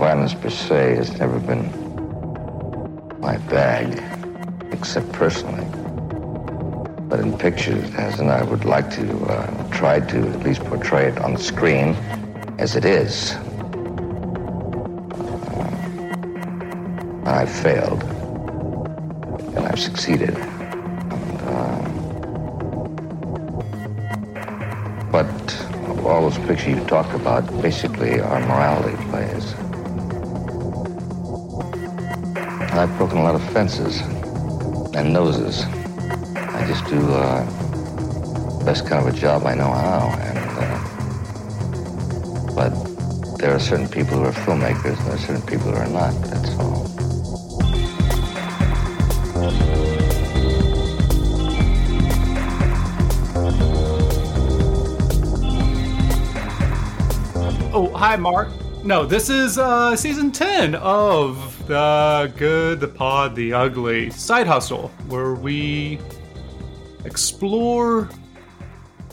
[0.00, 1.68] Violence per se has never been
[3.20, 4.02] my bag,
[4.72, 5.66] except personally.
[7.06, 10.64] But in pictures, it has, and I would like to uh, try to at least
[10.64, 11.94] portray it on the screen
[12.58, 13.32] as it is.
[15.52, 18.02] Uh, I've failed,
[19.54, 20.34] and I've succeeded.
[20.34, 21.82] And, uh,
[25.12, 25.28] but
[26.06, 29.54] all those pictures you talk about basically are morality plays.
[32.80, 34.00] I've broken a lot of fences
[34.94, 35.64] and noses.
[36.34, 37.44] I just do uh,
[38.58, 40.08] the best kind of a job I know how.
[40.18, 40.78] And uh,
[42.54, 42.72] but
[43.36, 46.14] there are certain people who are filmmakers, and there are certain people who are not.
[46.22, 46.86] That's all.
[57.74, 58.48] Oh, hi, Mark.
[58.82, 64.88] No, this is uh, season 10 of The Good, the Pod, the Ugly Side Hustle,
[65.06, 65.98] where we
[67.04, 68.08] explore.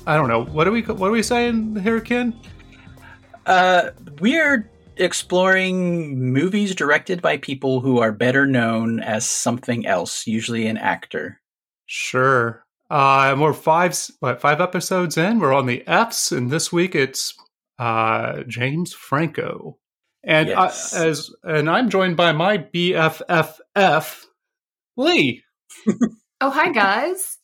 [0.06, 0.46] I don't know.
[0.46, 2.34] What are we what are we saying here, Ken?
[3.46, 3.90] Uh,
[4.22, 10.78] we're exploring movies directed by people who are better known as something else, usually an
[10.78, 11.42] actor.
[11.88, 12.64] Sure.
[12.90, 15.40] Uh, and we're five what five episodes in.
[15.40, 17.34] We're on the Fs, and this week it's
[17.80, 19.78] uh, James Franco,
[20.24, 20.94] and Yes.
[20.96, 24.24] I, as and I'm joined by my BFFF,
[24.98, 25.44] Lee.
[26.42, 27.38] Oh, hi guys.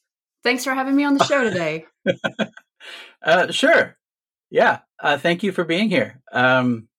[0.44, 1.86] Thanks for having me on the show today.
[3.26, 3.98] Uh, sure.
[4.50, 4.80] Yeah.
[5.02, 6.22] Uh, thank you for being here.
[6.34, 6.90] Um,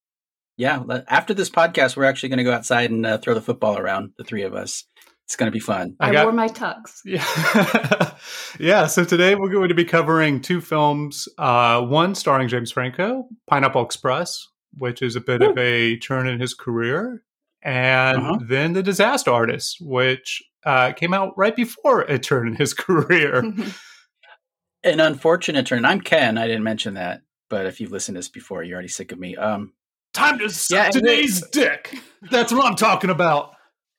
[0.56, 0.82] yeah.
[1.06, 4.12] After this podcast, we're actually going to go outside and uh, throw the football around,
[4.16, 4.84] the three of us.
[5.27, 5.97] It's going to be fun.
[6.00, 7.00] I I, got- wore my tux.
[7.05, 8.14] Yeah.
[8.61, 8.86] yeah.
[8.86, 11.27] So today we're going to be covering two films.
[11.39, 16.41] Uh, one starring James Franco, Pineapple Express, which is a bit of a turn in
[16.41, 17.22] his career,
[17.62, 18.39] and Uh-huh.
[18.47, 23.42] then The Disaster Artist, which uh, came out right before a turn in his career.
[24.84, 25.87] An unfortunate turn.
[25.87, 26.37] I'm Ken.
[26.37, 29.19] I didn't mention that, but if you've listened to this before, you're already sick of
[29.19, 29.34] me.
[29.37, 29.72] Um,
[30.12, 31.97] Time to suck Yeah, and today's dick.
[32.31, 33.53] That's what I'm talking about.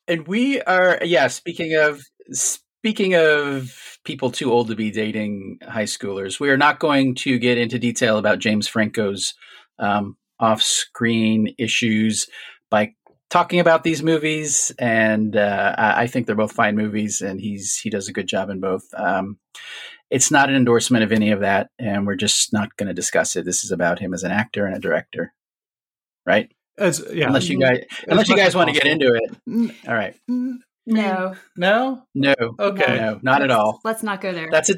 [0.08, 1.28] And we are, yeah.
[1.28, 2.02] Speaking of
[2.32, 7.40] speaking of people too old to be dating high schoolers, we are not going to
[7.40, 9.34] get into detail about James Franco's
[9.80, 12.28] um, off-screen issues
[12.70, 12.94] by
[13.30, 14.72] talking about these movies.
[14.78, 18.50] And uh, I think they're both fine movies, and he's he does a good job
[18.50, 18.84] in both.
[18.96, 19.40] Um,
[20.12, 23.36] it's not an endorsement of any of that, and we're just not going to discuss
[23.36, 23.46] it.
[23.46, 25.34] This is about him as an actor and a director,
[26.26, 26.52] right?
[26.78, 29.76] As yeah, unless you guys, as unless you guys as want to get into it.
[29.88, 30.16] All right.
[30.28, 31.36] no.
[31.56, 32.04] No.
[32.14, 32.36] No.
[32.60, 32.98] Okay.
[32.98, 33.80] No, not at all.
[33.84, 34.50] Let's not go there.
[34.52, 34.76] That's a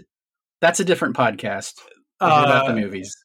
[0.62, 1.74] that's a different podcast.
[2.22, 3.16] We about the Uh, movies.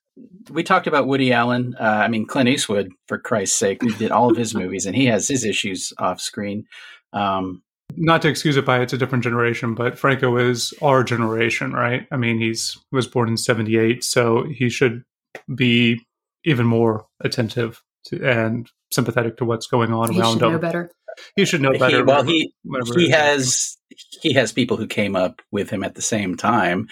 [0.51, 1.75] We talked about Woody Allen.
[1.79, 3.83] Uh, I mean Clint Eastwood, for Christ's sake.
[3.83, 6.65] We did all of his movies, and he has his issues off screen.
[7.13, 7.63] Um,
[7.97, 12.07] not to excuse it by it's a different generation, but Franco is our generation, right?
[12.11, 15.03] I mean, he's was born in '78, so he should
[15.55, 16.01] be
[16.45, 20.53] even more attentive to, and sympathetic to what's going on he around should him.
[20.53, 20.91] know better.
[21.37, 22.05] He should know he, better.
[22.05, 23.77] well, whatever- he whatever he has
[24.23, 26.89] he has people who came up with him at the same time,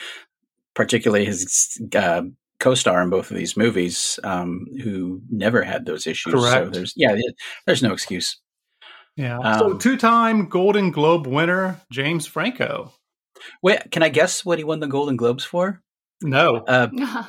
[0.75, 2.23] particularly his uh,
[2.59, 6.33] co-star in both of these movies, um, who never had those issues.
[6.33, 6.73] So Correct.
[6.73, 7.17] there's yeah,
[7.67, 8.39] there's no excuse.
[9.17, 9.39] Yeah.
[9.59, 12.93] so um, two-time Golden Globe winner James Franco.
[13.63, 15.83] Wait, can I guess what he won the Golden Globes for?
[16.23, 16.57] No.
[16.57, 16.89] Uh,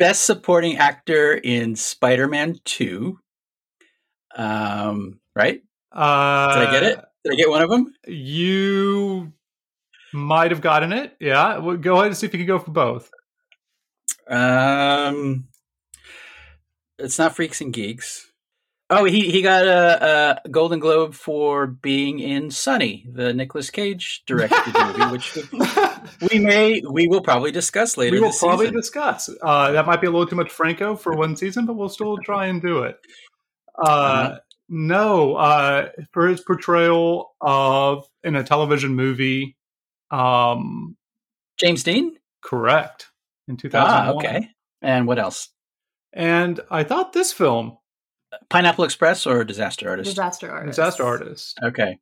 [0.00, 3.18] Best Supporting Actor in Spider-Man Two.
[4.34, 5.62] Um, right?
[5.92, 7.04] Uh, Did I get it?
[7.22, 7.94] Did I get one of them?
[8.06, 9.34] You
[10.14, 11.14] might have gotten it.
[11.20, 11.58] Yeah.
[11.58, 13.10] Well, go ahead and see if you can go for both.
[14.26, 15.48] Um,
[16.98, 18.29] it's not Freaks and Geeks.
[18.92, 24.24] Oh, he he got a, a Golden Globe for being in Sonny, the Nicolas Cage
[24.26, 25.38] directed movie, which
[26.32, 28.16] we may we will probably discuss later.
[28.16, 28.76] we will probably season.
[28.80, 29.30] discuss.
[29.42, 32.18] Uh, that might be a little too much Franco for one season, but we'll still
[32.18, 32.98] try and do it.
[33.78, 34.38] Uh, Uh-huh.
[34.72, 39.56] No, uh, for his portrayal of in a television movie,
[40.12, 40.96] um,
[41.58, 42.16] James Dean.
[42.42, 43.08] correct
[43.48, 44.48] in two thousand Ah, okay.
[44.82, 45.48] And what else?
[46.12, 47.78] And I thought this film,
[48.48, 50.10] Pineapple Express or Disaster Artist?
[50.10, 50.76] Disaster artist.
[50.76, 51.98] Disaster Artist, Okay.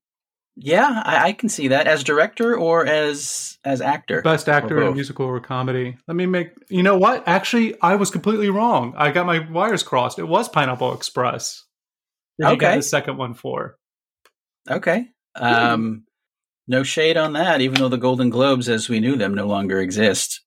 [0.60, 4.22] Yeah, I, I can see that as director or as as actor.
[4.22, 5.96] best actor in a musical or comedy.
[6.08, 6.50] Let me make.
[6.68, 7.22] You know what?
[7.28, 8.92] Actually, I was completely wrong.
[8.96, 10.18] I got my wires crossed.
[10.18, 11.62] It was Pineapple Express.
[12.40, 12.76] That he got Okay.
[12.78, 13.76] the second one for.
[14.68, 15.10] Okay.
[15.36, 16.04] Um,
[16.66, 19.78] no shade on that, even though the Golden Globes, as we knew them, no longer
[19.80, 20.40] exist.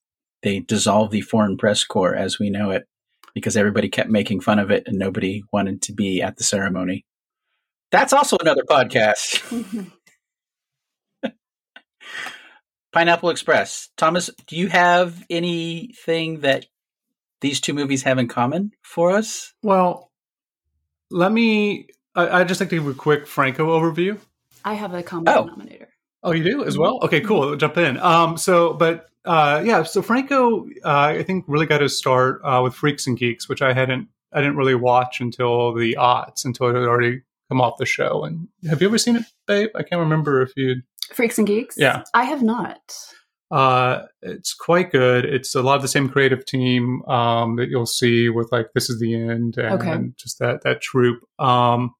[0.44, 2.84] They dissolved the Foreign Press Corps as we know it.
[3.34, 7.06] Because everybody kept making fun of it and nobody wanted to be at the ceremony.
[7.92, 9.92] That's also another podcast.
[12.94, 13.90] Pineapple Express.
[13.98, 16.66] Thomas, do you have anything that
[17.40, 19.54] these two movies have in common for us?
[19.64, 20.12] Well,
[21.10, 21.88] let me.
[22.16, 24.20] I, I just like to give a quick Franco overview.
[24.66, 25.44] I have a common Oh.
[25.46, 25.88] denominator.
[26.24, 27.00] Oh, you do as well.
[27.04, 27.56] Okay, cool.
[27.56, 27.98] Jump in.
[27.98, 32.62] Um, so, but uh, yeah, so Franco, uh, I think really got his start uh,
[32.64, 36.68] with Freaks and Geeks, which I hadn't, I didn't really watch until the aughts, until
[36.70, 38.24] it had already come off the show.
[38.24, 39.70] And have you ever seen it, babe?
[39.76, 40.76] I can't remember if you.
[41.14, 41.76] Freaks and Geeks?
[41.78, 42.04] Yeah.
[42.14, 42.80] I have not.
[43.52, 45.26] Uh, it's quite good.
[45.26, 48.90] It's a lot of the same creative team um, that you'll see with like This
[48.90, 50.00] Is the End and Okay.
[50.18, 51.20] just that that troupe.
[51.38, 51.94] Um,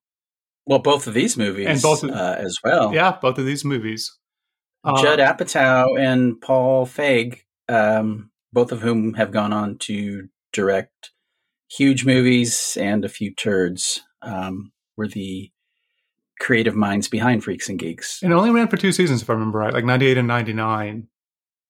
[0.64, 2.94] Well, both of these movies And both of- uh, as well.
[2.94, 4.16] yeah, both of these movies.
[4.84, 11.10] Uh, Judd Apatow and Paul Feig, um, both of whom have gone on to direct
[11.70, 15.50] huge movies and a few turds, um, were the
[16.40, 18.22] creative minds behind Freaks and Geeks.
[18.22, 20.28] and it only ran for two seasons, if I remember right, like ninety eight and
[20.28, 21.08] ninety nine.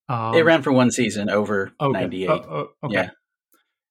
[0.08, 2.00] Um, it ran for one season over okay.
[2.00, 2.28] 98.
[2.28, 2.94] Oh, oh, okay.
[2.94, 3.10] Yeah.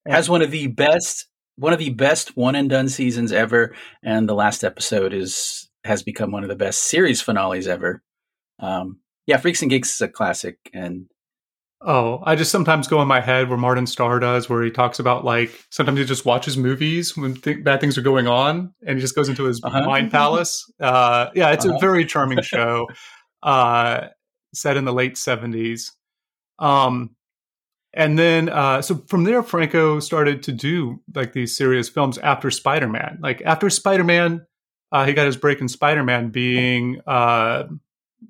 [0.07, 4.27] Has one of the best one of the best one and done seasons ever, and
[4.27, 8.01] the last episode is has become one of the best series finales ever.
[8.59, 8.99] Um,
[9.31, 11.05] yeah, Freaks and Geeks is a classic, and
[11.83, 14.99] Oh, I just sometimes go in my head where Martin Starr does, where he talks
[14.99, 18.97] about like sometimes he just watches movies when th- bad things are going on, and
[18.97, 19.83] he just goes into his Uh-huh.
[19.85, 20.71] mind palace.
[20.79, 21.77] Uh, yeah, it's Uh-huh.
[21.77, 22.87] a very charming show,
[23.43, 24.09] uh,
[24.53, 25.91] set in the late seventies.
[26.59, 27.15] Um,
[27.93, 32.51] and then uh, so from there, Franco started to do like these serious films after
[32.51, 33.17] Spider Man.
[33.23, 34.45] Like after Spider Man,
[34.91, 37.63] uh, he got his break in Spider Man being uh,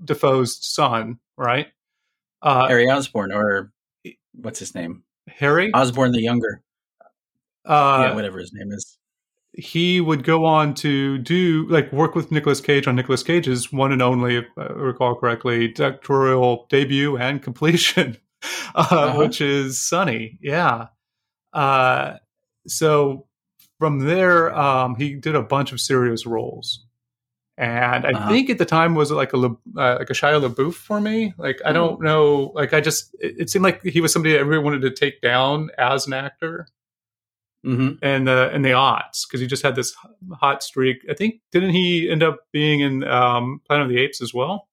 [0.03, 1.67] Dafoe's son, right?
[2.41, 3.71] Uh, Harry Osborn or
[4.33, 5.03] what's his name?
[5.27, 5.71] Harry.
[5.73, 6.61] Osborn the Younger.
[7.65, 8.97] Uh, yeah, whatever his name is.
[9.53, 13.91] he would go on to do like work with Nicolas Cage on Nicolas Cage's one
[13.91, 18.17] and only, if I recall correctly, directorial debut and completion,
[18.73, 19.17] uh, Uh-huh.
[19.19, 20.39] which is Sonny.
[20.41, 20.87] Yeah.
[21.53, 22.15] Uh,
[22.65, 23.27] so
[23.77, 26.85] from there, um, he did a bunch of serious roles.
[27.61, 28.29] And I Uh-huh.
[28.29, 29.49] think at the time was like a uh,
[29.99, 31.33] like a Shia LaBeouf for me.
[31.37, 34.39] Like I don't know, like I just it, it seemed like he was somebody that
[34.41, 36.67] everyone wanted to take down as an actor
[37.63, 38.03] Mm-hmm.
[38.03, 39.95] and the in the aughts because he just had this
[40.33, 40.97] hot streak.
[41.07, 44.67] I think didn't he end up being in um, Planet of the Apes as well?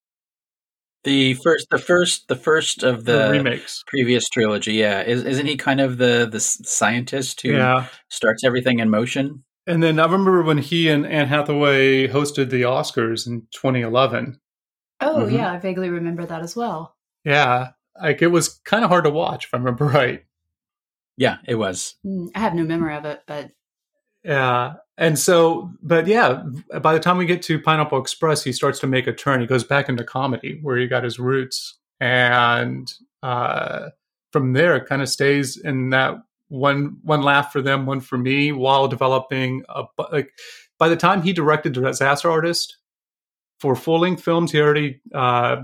[1.05, 3.85] The first, the first, the first of the, remakes.
[3.87, 4.73] previous trilogy.
[4.75, 9.44] Yeah, Is, isn't he kind of the the scientist who Yeah, starts everything in motion?
[9.69, 14.41] And then I remember when he and Anne Hathaway hosted the Oscars in 2011.
[15.00, 15.32] Oh, Mhm.
[15.32, 15.53] yeah.
[15.53, 16.97] I vaguely remember that as well.
[17.25, 17.70] Yeah,
[18.03, 20.25] like it was kind of hard to watch if I remember right.
[21.17, 21.94] Yeah, it was.
[22.05, 23.50] Mm, I have no memory of it, but
[24.25, 24.75] Yeah.
[24.97, 26.43] And so, but yeah,
[26.82, 29.41] by the time we get to Pineapple Express, he starts to make a turn.
[29.41, 31.79] He goes back into comedy where he got his roots.
[32.00, 32.93] And
[33.23, 33.91] uh,
[34.32, 36.17] from there, it kind of stays in that
[36.49, 40.31] one one laugh for them, one for me, while developing a like.
[40.79, 42.79] By the time he directed Disaster Artist
[43.59, 45.62] for full length films, he already uh,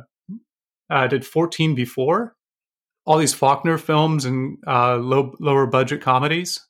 [0.90, 2.36] uh, did fourteen before
[3.06, 6.60] all these Faulkner films and uh, low lower budget comedies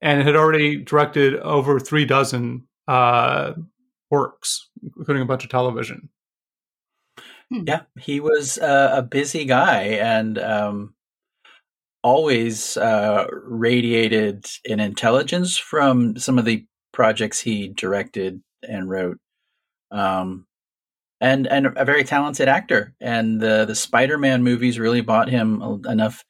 [0.00, 3.52] and had already directed over three dozen uh,
[4.10, 6.08] works, including a bunch of television.
[7.50, 10.94] Yeah, he was uh, a busy guy and um,
[12.02, 19.18] always uh, radiated an intelligence from some of the projects he directed and wrote.
[19.90, 20.46] Um,
[21.20, 22.94] and and a very talented actor.
[23.00, 26.24] And the the Spider Man movies really bought him enough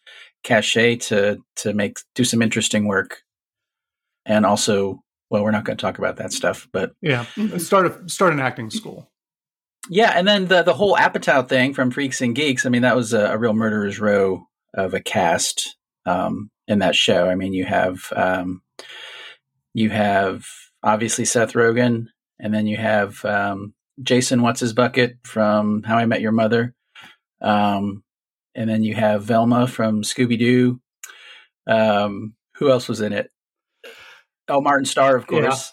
[0.45, 3.23] cachet to to make do some interesting work.
[4.27, 7.61] And also, well, we're not going to talk about that stuff, but Yeah, Mhm.
[7.61, 9.11] start a, start an acting school.
[9.89, 12.67] Yeah, and then the the whole Apatow thing from Freaks and Geeks.
[12.67, 15.77] I mean, that was a, a real murderer's row of a cast
[16.07, 17.29] um, in that show.
[17.29, 18.63] I mean, you have um,
[19.75, 20.45] you have
[20.83, 22.07] obviously Seth Rogen,
[22.39, 26.75] and then you have um, Jason What's His Bucket from How I Met Your Mother,
[27.41, 28.03] um,
[28.55, 30.81] and then you have Velma from Scooby Doo.
[31.67, 33.31] Um, who else was in it?
[34.49, 35.43] Oh, Martin Starr, of Yeah.
[35.43, 35.73] course.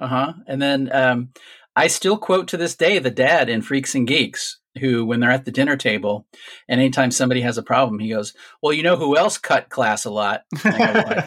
[0.00, 0.32] Uh huh.
[0.48, 1.28] And then um,
[1.76, 5.30] I still quote to this day the dad in Freaks and Geeks, who, when they're
[5.30, 6.26] at the dinner table,
[6.68, 10.04] and anytime somebody has a problem, he goes, "Well, you know who else cut class
[10.04, 11.20] a lot?" Go,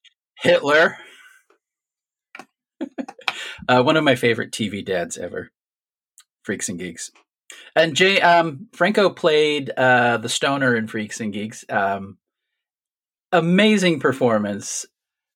[0.38, 0.96] Hitler.
[3.68, 5.50] uh, one of my favorite TV dads ever.
[6.42, 7.10] Freaks and Geeks.
[7.76, 11.64] And Jay um, Franco played uh, the stoner in Freaks and Geeks.
[11.68, 12.18] Um,
[13.32, 14.86] amazing performance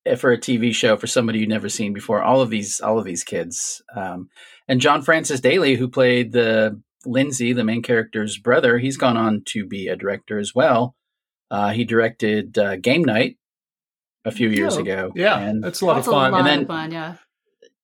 [0.05, 2.23] eh, for a TV show for somebody you've never seen before.
[2.23, 4.29] All of these, all of these kids, um,
[4.67, 9.41] and John Francis Daly, who played the Lindsay, the main character's brother, he's gone on
[9.47, 10.95] to be a director as well.
[11.51, 13.37] Uh, he directed uh, Game Night
[14.25, 14.81] a few years Oh.
[14.81, 15.11] ago.
[15.15, 16.29] Yeah, and it's a lot That's of fun.
[16.29, 17.15] A lot And then- of fun, yeah.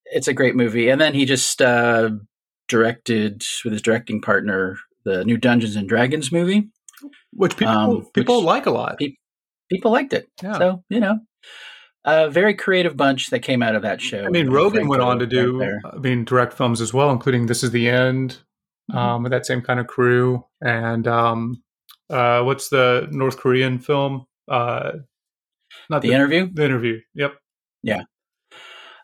[0.05, 0.89] it's a great movie.
[0.89, 2.11] And then he just uh,
[2.67, 6.69] directed with his directing partner the new Dungeons and Dragons movie.
[7.31, 8.97] which people um, people which- like a lot.
[8.97, 9.15] pe-
[9.71, 10.57] People liked it, Yeah.
[10.59, 11.17] so you know,
[12.05, 14.23] a very creative bunch that came out of that show.
[14.23, 15.63] I mean, Rogen went on to do.
[15.63, 18.37] I mean, direct films as well, including This Is the End.
[18.93, 20.45] Um, with that same kind of crew.
[20.61, 21.63] And um,
[22.09, 24.27] uh, what's the North Korean film?
[24.47, 24.91] Uh,
[25.89, 26.49] not the interview.
[26.53, 26.99] The interview.
[27.15, 27.33] Yep.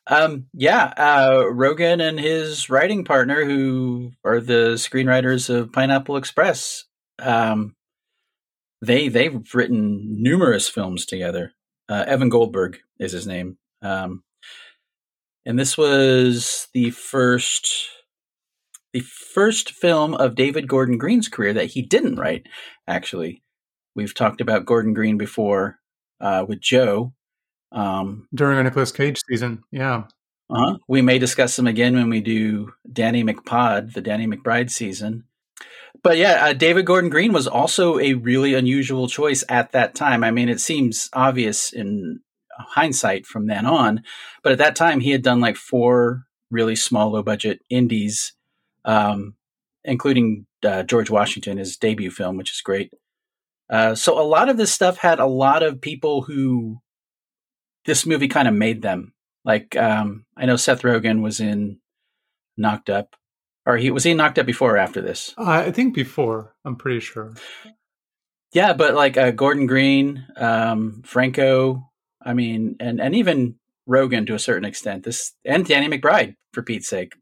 [0.07, 6.85] Um, yeah, uh, Rogen and his writing partner, who are the screenwriters of Pineapple Express,
[7.19, 7.75] um,
[8.81, 11.53] they they've written numerous films together.
[11.87, 14.23] Uh, Evan Goldberg is his name, um,
[15.45, 17.87] and this was the first
[18.93, 22.47] the first film of David Gordon Green's career that he didn't write.
[22.87, 23.43] Actually,
[23.95, 25.79] we've talked about Gordon Green before
[26.19, 27.13] uh, with Joe.
[27.71, 29.63] Um, During a Nicolas Cage season.
[29.71, 30.03] Yeah.
[30.49, 30.77] uh-huh.
[30.87, 35.23] We may discuss them again when we do Danny McPod, the Danny McBride season.
[36.03, 40.23] But yeah, uh, David Gordon Green was also a really unusual choice at that time.
[40.23, 42.21] I mean, it seems obvious in
[42.57, 44.03] hindsight from then on,
[44.43, 48.33] but at that time he had done like four really small, low budget indies,
[48.85, 49.35] um,
[49.83, 52.91] including uh, George Washington, his debut film, which is great.
[53.69, 56.81] Uh, so a lot of this stuff had a lot of people who
[57.85, 59.13] this movie kind of made them.
[59.45, 61.79] Like um, I know Seth Rogen was in
[62.57, 63.15] Knocked Up,
[63.65, 65.33] or he was he in knocked up before or after this?
[65.37, 67.33] Uh, I think before, I'm pretty sure.
[68.53, 71.89] Yeah, but like uh, Gordon Green, um, Franco,
[72.21, 73.55] I mean, and and even
[73.87, 75.03] Rogen to a certain extent.
[75.03, 77.13] This and Danny McBride for Pete's sake,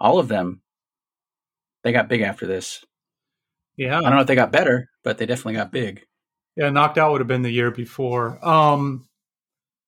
[0.00, 0.62] all of them,
[1.84, 2.84] they got big after this.
[3.76, 3.98] Yeah.
[3.98, 6.04] I don't know if they got better, but they definitely got big.
[6.56, 8.38] Yeah, knocked out would have been the year before.
[8.46, 9.06] Um,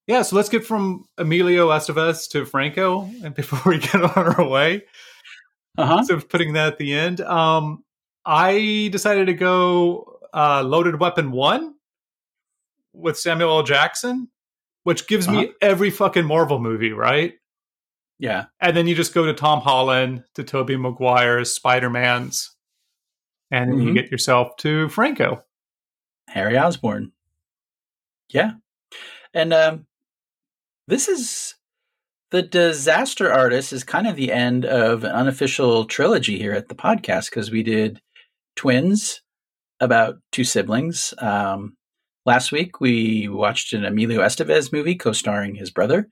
[0.07, 4.47] yeah, so let's get from Emilio Estevez to Franco, and before we get on our
[4.49, 4.85] way,
[5.76, 6.04] Uh huh.
[6.04, 7.85] so putting that at the end, um,
[8.25, 11.75] I decided to go uh, Loaded Weapon One
[12.95, 13.62] with Samuel L.
[13.62, 14.28] Jackson,
[14.85, 15.52] which gives me Uh-huh.
[15.61, 17.35] every fucking Marvel movie, right?
[18.23, 18.45] Yeah.
[18.61, 22.55] And then you just go to Tom Holland, to Tobey Maguire's Spider Man's,
[23.50, 25.43] and then you get yourself to Franco.
[26.29, 27.11] Harry Osborn.
[28.31, 28.52] Yeah.
[29.35, 29.87] And um,
[30.87, 31.57] this is
[32.31, 36.76] the disaster artist is kind of the end of an unofficial trilogy here at the
[36.76, 38.00] podcast because we did
[38.55, 39.21] twins
[39.81, 41.12] about two siblings.
[41.19, 41.76] Um,
[42.25, 46.09] last week we watched an Emilio Estevez movie co-starring his brother,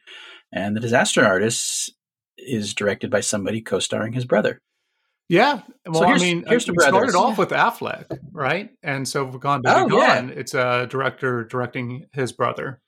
[0.53, 1.95] and the disaster artist
[2.47, 4.61] is directed by somebody co-starring his brother.
[5.29, 5.61] Yeah.
[5.87, 8.71] Well, here's- I mean, here's the it started off with Affleck, right?
[8.83, 10.27] And so we've gone to Oh, yeah.
[10.27, 12.81] It's a director directing his brother.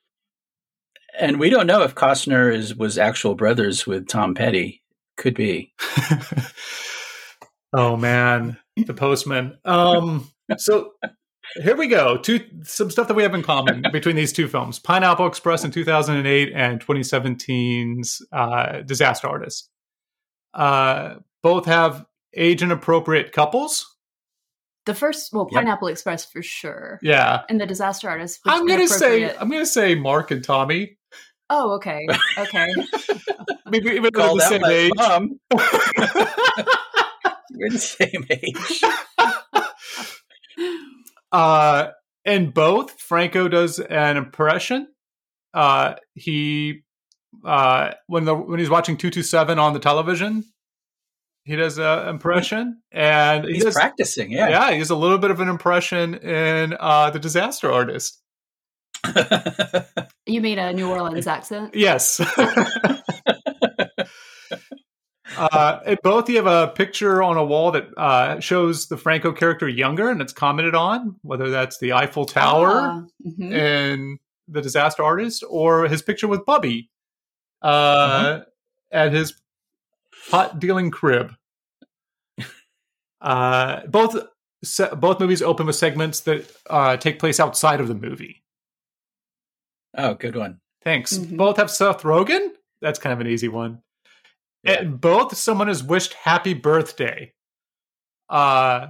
[1.19, 4.83] And we don't know if Costner is was actual brothers with Tom Petty.
[5.19, 5.73] Could be.
[7.73, 9.59] oh man, the postman.
[9.65, 10.93] Um, so
[11.57, 12.17] here we go.
[12.19, 15.71] Two some stuff that we have in common between these two films: Pineapple Express in
[15.71, 19.69] 2008 and 2017's uh, Disaster Artist.
[20.55, 22.05] Uh, both have
[22.35, 23.89] age inappropriate couples.
[24.85, 25.61] The first, well, Yep.
[25.61, 26.99] Pineapple Express for sure.
[27.03, 27.43] Yeah.
[27.49, 28.41] And the Disaster Artist.
[28.45, 29.35] was I'm gonna say.
[29.37, 30.99] I'm gonna say Mark and Tommy.
[31.51, 32.07] Oh, okay.
[32.39, 32.67] Okay.
[33.67, 34.93] Maybe even though Called they're the out same by age.
[34.97, 35.41] mom.
[37.55, 38.83] We're the same age.
[41.33, 41.89] Uh,
[42.25, 44.89] in both, Franco does an impression.
[45.55, 46.83] Uh, he
[47.45, 50.45] uh, when the when he's watching two two seven on the television,
[51.45, 54.49] he does an impression, and he He's does, practicing, yeah.
[54.49, 54.73] yeah.
[54.73, 58.21] he does a little bit of an impression in uh, the Disaster Artist.
[60.27, 61.75] you mean a New Orleans accent?
[61.75, 62.21] Yes.
[65.37, 69.69] uh, both, you have a picture on a wall that uh, shows the Franco character
[69.69, 73.53] younger, and it's commented on, whether that's the Eiffel Tower Ah, mhm.
[73.53, 76.91] in The Disaster Artist or his picture with Bubby
[77.63, 78.45] uh, Uh-huh.
[78.91, 79.35] at his
[80.31, 81.33] pot dealing crib.
[83.21, 84.17] Uh, both
[84.65, 88.43] se- both movies open with segments that uh, take place outside of the movie.
[89.97, 90.61] oh, good one.
[90.83, 91.17] Thanks.
[91.19, 91.37] Mhm.
[91.37, 92.49] Both have Seth Rogen.
[92.81, 93.81] That's kind of an easy one.
[94.65, 94.73] Yeah.
[94.81, 97.33] And both someone has wished happy birthday.
[98.29, 98.89] Uh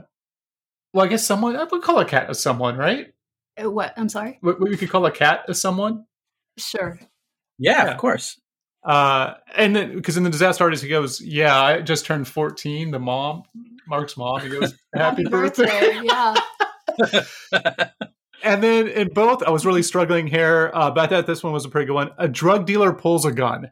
[0.95, 3.13] well, I guess someone I would call a cat as someone, right?
[3.63, 3.95] Uh, What?
[3.97, 4.39] I'm sorry.
[4.43, 6.05] What, what you could call a cat as someone.
[6.59, 6.99] Sure.
[7.59, 7.91] Yeah, Yeah.
[7.93, 8.39] of course.
[8.85, 12.91] Uh, and then because in the disaster artist he goes, "Yeah, I just turned 14."
[12.91, 13.45] The mom,
[13.87, 16.01] Mark's mom, he goes, "Happy, birthday.
[16.03, 16.35] Yeah.
[18.45, 21.53] And then in both, I was really struggling here, uh, but I thought this one
[21.53, 22.11] was a pretty good one.
[22.19, 23.71] A drug dealer pulls a gun.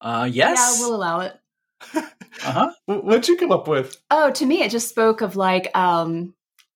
[0.00, 0.78] Uh, yes.
[0.80, 1.36] Yeah, we'll allow it.
[1.94, 2.70] uh-huh.
[2.86, 3.96] What'd you come up with?
[4.10, 6.34] Oh, to me, it just spoke of like um,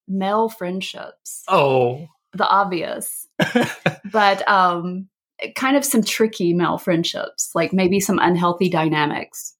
[0.08, 3.26] male friendships, Oh, the obvious,
[4.12, 5.08] but um,
[5.54, 9.54] kind of some tricky male friendships, like maybe some unhealthy dynamics.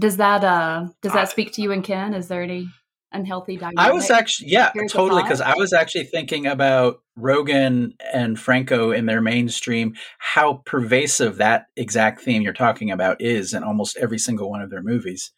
[0.00, 2.14] Does that uh does I- that speak to you and Ken?
[2.14, 2.68] Is there any
[3.12, 3.78] unhealthy dynamic?
[3.78, 8.90] I was actually, yeah, Here's totally, because I was actually thinking about Rogen and Franco
[8.90, 14.18] in their mainstream, how pervasive that exact theme you're talking about is in almost every
[14.18, 15.32] single one of their movies.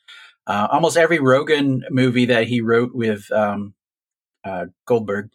[0.47, 3.75] Uh, almost every Rogen movie that he wrote with um,
[4.45, 5.31] uh, Goldberg,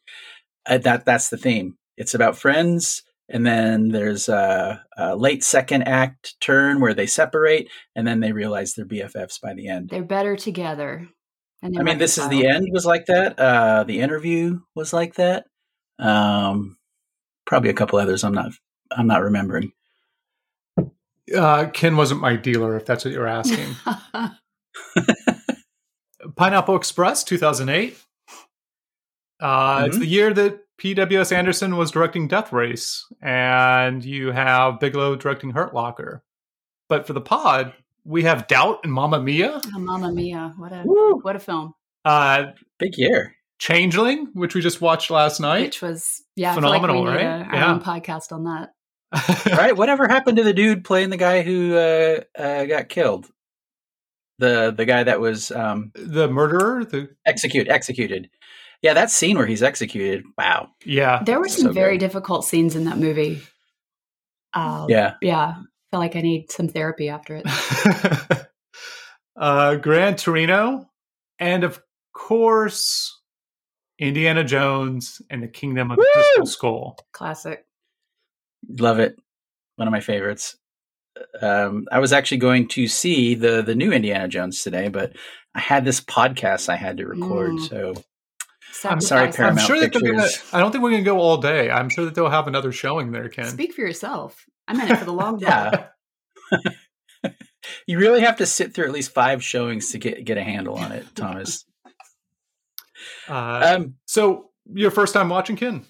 [0.68, 1.78] uh, that that's the theme.
[1.98, 7.70] It's about friends, and then there's a, a late second act turn where they separate,
[7.96, 9.90] and then they realize they're BFFs by the end.
[9.90, 11.10] They're better together.
[11.62, 13.38] And I mean, this is the end was like that.
[13.40, 15.46] Uh, the interview was like that.
[16.00, 16.78] Um,
[17.46, 18.24] probably a couple others.
[18.24, 18.52] I'm not.
[18.92, 19.72] I'm not remembering.
[21.36, 23.76] uh, Ken wasn't my dealer, if that's what you're asking.
[26.36, 27.98] Pineapple Express, 2008.
[29.42, 30.00] Uh, It's Mhm.
[30.00, 31.32] the year that P.W.S.
[31.32, 36.24] Anderson was directing Death Race, and you have Bigelow directing Hurt Locker.
[36.88, 37.74] But for the pod,
[38.10, 40.54] we have Doubt and Mamma Mia, oh, Mamma Mia!
[40.58, 41.20] What a Woo!
[41.22, 41.74] what a film!
[42.06, 42.48] uh,
[42.80, 43.36] Big year.
[43.60, 45.62] Changeling, which we just watched last night.
[45.64, 47.38] Which was yeah, Phenomenal, I like we right?
[47.40, 47.74] need a, our Yeah.
[47.74, 48.72] own podcast on that.
[49.58, 49.76] right?
[49.76, 53.28] Whatever happened to the dude playing the guy who uh, uh, got killed?
[54.38, 58.30] The the guy that was um, the murderer, the execute executed.
[58.82, 60.24] Yeah, that scene where he's executed.
[60.38, 60.70] Wow.
[60.86, 62.06] yeah, There were some So very good.
[62.06, 63.42] difficult scenes in that movie.
[64.54, 65.16] Um, Yeah.
[65.22, 65.56] yeah.
[65.92, 67.46] Feel like I need some therapy after it.
[69.36, 70.88] uh, Gran Torino,
[71.40, 71.82] and of
[72.14, 73.20] course,
[73.98, 76.98] Indiana Jones and the Kingdom of the Crystal Skull.
[77.12, 77.66] Classic.
[78.68, 79.18] Love it.
[79.78, 80.58] One of my favorites.
[81.42, 85.14] Um, I was actually going to see the the new Indiana Jones today, but
[85.56, 87.68] I had this podcast I had to record, Mm.
[87.68, 90.44] so I'm sorry, Paramount I'm sure that gonna, Pictures.
[90.54, 91.70] I don't think we're going to go all day.
[91.72, 93.46] I'm sure that they'll have another showing there, Ken.
[93.48, 94.46] Speak for yourself.
[94.70, 95.72] I'm in it for the long haul.
[96.52, 97.32] Yeah.
[97.88, 100.76] you really have to sit through at least five showings to get get a handle
[100.76, 101.66] on it, Thomas.
[103.30, 105.86] Uh, um, so, your first time watching Ken?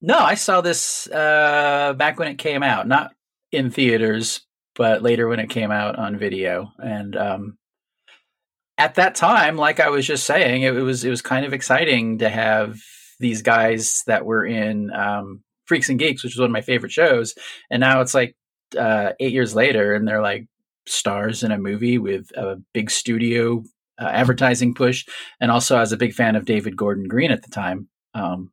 [0.00, 3.12] no, I saw this uh, back when it came out, not
[3.52, 4.40] in theaters,
[4.74, 6.72] but later when it came out on video.
[6.78, 7.58] And um,
[8.78, 12.18] at that time, like I was just saying, it, was it was kind of exciting
[12.18, 12.80] to have
[13.18, 16.90] these guys that were in um, Freaks and Geeks, which was one of my favorite
[16.90, 17.32] shows,
[17.70, 18.34] and now it's like
[18.76, 20.48] uh, eight years later, and they're like
[20.84, 23.62] stars in a movie with a big studio
[24.00, 25.06] uh, advertising push,
[25.40, 27.88] and also I was a big fan of David Gordon Green at the time.
[28.14, 28.50] Um,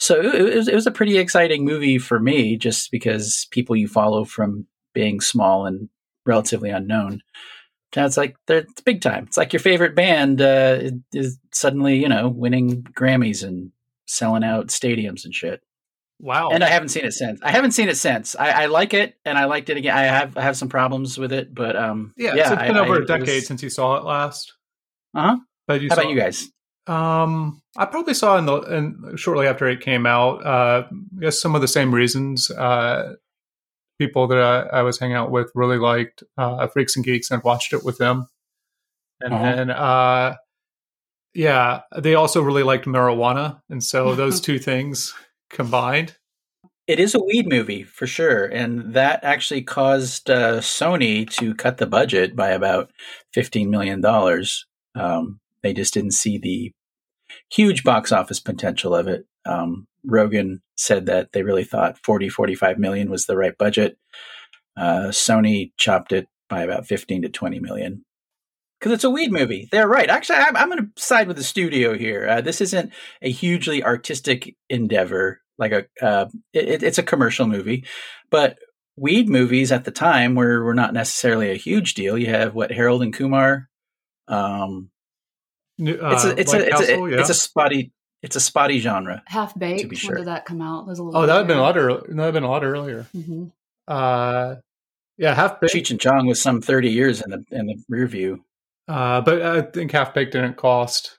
[0.00, 3.76] so it, it, was, it was a pretty exciting movie for me, just because people
[3.76, 5.88] you follow from being small and
[6.26, 7.22] relatively unknown.
[7.94, 9.24] Now it's like they're it's big time.
[9.28, 10.80] It's like your favorite band uh,
[11.12, 13.70] is suddenly you know winning Grammys and
[14.06, 15.62] selling out stadiums and shit.
[16.20, 16.50] Wow.
[16.50, 17.40] And I haven't seen it since.
[17.42, 18.34] I haven't seen it since.
[18.34, 19.96] I, I like it, and I liked it again.
[19.96, 22.48] I have I have some problems with it, but um, yeah, yeah.
[22.48, 24.52] so it's been I- over I- a decade was- since you saw it last.
[25.14, 25.36] Uh-huh.
[25.68, 26.48] But you How saw about you guys?
[26.86, 30.44] Um, I probably saw in the in, shortly after it came out.
[30.44, 32.50] Uh, I guess some of the same reasons.
[32.50, 33.14] Uh,
[33.98, 37.42] people that I, I was hanging out with really liked uh, Freaks and Geeks and
[37.44, 38.28] watched it with them,
[39.20, 39.42] and Uh-huh.
[39.54, 40.36] then uh,
[41.34, 45.14] yeah, they also really liked marijuana, and so those two things
[45.50, 46.16] combined.
[46.86, 51.76] It is a weed movie for sure, and that actually caused uh, Sony to cut
[51.76, 52.90] the budget by about
[53.32, 54.66] fifteen million dollars.
[54.94, 56.72] Um, they just didn't see the
[57.52, 59.26] huge box office potential of it.
[59.44, 63.98] Um, Rogen said that they really thought 40, 45 million was the right budget.
[64.76, 68.04] Uh, Sony chopped it by about 15 to 20 million.
[68.78, 69.68] Because it's a weed movie.
[69.72, 70.08] They're right.
[70.08, 72.28] Actually, I'm, I'm going to side with the studio here.
[72.28, 75.40] Uh, this isn't a hugely artistic endeavor.
[75.58, 77.84] Like a, uh, it, it's a commercial movie,
[78.30, 78.58] but
[78.96, 82.16] weed movies at the time were were not necessarily a huge deal.
[82.16, 83.68] You have what Harold and Kumar.
[84.28, 84.90] Um,
[85.78, 87.20] New- it's uh, a it's White a it's a, yeah.
[87.20, 89.22] it's a spotty it's a spotty genre.
[89.26, 89.82] Half baked.
[89.82, 90.86] To be When did that come out?
[90.86, 91.66] That a little oh, that had been a earlier.
[91.66, 91.76] lot.
[91.76, 93.06] Early, that would have been a lot earlier.
[93.16, 93.52] Mhm.
[93.86, 94.56] Uh,
[95.16, 95.74] yeah, half baked.
[95.74, 98.44] Cheech and Chong was some thirty years in the in the rear view.
[98.88, 101.18] Uh, but I think half baked didn't cost,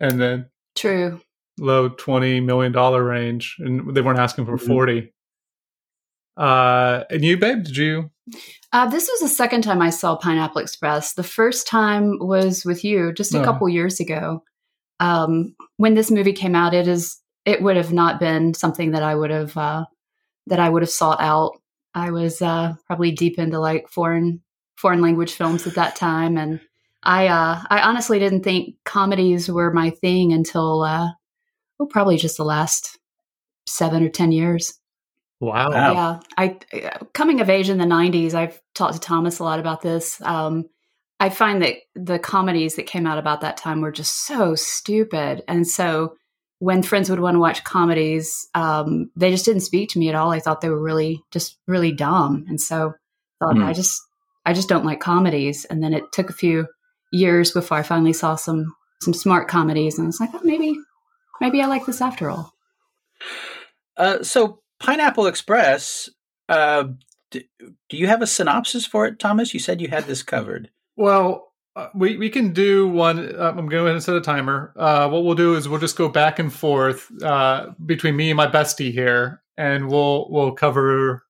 [0.00, 1.20] and then True.
[1.58, 4.66] low twenty million dollar range, and they weren't asking for Mhm.
[4.66, 5.12] forty.
[6.36, 8.10] Uh, and you, babe, did you?
[8.72, 11.14] Uh, this was the second time I saw Pineapple Express.
[11.14, 13.44] The first time was with you just a Oh.
[13.44, 14.42] couple years ago.
[15.00, 19.02] Um, when this movie came out, it is it would have not been something that
[19.02, 19.84] I would have uh,
[20.48, 21.52] that I would have sought out.
[21.94, 24.42] I was uh, probably deep into like foreign
[24.76, 26.60] foreign language films at that time, and
[27.08, 31.08] I uh, I honestly didn't think comedies were my thing until uh,
[31.78, 32.98] well, probably just the last
[33.66, 34.78] seven or ten years.
[35.40, 35.70] Wow.
[35.70, 35.92] Wow.
[35.92, 38.34] Yeah, I uh, coming of age in the '90s.
[38.34, 40.20] I've talked to Thomas a lot about this.
[40.20, 40.66] Um,
[41.18, 45.42] I find that the comedies that came out about that time were just so stupid,
[45.48, 46.14] and so
[46.58, 50.14] when friends would want to watch comedies, um, they just didn't speak to me at
[50.14, 50.30] all.
[50.30, 52.92] I thought they were really just really dumb, and so
[53.40, 53.62] I thought Hmm.
[53.62, 53.98] I just
[54.44, 55.64] I just don't like comedies.
[55.64, 56.66] And then it took a few
[57.10, 60.76] years before I finally saw some some smart comedies, and I was like, oh, maybe
[61.40, 62.52] maybe I like this after all.
[63.96, 66.08] Uh, so Pineapple Express.
[66.48, 66.84] Uh,
[67.30, 69.52] do, do you have a synopsis for it, Thomas?
[69.52, 70.70] You said you had this covered.
[70.96, 73.34] Well, uh, we we can do one.
[73.36, 74.72] Uh, I'm going to set a timer.
[74.76, 78.36] Uh, what we'll do is we'll just go back and forth uh, between me and
[78.36, 81.24] my bestie here, and we'll we'll cover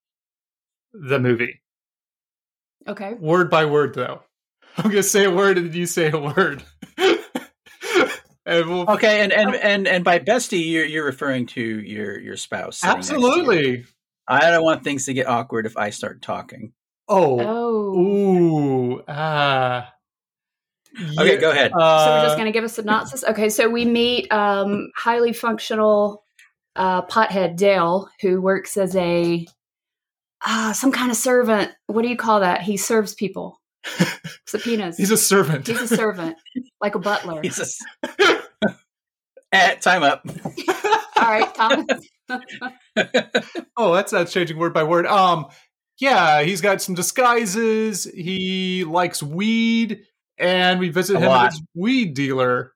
[0.95, 1.61] the movie
[2.87, 3.13] Okay.
[3.15, 3.95] word by word.
[3.95, 4.23] Though
[4.85, 6.63] I'm going to say a word, and you say a word,
[8.47, 12.37] and we'll Okay, and and and and by bestie, you're you're referring to your your
[12.37, 12.79] spouse.
[12.79, 13.27] sitting next to you.
[13.27, 13.85] absolutely.
[14.29, 16.73] I don't want things to get awkward if I start talking.
[17.09, 17.99] Oh, Oh.
[17.99, 19.93] ooh, ah.
[21.19, 21.71] Okay, Yeah, go ahead.
[21.73, 23.25] So we're just uh, going to give a synopsis.
[23.25, 26.23] Okay, so we meet um, highly functional
[26.77, 29.47] uh, pothead Dale, who works as a
[30.47, 31.73] uh, some kind of servant.
[31.87, 32.61] What do you call that?
[32.63, 33.61] He serves people.
[34.47, 34.97] Subpoenas.
[34.97, 35.67] He's a servant.
[35.67, 36.37] He's a servant,
[36.81, 37.41] like a butler.
[37.43, 38.43] He's a-
[39.53, 40.23] At time up.
[41.17, 42.07] All right, Thomas.
[43.77, 45.07] oh, that's not changing word by word.
[45.07, 45.47] Um,
[45.99, 48.05] yeah, he's got some disguises.
[48.05, 50.03] He likes weed,
[50.39, 51.47] and we visit A him lot.
[51.47, 52.73] at his weed dealer.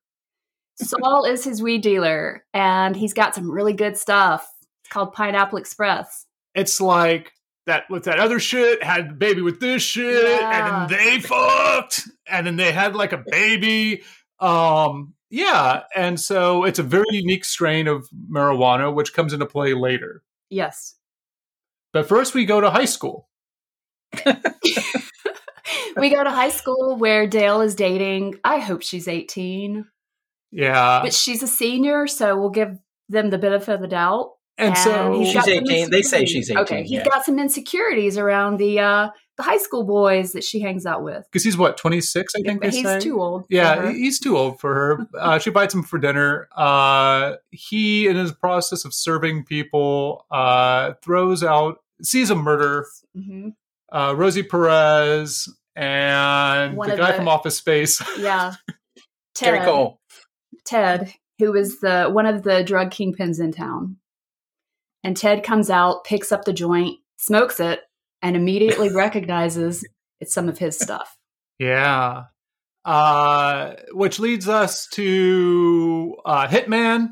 [0.81, 4.49] Saul is his weed dealer, and he's got some really good stuff.
[4.83, 6.27] It's called Pineapple Express.
[6.55, 7.31] It's like
[7.67, 10.81] that with that other shit had baby with this shit, Yeah.
[10.81, 14.03] and then they fucked, and then they had like a baby.
[14.41, 19.75] Um, yeah, and so it's a very unique strain of marijuana, which comes into play
[19.75, 20.23] later.
[20.51, 20.97] Yes.
[21.93, 23.29] But first, we go to high school.
[25.97, 28.39] we go to high school where Dale is dating.
[28.45, 29.87] I hope she's 18.
[30.51, 32.77] Yeah, but she's a senior, so we'll give
[33.09, 34.33] them the benefit of the doubt.
[34.59, 35.91] And so he's She's got some 18.
[35.91, 37.05] They say she's 18, Okay, he's yeah.
[37.05, 41.25] got some insecurities around the uh, the high school boys that she hangs out with.
[41.31, 43.01] because he's what twenty six, I think But they he's say.
[43.01, 43.45] too old.
[43.49, 45.07] Yeah, he's too old for her.
[45.19, 46.49] Uh, she invites him for dinner.
[46.57, 52.87] Uh, he, in his process of serving people, uh, throws out, sees a murder.
[53.17, 53.55] Mhm.
[53.91, 58.03] Uh, Rosie Perez and One the guy the- from Office Space.
[58.19, 58.55] Yeah,
[59.35, 59.65] Ted.
[59.65, 59.99] Cole.
[60.65, 63.97] Ted, who is the one of the drug kingpins in town,
[65.05, 67.81] and Ted comes out, picks up the joint, smokes it,
[68.23, 69.85] and immediately recognizes
[70.21, 71.17] it's some of his stuff.
[71.59, 72.25] yeah.
[72.85, 77.11] Uh, which leads us to uh, Hitman,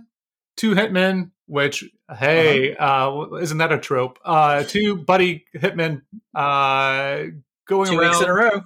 [0.57, 1.85] two Hitmen, which,
[2.19, 3.21] hey, Uh-huh.
[3.21, 4.19] uh, isn't that a trope?
[4.25, 6.03] Uh, two buddy Hitmen
[6.35, 7.31] uh,
[7.69, 8.11] going Two around.
[8.11, 8.63] weeks in a row.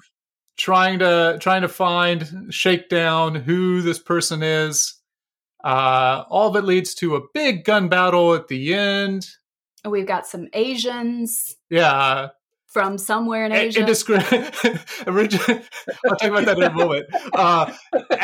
[0.56, 4.93] trying to trying to find shake down who this person is
[5.64, 9.26] uh all of it leads to a big gun battle at the end.
[9.84, 11.56] We've got some Asians.
[11.70, 12.28] Yeah.
[12.66, 13.80] From somewhere in Asia.
[13.80, 14.22] indiscri-
[16.04, 17.06] i'll talk about that in a moment.
[17.32, 17.72] Uh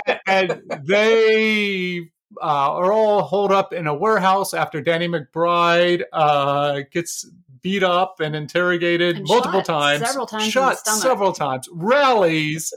[0.06, 6.80] a- and they uh, are all holed up in a warehouse after danny mcbride uh
[6.92, 7.28] gets
[7.62, 12.72] beat up and interrogated And multiple shot times several times shot several times rallies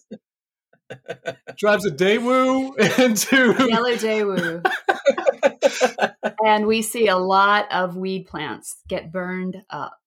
[1.57, 4.65] drives a Daewoo into Yellow Daewoo.
[6.45, 9.97] and we see a lot of weed plants get burned up.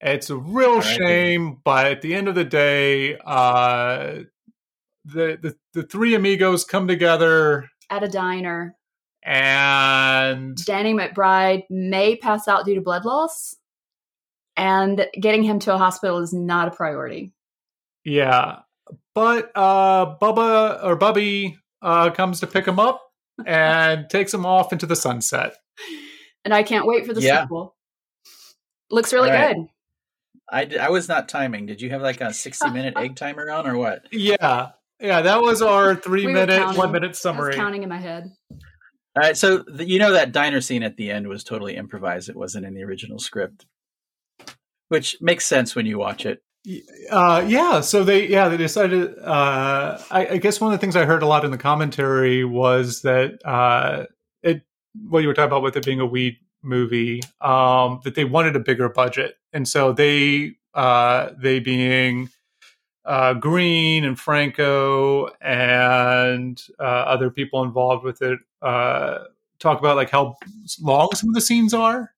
[0.00, 0.84] It's a real Alright.
[0.84, 4.20] shame, but at the end of the day, uh,
[5.04, 8.76] the, the the three amigos come together, At a diner,
[9.22, 13.54] and Danny McBride may pass out due to blood loss,
[14.56, 17.32] and getting him to a hospital is not a priority.
[18.04, 18.60] yeah,
[19.14, 23.02] but uh, Bubba or Bubby uh, comes to pick him up
[23.46, 25.54] and takes him off into the sunset.
[26.44, 27.42] And I can't wait for the Yeah.
[27.42, 27.76] sequel.
[28.90, 29.56] Looks really All right.
[29.56, 29.68] good.
[30.78, 31.64] I was not timing.
[31.66, 34.06] Did you have like a 60 minute egg timer on or what?
[34.12, 34.70] Yeah,
[35.00, 36.78] yeah, that was our three We minute, counting.
[36.78, 37.54] one minute I was summary.
[37.54, 38.30] counting in my head.
[38.50, 42.28] All right, so the, you know that diner scene at the end was totally improvised.
[42.28, 43.66] It wasn't in the original script,
[44.88, 46.42] which makes sense when you watch it.
[47.10, 49.18] Uh, yeah, so they yeah they decided.
[49.18, 52.44] Uh, I, I, guess one of the things I heard a lot in the commentary
[52.44, 54.06] was that uh,
[54.44, 54.62] it
[55.08, 58.54] what you were talking about with it being a weed movie, um, that they wanted
[58.54, 62.28] a bigger budget, and so they uh, they being
[63.04, 68.38] uh, Green and Franco and uh, other people involved with it
[69.62, 70.36] talk about like how
[70.80, 72.12] long some of the scenes are.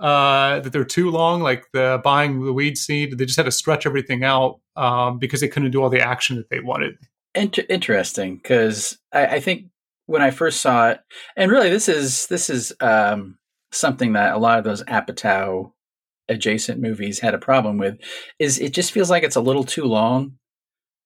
[0.00, 3.16] Uh, that they're too long, like the buying the weed seed.
[3.16, 6.36] They just had to stretch everything out um, because they couldn't do all the action
[6.36, 6.96] that they wanted.
[7.34, 9.66] Inter- interesting, because I, I, think
[10.06, 11.00] when I first saw it,
[11.36, 13.38] and really this is this is um,
[13.70, 15.70] something that a lot of those Apatow
[16.28, 17.98] adjacent movies had a problem with
[18.38, 20.38] is it just feels like it's a little too long.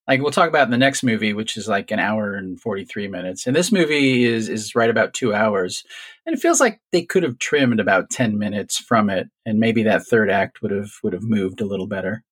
[0.08, 2.84] Like we'll talk about in the next movie, which is like an hour and forty
[2.84, 5.84] three minutes, and this movie is is right about two hours,
[6.26, 9.84] and it feels like they could have trimmed about ten minutes from it, and maybe
[9.84, 12.24] that third act would have would have moved a little better.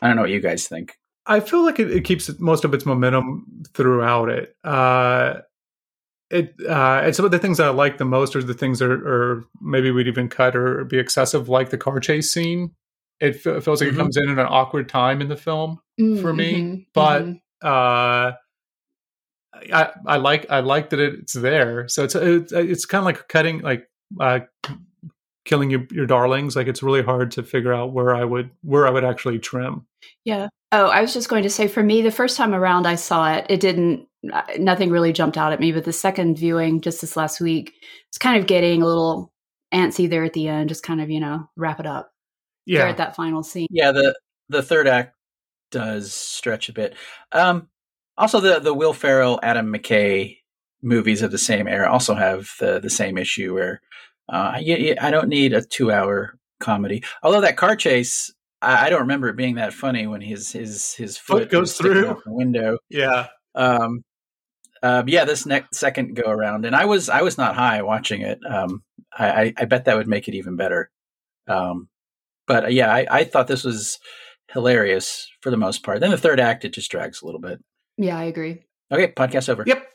[0.00, 0.96] I don't know what you guys think.
[1.26, 4.56] I feel like it, it keeps most of its momentum throughout it.
[4.64, 5.40] Uh,
[6.30, 8.90] it uh, and some of the things I like the most are the things that
[8.90, 12.74] are, or maybe we'd even cut or be excessive, like the car chase scene.
[13.20, 13.98] It, f- it feels like mm-hmm.
[13.98, 16.22] it comes in at an awkward time in the film mm-hmm.
[16.22, 16.80] for me, mm-hmm.
[16.94, 17.66] but mm-hmm.
[17.66, 18.32] uh,
[19.72, 21.88] I I like I like that it's there.
[21.88, 23.88] So it's it's, it's kind of like cutting like
[24.20, 24.40] uh,
[25.44, 26.54] killing your, your darlings.
[26.54, 29.86] Like it's really hard to figure out where I would where I would actually trim.
[30.24, 30.48] Yeah.
[30.70, 33.32] Oh, I was just going to say for me, the first time around I saw
[33.32, 34.06] it, it didn't
[34.58, 35.72] nothing really jumped out at me.
[35.72, 37.72] But the second viewing just this last week,
[38.08, 39.32] it's kind of getting a little
[39.72, 40.68] antsy there at the end.
[40.68, 42.12] Just kind of you know wrap it up.
[42.68, 43.66] Yeah, there at that final scene.
[43.70, 44.14] Yeah, the
[44.48, 45.16] the third act
[45.70, 46.94] does stretch a bit.
[47.32, 47.68] Um,
[48.16, 50.38] also, the the Will Ferrell, Adam McKay
[50.82, 53.80] movies of the same era also have the the same issue where
[54.28, 57.02] uh, I, I don't need a two hour comedy.
[57.22, 60.92] Although that car chase, I, I, don't remember it being that funny when his his
[60.92, 62.78] his foot, foot goes through the window.
[62.90, 63.28] Yeah.
[63.54, 64.04] Um,
[64.82, 68.20] um, yeah, this next second go around, and I was I was not high watching
[68.20, 68.38] it.
[68.48, 68.82] Um,
[69.16, 70.90] I, I, bet that would make it even better.
[71.48, 71.88] Um,
[72.48, 73.98] but uh, yeah, I, I thought this was
[74.52, 76.00] hilarious for the most part.
[76.00, 77.62] Then the third act it just drags a little bit.
[77.96, 78.64] Yeah, I agree.
[78.90, 79.64] Okay, podcast over.
[79.66, 79.86] Yep.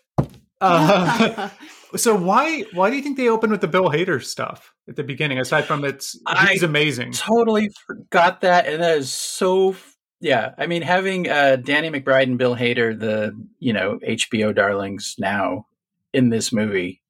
[0.61, 1.49] Uh,
[1.97, 5.03] so why why do you think they opened with the Bill Hader stuff at the
[5.03, 5.39] beginning?
[5.39, 6.13] Aside from it's
[6.49, 7.11] he's I amazing.
[7.11, 9.75] Totally forgot that, and that is so
[10.23, 15.15] yeah, I mean, having uh, Danny McBride and Bill Hader, the you know HBO darlings
[15.19, 15.67] now
[16.13, 17.01] in this movie,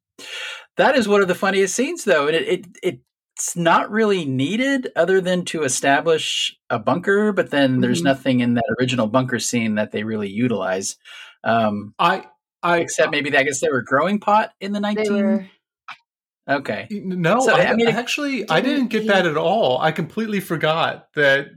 [0.77, 2.99] that is one of the funniest scenes, though, and it, it
[3.35, 8.07] it's not really needed other than to establish a bunker, but then there's mm-hmm.
[8.07, 10.97] nothing in that original bunker scene that they really utilize.
[11.43, 12.25] Um, I
[12.61, 15.25] I except maybe I guess they were growing pot in the nineteen.
[15.25, 15.47] Were...
[16.47, 16.87] Okay.
[16.91, 19.79] No, so, I, I, mean, actually, didn't, I didn't get he, that at all.
[19.79, 21.47] I completely forgot that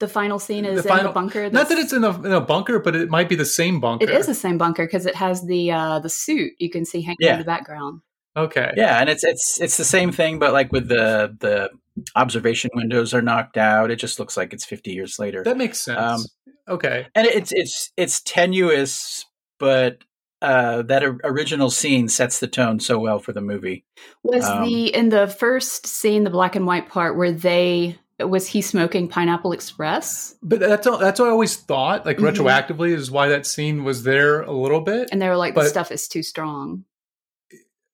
[0.00, 1.50] the final scene is the final, in a bunker.
[1.50, 4.04] Not that it's in a, in a bunker, but it might be the same bunker.
[4.04, 7.00] It is the same bunker because it has the uh, the suit you can see
[7.00, 7.34] hanging yeah.
[7.34, 8.00] in the background.
[8.36, 8.72] Okay.
[8.76, 11.70] Yeah, and it's it's it's the same thing, but like with the the
[12.16, 13.90] observation windows are knocked out.
[13.90, 15.44] It just looks like it's fifty years later.
[15.44, 15.98] That makes sense.
[16.00, 16.24] Um,
[16.68, 17.06] okay.
[17.14, 19.26] And it's it's it's tenuous,
[19.58, 19.98] but
[20.42, 23.84] uh, that original scene sets the tone so well for the movie.
[24.22, 28.46] Was um, the in the first scene, the black and white part, where they was
[28.46, 30.36] he smoking Pineapple Express?
[30.42, 32.04] But that's all, that's what I always thought.
[32.04, 32.26] Like mm-hmm.
[32.26, 35.08] retroactively, is why that scene was there a little bit.
[35.10, 36.84] And they were like, but, "The stuff is too strong."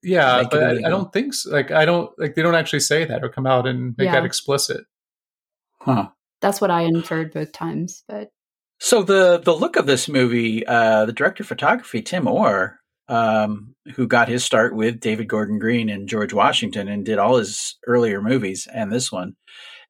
[0.02, 1.50] Yeah, but I, I, don't think so.
[1.50, 4.12] Like I don't like they don't actually say that or come out and make yeah.
[4.12, 4.84] that explicit.
[5.80, 6.08] Huh.
[6.40, 8.02] That's what I inferred both times.
[8.08, 8.30] But
[8.78, 13.74] so the the look of this movie, uh, the director of photography Tim Orr, um,
[13.94, 17.76] who got his start with David Gordon Green and George Washington and did all his
[17.86, 19.34] earlier movies and this one.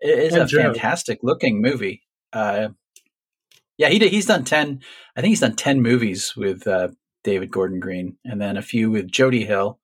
[0.01, 0.63] It is and a Joe.
[0.63, 2.03] fantastic looking movie.
[2.33, 2.69] Uh,
[3.77, 4.81] yeah, he did, he's done ten.
[5.17, 6.89] I think he's done ten movies with uh,
[7.25, 9.80] David Gordon Green, and then a few with Jody Hill.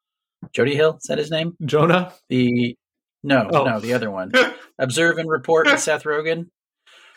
[0.53, 1.57] Jody Hill is that his name?
[1.64, 2.12] Jonah.
[2.29, 2.77] The
[3.22, 3.64] no, oh.
[3.64, 4.33] no, the other one.
[4.79, 6.46] Observe and Report with Seth Rogen.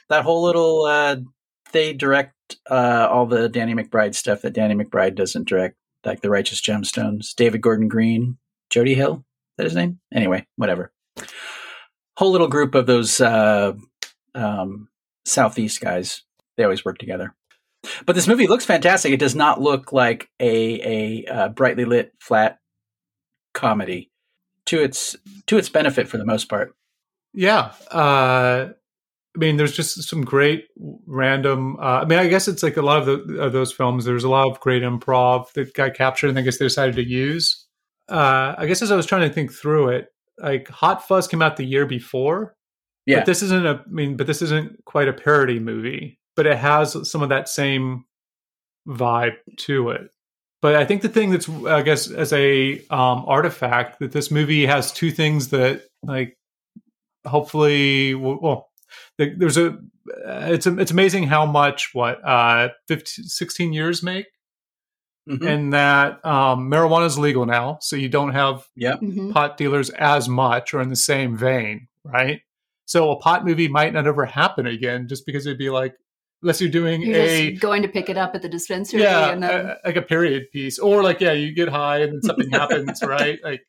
[0.09, 1.17] That whole little uh,
[1.71, 2.33] they direct
[2.69, 7.35] uh, all the Danny McBride stuff that Danny McBride doesn't direct, like the Righteous Gemstones.
[7.35, 8.37] David Gordon Green,
[8.69, 9.17] Jody Hill.
[9.17, 9.99] Is that his name?
[10.13, 10.91] Anyway, whatever
[12.19, 13.71] whole little group of those uh,
[14.35, 14.89] um,
[15.23, 16.23] southeast guys.
[16.57, 17.33] They always work together.
[18.05, 19.13] But this movie looks fantastic.
[19.13, 22.58] It does not look like a a uh, brightly lit flat
[23.53, 24.11] comedy
[24.65, 25.15] to its
[25.47, 26.75] to its benefit for the most part.
[27.33, 28.69] Yeah, uh,
[29.35, 30.65] I mean, there's just some great
[31.05, 31.77] random.
[31.79, 34.05] Uh, I mean, I guess it's like a lot of, the, of those films.
[34.05, 37.07] There's a lot of great improv that got captured, and I guess they decided to
[37.07, 37.65] use.
[38.09, 40.07] uh, I guess as I was trying to think through it,
[40.37, 42.55] like Hot Fuzz came out the year before.
[43.05, 43.19] Yeah.
[43.19, 43.83] But this isn't a.
[43.85, 46.19] I mean, but this isn't quite a parody movie.
[46.35, 48.05] But it has some of that same
[48.87, 50.09] vibe to it.
[50.61, 54.65] But I think the thing that's, I guess, as a um, artifact, that this movie
[54.65, 56.37] has two things that, like,
[57.25, 58.69] hopefully, well,
[59.17, 59.77] there's a,
[60.25, 64.25] it's it's amazing how much what uh 15, 16 years make
[65.29, 65.47] Mhm.
[65.47, 68.95] and that um, marijuana is legal now, so you don't have yeah.
[68.95, 69.31] Mhm.
[69.31, 72.41] pot dealers as much or in the same vein, right?
[72.85, 75.93] So a pot movie might not ever happen again, just because it'd be like,
[76.41, 79.31] unless you're doing You're a just going to pick it up at the dispensary yeah,
[79.31, 82.21] and then uh, like a period piece, or like yeah, you get high and then
[82.21, 83.39] something happens, right?
[83.43, 83.65] Like,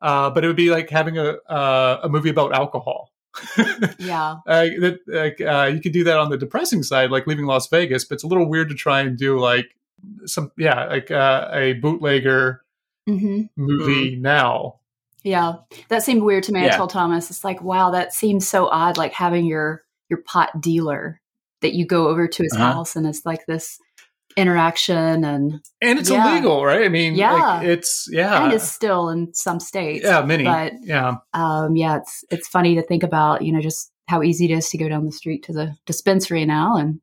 [0.00, 3.12] uh, but it would be like having a uh, a movie about alcohol.
[3.98, 4.36] yeah.
[4.46, 7.68] Uh, that like uh, you could do that on the depressing side, like leaving Las
[7.68, 9.76] Vegas, but it's a little weird to try and do like
[10.26, 12.62] some yeah, like uh, a bootlegger
[13.06, 14.76] hmm movie now.
[15.22, 15.56] Yeah.
[15.88, 16.64] That seemed weird to me.
[16.64, 20.60] I told Thomas, it's like, wow, that seems so odd, like having your your pot
[20.60, 21.19] dealer
[21.62, 22.72] that you go over to his Uh-huh.
[22.72, 23.78] house and it's like this
[24.36, 26.30] interaction and And it's Yeah.
[26.30, 26.84] illegal, right?
[26.84, 27.32] I mean, Yeah.
[27.32, 30.04] like, it's yeah, and it's still in some states.
[30.04, 33.90] yeah, many, but yeah, um, yeah, it's it's funny to think about, you know, just
[34.08, 37.00] how easy it is to go down the street to the dispensary now, and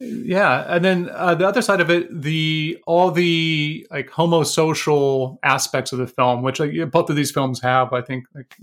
[0.00, 0.64] yeah.
[0.68, 5.98] And then uh, the other side of it, the all the like homosocial aspects of
[5.98, 8.54] the film, which like both of these films have, I think, like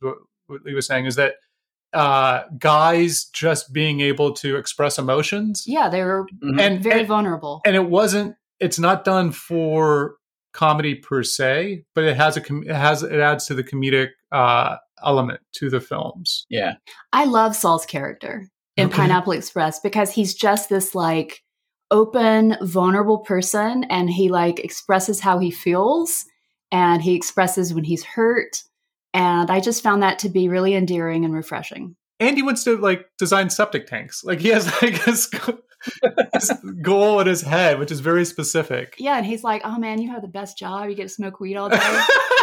[0.00, 0.16] what,
[0.48, 1.34] what Lee was saying, is that
[1.94, 6.60] uh guys just being able to express emotions yeah, they were Mhm.
[6.60, 7.60] and very and, vulnerable.
[7.64, 10.16] and it wasn't it's not done for
[10.52, 14.08] comedy per se but it has a com- it has it adds to the comedic
[14.32, 16.74] uh element to the films yeah.
[17.12, 18.96] I love Saul's character in Okay.
[18.96, 21.42] Pineapple Express because he's just this like
[21.90, 26.24] open, vulnerable person, and he like expresses how he feels,
[26.70, 28.62] and he expresses when he's hurt.
[29.18, 31.96] And I just found that to be really endearing and refreshing.
[32.20, 35.28] and he wants to like design septic tanks like he has like his,
[36.34, 36.52] his
[36.82, 40.10] goal in his head which is very specific Yeah, and he's like, "Oh man, you
[40.12, 40.88] have the best job.
[40.88, 42.00] You get to smoke weed all day."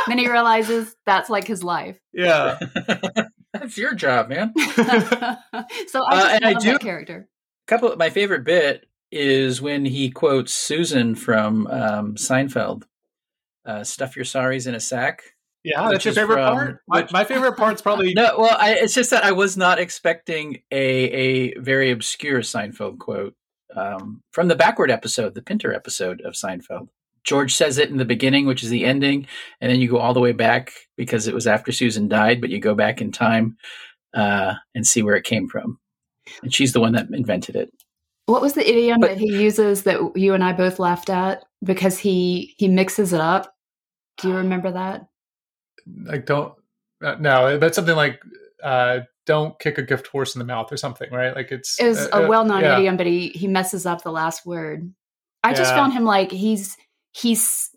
[0.07, 1.97] then he realizes that's like his life.
[2.13, 2.59] yeah
[3.53, 4.51] That's your job, man.
[4.57, 7.27] so I just Uh, and I love do- that character.
[7.67, 12.83] couple my favorite bit is when he quotes Susan from um, Seinfeld.
[13.65, 15.23] Uh, stuff your sorries in a sack.
[15.65, 18.93] Yeah that's your favorite from- part my, my favorite part's probably No, well, I, it's
[18.93, 23.33] just that I was not expecting a a very obscure Seinfeld quote
[23.75, 26.87] um, from the backward episode, the Pinter episode of Seinfeld.
[27.25, 29.27] George says it in the beginning, which is the ending,
[29.59, 32.51] and then you go all the way back because it was after Susan died, but
[32.51, 33.57] you go back in time
[34.13, 35.79] uh, and see where it came from.
[36.43, 37.69] And she's the one that invented it.
[38.27, 41.43] What was the idiom But- that he uses that you and I both laughed at
[41.63, 43.53] because he he mixes it up?
[44.19, 45.07] Do you remember that?
[46.03, 46.53] Like don't
[47.03, 48.19] uh, no that's something like
[48.63, 51.87] uh don't kick a gift horse in the mouth or something right like it's It
[51.87, 52.77] was uh, a uh, well-known yeah.
[52.77, 54.93] idiom, but he he messes up the last word.
[55.43, 56.77] I just found him like he's
[57.11, 57.69] he's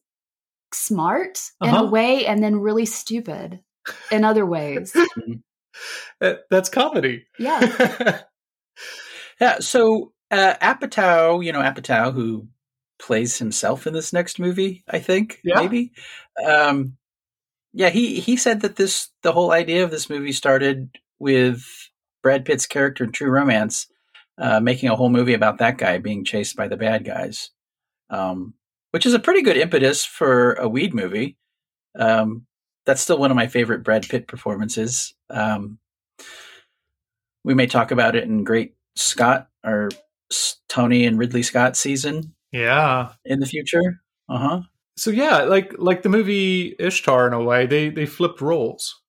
[0.74, 1.84] smart in Uh-huh.
[1.84, 3.60] a way, and then really stupid
[4.10, 4.94] in other ways.
[6.20, 8.20] That's comedy Yeah.
[9.40, 9.60] Yeah.
[9.60, 12.48] So uh, Apatow, you know Apatow, who
[12.98, 15.60] plays himself in this next movie, I think Yeah.
[15.60, 15.92] maybe.
[16.46, 16.97] Um,
[17.78, 21.64] yeah, he he said that this the whole idea of this movie started with
[22.24, 23.86] Brad Pitt's character in True Romance,
[24.36, 27.50] uh, making a whole movie about that guy being chased by the bad guys,
[28.10, 28.54] um,
[28.90, 31.36] which is a pretty good impetus for a weed movie.
[31.96, 32.46] Um,
[32.84, 35.14] that's still one of my favorite Brad Pitt performances.
[35.30, 35.78] Um,
[37.44, 39.90] we may talk about it in Great Scott or
[40.68, 44.02] Tony and Ridley Scott season yeah in the future.
[44.28, 44.60] Uh huh.
[44.98, 49.00] So yeah like like the movie ishtar in a way they they flipped roles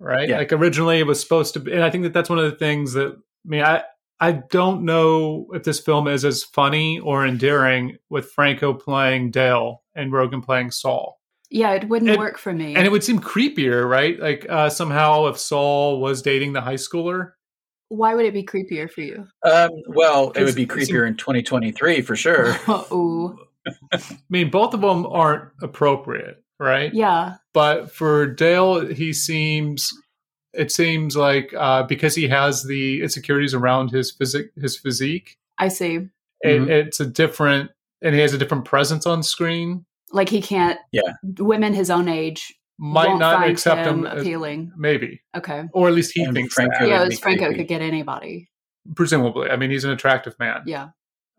[0.00, 0.38] right Yeah.
[0.38, 2.56] like originally it was supposed to be and i think that that's one of the
[2.56, 3.82] things that i mean i
[4.20, 9.82] i don't know if this film is as funny or endearing with franco playing dale
[9.94, 11.18] and rogen playing saul
[11.50, 12.74] Yeah, it wouldn't It- work for me.
[12.74, 16.74] and it would seem creepier right like uh somehow if saul was dating the high
[16.86, 17.32] schooler
[17.88, 19.28] Why would it be creepier for you?
[19.44, 22.56] Um, well, it would be creepier in 2023 for sure.
[22.92, 23.38] Ooh,
[23.92, 23.98] i
[24.30, 29.92] mean both of them aren't appropriate right yeah, but for Dale, he seems.
[30.54, 35.68] It seems like uh, because he has the insecurities around his physic, his physique, I
[35.68, 35.96] see.
[36.40, 36.68] it, Mhm.
[36.70, 39.84] it's a different, and he has a different presence on screen.
[40.12, 40.78] Like he can't.
[40.92, 41.12] Yeah.
[41.38, 44.72] women his own age Might won't not find accept him, him, as- appealing.
[44.78, 45.64] maybe, Okay.
[45.74, 46.88] or at least he And thinks Franco that.
[46.88, 47.58] Yeah, be Franco creepy.
[47.58, 48.48] could get anybody.
[48.94, 50.62] Presumably, I mean, he's an attractive man.
[50.64, 50.88] Yeah.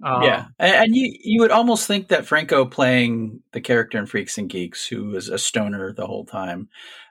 [0.04, 4.06] Um, yeah, and, and you you would almost think that Franco playing the character in
[4.06, 6.70] Freaks and Geeks, who was a stoner the whole time,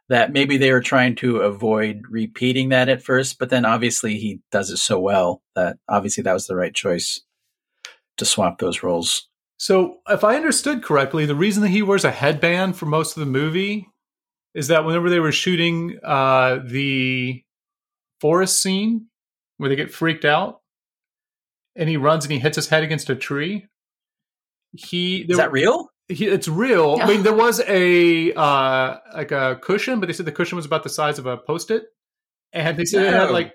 [0.09, 4.41] that maybe they were trying to avoid repeating that at first, but then obviously he
[4.53, 7.21] does it so well that obviously that was the right choice
[8.19, 9.29] to swap those roles.
[9.59, 13.21] So, if I understood correctly, the reason that he wears a headband for most of
[13.21, 13.89] the movie
[14.55, 17.43] is that whenever they were shooting uh, the
[18.21, 19.07] forest scene
[19.57, 20.61] where they get freaked out
[21.77, 23.67] and he runs and he hits his head against a tree,
[24.73, 25.91] he Is that real?
[26.09, 26.99] he, it's real.
[27.01, 30.67] I mean, there was a uh, like a cushion, but they said the cushion was
[30.67, 31.85] about the size of a post-it,
[32.53, 33.33] and they said it had Oh.
[33.33, 33.55] like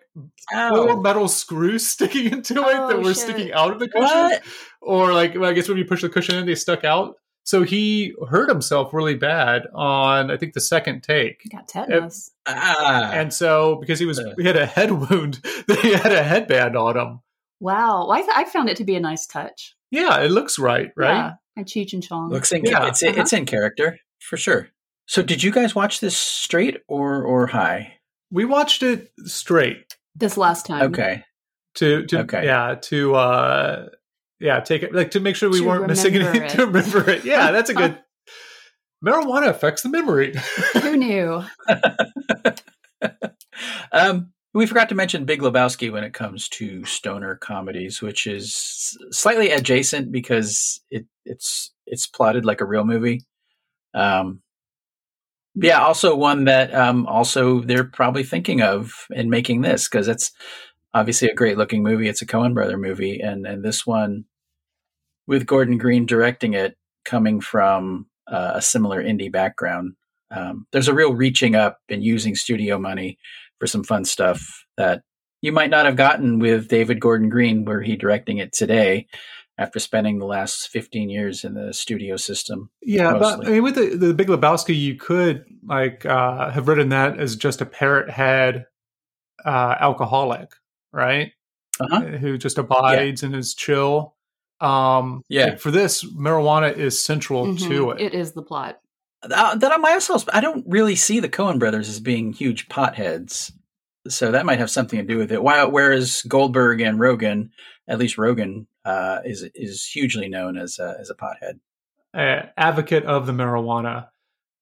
[0.54, 0.70] Ow.
[0.86, 3.18] four metal screws sticking into it that Oh, were shit.
[3.18, 4.42] sticking out of the cushion, What?
[4.82, 7.16] or like well, I guess when you push the cushion in, they stuck out.
[7.44, 11.40] So he hurt himself really bad on I think the second take.
[11.42, 12.30] He got tetanus.
[12.48, 16.76] Ah, And so, because he was he had a head wound, they had a headband
[16.78, 17.20] on him.
[17.62, 18.08] Wow.
[18.08, 19.76] Well, I, th- I found it to be a nice touch.
[19.92, 21.16] Yeah, it looks right, right?
[21.16, 21.32] Yeah.
[21.56, 22.30] And Cheech and Chong.
[22.30, 22.66] looks in.
[22.66, 23.14] Yeah, it's uh-huh.
[23.18, 24.70] it's in character for sure.
[25.06, 27.98] So, did you guys watch this straight or or high?
[28.32, 29.96] We watched it straight.
[30.16, 30.92] this last time.
[30.92, 31.24] Okay,
[31.76, 32.46] to to Okay.
[32.46, 33.90] yeah to uh
[34.40, 37.26] yeah take it like to make sure we To weren't missing anything to remember it
[37.26, 37.98] yeah that's a good
[39.06, 40.34] marijuana affects the memory
[40.82, 41.44] Who knew?
[43.92, 48.98] um, we forgot to mention Big Lebowski when it comes to stoner comedies, which is
[49.12, 53.24] slightly adjacent because it, it's it's plotted like a real movie.
[53.94, 54.42] Um,
[55.56, 60.32] yeah, also one that um, also they're probably thinking of in making this because it's
[60.94, 62.10] obviously a great looking movie.
[62.10, 64.26] It's a Coen brother movie, and and this one
[65.28, 69.94] with Gordon Green directing it, coming from uh, a similar indie background.
[70.30, 73.18] Um, there's a real reaching up and using studio money
[73.62, 75.04] for some fun stuff that
[75.44, 79.06] you might not have gotten with David Gordon Green, were he directing it today
[79.60, 82.72] after spending the last 15 years in the studio system.
[82.82, 86.90] yeah but i mean with the, the big lebowski you could like uh have written
[86.90, 88.66] that as just a parrot head
[89.46, 90.50] uh alcoholic
[90.92, 91.34] right
[91.80, 92.02] Uh-huh.
[92.02, 94.16] who just abides and is chill
[94.62, 95.46] um Yeah.
[95.48, 97.68] like, for this marijuana is central Mhm.
[97.68, 98.80] to it It is the plot.
[99.24, 102.68] Uh, that I might also, I don't really see the Coen brothers as being huge
[102.70, 103.52] potheads.
[104.08, 105.44] So that might have something to do with it.
[105.44, 107.50] While, whereas Goldberg and Rogen,
[107.88, 111.60] at least Rogen, uh, is is hugely known as a, as a pothead.
[112.16, 114.08] uh, advocate of the marijuana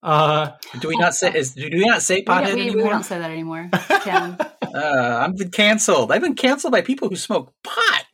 [0.03, 2.89] uh Do we not say is do we not say don't, pothead we, we anymore?
[2.91, 3.69] don't say that anymore.
[4.71, 6.11] Uh, I've been canceled.
[6.11, 8.05] I've been canceled by people who smoke pot.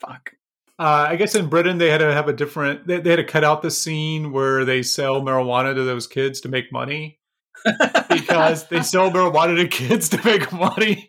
[0.00, 0.31] Fuck.
[0.82, 2.88] Uh, I guess in Britain they had to have a different.
[2.88, 6.40] They, they had to cut out the scene where they sell marijuana to those kids
[6.40, 7.20] to make money
[8.08, 11.08] because they sell marijuana to kids to make money.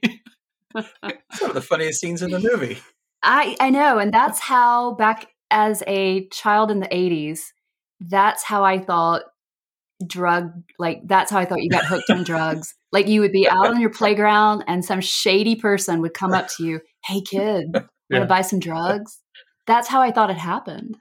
[0.76, 2.78] It's one of the funniest scenes in the movie.
[3.24, 7.40] I I know, and that's how back as a child in the '80s,
[8.00, 9.24] that's how I thought
[10.06, 12.76] drug like that's how I thought you got hooked on drugs.
[12.94, 16.48] Like you would be out on your playground, and some shady person would come up
[16.58, 18.26] to you, "Hey kid, want to Yeah.
[18.26, 19.20] buy some drugs?"
[19.66, 20.98] That's how I thought it happened.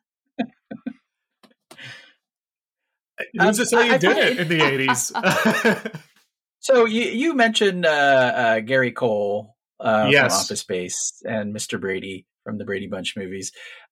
[3.38, 5.12] Who's to say you I- I did find it in the eighties?
[6.64, 10.32] So you you mentioned uh, uh, Gary Cole uh, Yes.
[10.32, 11.80] from Office Space and Mr.
[11.80, 13.50] Brady from the Brady Bunch movies,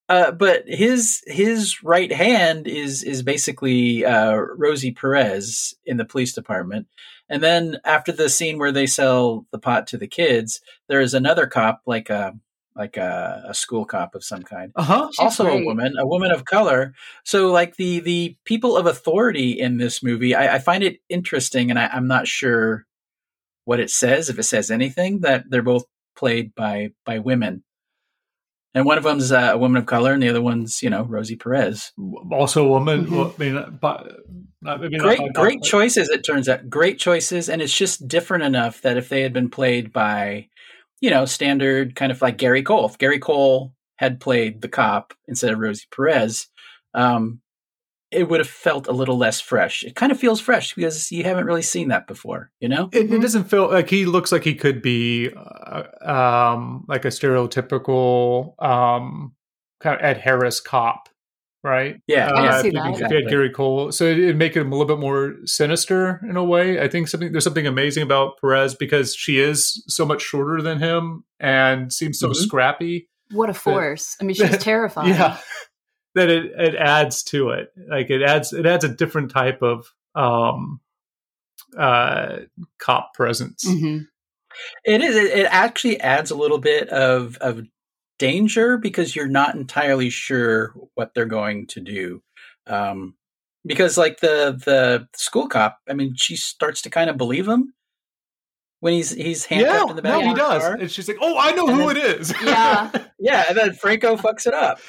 [0.08, 6.32] uh, but his his right hand is is basically uh, Rosie Perez in the police
[6.32, 6.86] department.
[7.28, 11.12] And then after the scene where they sell the pot to the kids, there is
[11.12, 12.34] another cop, like a
[12.81, 15.09] like a, a school cop of some kind, uh huh.
[15.12, 16.95] She's also a woman, a woman of color.
[17.24, 21.68] So, like the the people of authority in this movie, I, I find it interesting,
[21.70, 22.87] and I, I'm not sure
[23.66, 25.85] what it says, if it says anything, that they're both
[26.16, 27.62] played by by women,
[28.74, 31.03] and one of them's uh, a woman of color, and the other one's you know
[31.03, 31.93] Rosie Perez.
[32.33, 33.07] Also, a woman.
[33.07, 33.35] Mhm.
[33.35, 34.16] I mean, but,
[34.62, 36.09] not, maybe not Great, by- great choices.
[36.09, 39.51] It turns out, great choices, and it's just different enough that if they had been
[39.51, 40.49] played by,
[41.01, 45.14] you know, standard kind of like Gary Cole, if Gary Cole had played the cop
[45.28, 46.48] instead of Rosie Perez,
[46.94, 47.40] um,
[48.11, 49.84] it would have felt a little less fresh.
[49.84, 52.88] It kind of feels fresh because you haven't really seen that before, you know.
[52.92, 57.09] It, it doesn't feel like he looks like he could be uh, um, like a
[57.09, 59.34] stereotypical um,
[59.80, 61.09] kind of Ed Harris cop,
[61.62, 62.00] right?
[62.06, 62.94] Yeah, Uh, I see if you- that.
[63.02, 66.20] If you had Gary Cole, so it, it'd make him a little bit more sinister
[66.28, 66.80] in a way.
[66.80, 70.78] I think something there's something amazing about Perez because she is so much shorter than
[70.78, 72.34] him and seems so Mhm.
[72.36, 73.08] scrappy.
[73.32, 74.16] What a force!
[74.20, 75.11] I mean, she's terrifying.
[75.11, 75.36] Yeah,
[76.14, 77.68] that it it adds to it.
[77.88, 80.80] Like it adds it adds a different type of um,
[81.78, 82.38] uh,
[82.78, 83.64] cop presence.
[83.68, 84.06] Mhm.
[84.84, 85.14] It is.
[85.14, 87.61] It, it actually adds a little bit of of
[88.20, 92.22] danger because you're not entirely sure what they're going to do.
[92.68, 93.16] Um,
[93.66, 97.74] because like the the school cop, I mean, she starts to kind of believe him
[98.78, 100.12] when he's he's handcuffed Yeah, in the back.
[100.12, 100.62] no, of he does.
[100.62, 100.74] car.
[100.74, 102.90] And she's like, "Oh, I know And who then- it is." Yeah.
[103.22, 104.80] Yeah, and then Franco fucks it up.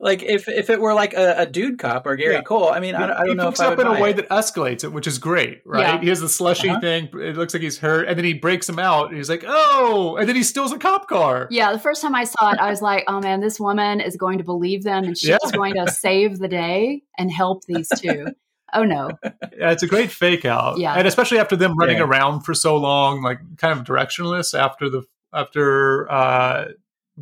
[0.00, 2.42] Like if if it were like a, a dude cop or Gary Yeah.
[2.42, 3.96] Cole, I mean, I, don't- I he don't know fucks if I up would in
[3.96, 4.16] a way it.
[4.16, 5.80] that escalates it, which is great, right?
[5.80, 6.00] Yeah.
[6.00, 6.80] He has the slushy Uh-huh.
[6.80, 7.08] thing.
[7.14, 9.08] It looks like he's hurt, and then he breaks him out.
[9.08, 11.48] And he's like, "Oh!" And then he steals a cop car.
[11.50, 14.16] Yeah, the first time I saw it, I was like, "Oh man, this woman is
[14.16, 15.38] going to believe them, and she's Yeah.
[15.52, 18.26] going to save the day and help these two.
[18.74, 20.78] Oh no, Yeah, it's a great fake out.
[20.78, 20.92] Yeah.
[20.94, 22.04] and especially after them running Yeah.
[22.04, 25.02] around for so long, like kind of directionless after the
[25.32, 26.66] after uh,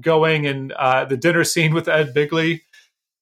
[0.01, 2.61] going and uh, the dinner scene with Ed Begley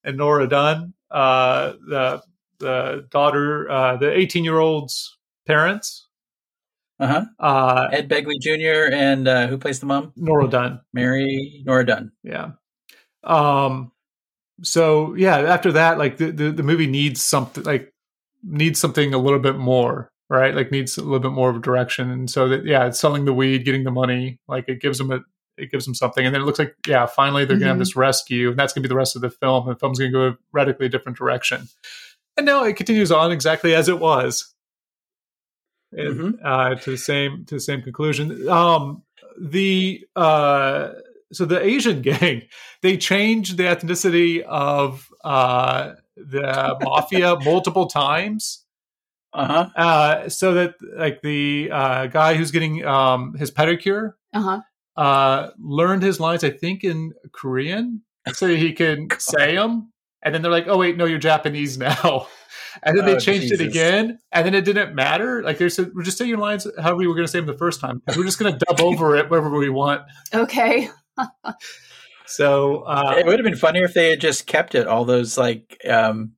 [0.05, 2.22] and Nora Dunn, uh, the
[2.59, 5.16] the daughter, uh, the eighteen year old's
[5.47, 6.07] parents,
[7.01, 7.25] Uh-huh.
[7.41, 8.95] uh, Ed Begley Jr.
[8.95, 10.12] and uh, who plays the mom?
[10.16, 10.81] Nora Dunn.
[10.93, 12.12] Mary Nora Dunn.
[12.22, 12.53] Yeah.
[13.22, 13.91] Um
[14.62, 17.93] so yeah, after that like the, the the movie needs something like
[18.45, 20.55] needs something a little bit more, right?
[20.55, 23.25] Like needs a little bit more of a direction and so that yeah, it's selling
[23.25, 25.20] the weed, getting the money, like it gives them a
[25.57, 27.76] it gives them something and then it looks like yeah, finally they're going to have
[27.76, 27.80] Mhm.
[27.80, 29.68] this rescue and that's going to be the rest of the film.
[29.68, 31.68] The film's going to go a radically different direction.
[32.36, 34.52] And now it continues on exactly as it was.
[35.92, 38.48] And, uh, to the same to the same conclusion.
[38.48, 39.02] Um,
[39.40, 40.88] the uh,
[41.32, 42.42] so the Asian gang
[42.82, 48.64] they changed the ethnicity of uh, the mafia multiple times,
[49.32, 49.68] Uh-huh.
[49.76, 54.61] uh, so that like the uh, guy who's getting um, his pedicure uh huh,
[54.97, 59.90] uh, learned his lines, I think, in Korean, so he can say them.
[60.22, 62.26] And then they're like, "Oh wait, no, you're Japanese now."
[62.82, 65.45] And then they Oh, changed it again, and then it didn't matter.
[65.45, 67.47] Like they said, "We're just saying your lines however we were going to say them
[67.47, 68.03] the first time.
[68.16, 70.03] We're just going to dub over it wherever we want."
[70.34, 70.90] okay,
[72.26, 74.86] So uh, it would have been funnier if they had just kept it.
[74.86, 76.32] All those like, um,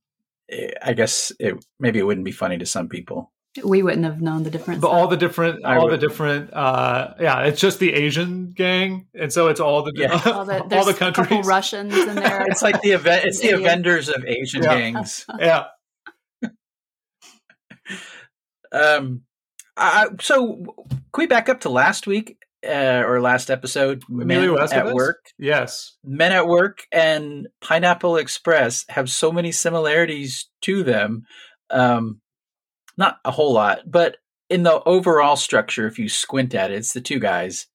[0.49, 3.31] eh, I guess it maybe it wouldn't be funny to some people.
[3.63, 4.81] We wouldn't have known the difference.
[4.81, 9.07] but all the different, I all the different, uh, yeah, it's just the Asian gang,
[9.13, 10.13] and so it's all the Yeah.
[10.25, 11.45] all the, all there's the a couple countries.
[11.45, 12.45] Russians in there.
[12.47, 13.25] It's like the event.
[13.25, 14.77] It's the Avengers of Asian Yeah.
[14.77, 15.25] gangs.
[15.39, 15.65] Yeah,
[18.71, 19.21] Um,
[19.77, 20.57] I, so
[21.13, 22.37] can we back up to last week
[22.67, 24.03] uh, or last episode?
[24.09, 24.93] Emilio Men at Estevez?
[24.93, 25.25] work.
[25.37, 31.23] yes, Men at Work and Pineapple Express have so many similarities to them.
[31.69, 32.19] Um,
[32.97, 34.17] not a whole lot, but
[34.49, 37.67] in the overall structure, if you squint at it, it's the two guys.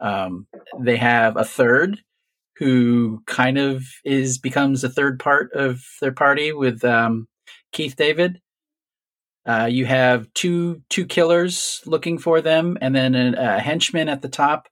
[0.00, 0.46] Um,
[0.80, 2.00] they have a third
[2.56, 7.26] who kind of is becomes a third part of their party with um,
[7.72, 8.40] Keith David.
[9.44, 14.22] Uh, you have two two killers looking for them, and then a, a henchman at
[14.22, 14.68] the top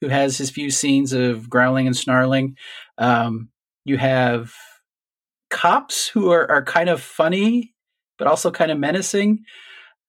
[0.00, 2.56] who has his few scenes of growling and snarling.
[2.98, 3.48] Um,
[3.84, 4.52] you have
[5.50, 7.74] cops who are, are kind of funny,
[8.20, 9.44] but also kind of menacing.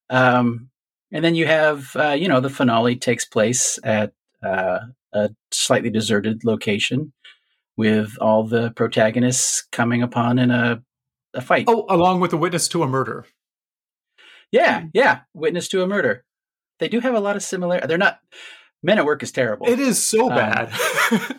[0.09, 0.69] Um,
[1.13, 4.11] and then you have, uh, you know, the finale takes place at
[4.43, 4.79] uh,
[5.13, 7.13] a slightly deserted location
[7.77, 10.83] with all the protagonists coming upon in a,
[11.33, 11.65] a fight.
[11.69, 13.25] oh, along with a witness to a murder.
[14.51, 15.21] yeah, yeah.
[15.33, 16.25] Witness to a murder.
[16.79, 17.79] They do have a lot of similar.
[17.79, 18.19] They're not.
[18.83, 19.67] Men at Work is terrible.
[19.69, 20.73] It is so Um, bad.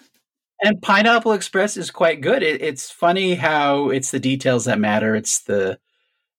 [0.62, 2.42] and Pineapple Express is quite good.
[2.42, 5.14] It, it's funny how it's the details that matter.
[5.16, 5.78] It's the,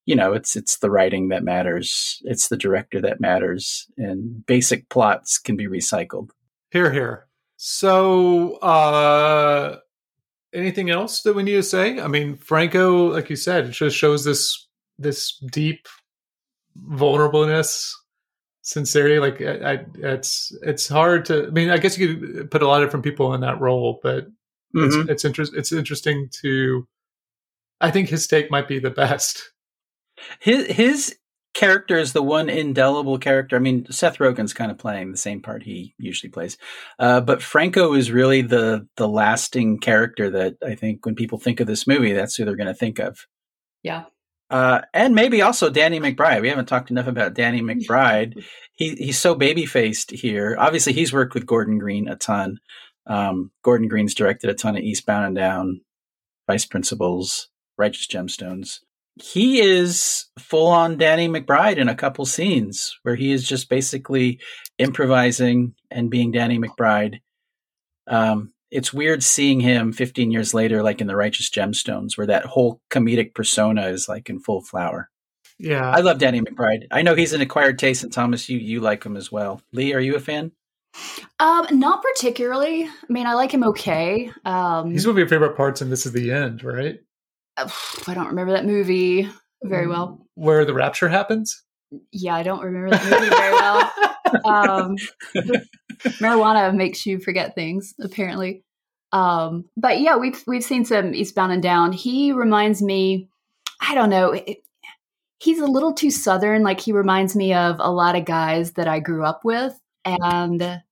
[0.06, 2.20] you know, it's it's the writing that matters.
[2.24, 6.30] It's the director that matters, and basic plots can be recycled.
[6.70, 7.26] Here, here.
[7.56, 9.78] So, uh,
[10.52, 12.00] anything else that we need to say?
[12.00, 15.88] I mean, Franco, like you said, it just shows this this deep
[16.90, 17.92] vulnerableness,
[18.60, 19.18] sincerity.
[19.20, 21.46] Like, I, I, it's it's hard to.
[21.46, 24.00] I mean, I guess you could put a lot of different people in that role,
[24.02, 24.26] but
[24.74, 26.86] it's it's interest it's interesting to.
[27.80, 29.53] I think his take might be the best.
[30.40, 31.16] His his
[31.54, 33.56] character is the one indelible character.
[33.56, 36.58] I mean, Seth Rogen's kind of playing the same part he usually plays,
[36.98, 41.60] uh, but Franco is really the the lasting character that I think when people think
[41.60, 43.26] of this movie, that's who they're going to think of.
[43.82, 44.04] yeah,
[44.50, 46.42] Uh, and maybe also Danny McBride.
[46.42, 48.44] We haven't talked enough about Danny McBride.
[48.74, 50.56] he he's so baby faced here.
[50.58, 52.58] Obviously, he's worked with Gordon Green a ton.
[53.06, 55.82] Um, Gordon Green's directed a ton of Eastbound and Down,
[56.48, 58.80] Vice Principals, Righteous Gemstones.
[59.22, 64.40] He is full on Danny McBride in a couple scenes where he is just basically
[64.78, 67.20] improvising and being Danny McBride.
[68.08, 72.44] Um, it's weird seeing him 15 years later, like in the Righteous Gemstones, where that
[72.44, 75.10] whole comedic persona is like in full flower.
[75.58, 76.88] Yeah, I love Danny McBride.
[76.90, 79.62] I know he's an acquired taste, and Thomas, you you like him as well.
[79.72, 80.50] Lee, are you a fan?
[81.38, 82.84] Um, not particularly.
[82.84, 84.32] I mean, I like him okay.
[84.44, 86.98] Um, He's one of your favorite parts, and this is the end, right?
[87.56, 89.28] I don't remember that movie
[89.62, 90.26] very well.
[90.34, 91.62] Where the rapture happens.
[92.12, 93.92] Yeah, I don't remember that movie very well.
[94.44, 94.96] Um,
[96.18, 98.64] marijuana makes you forget things, apparently.
[99.12, 101.92] Um, but yeah, we've we've seen some Eastbound and Down.
[101.92, 103.28] He reminds me,
[103.80, 104.58] I don't know, it,
[105.38, 106.64] he's a little too southern.
[106.64, 110.82] Like he reminds me of a lot of guys that I grew up with, and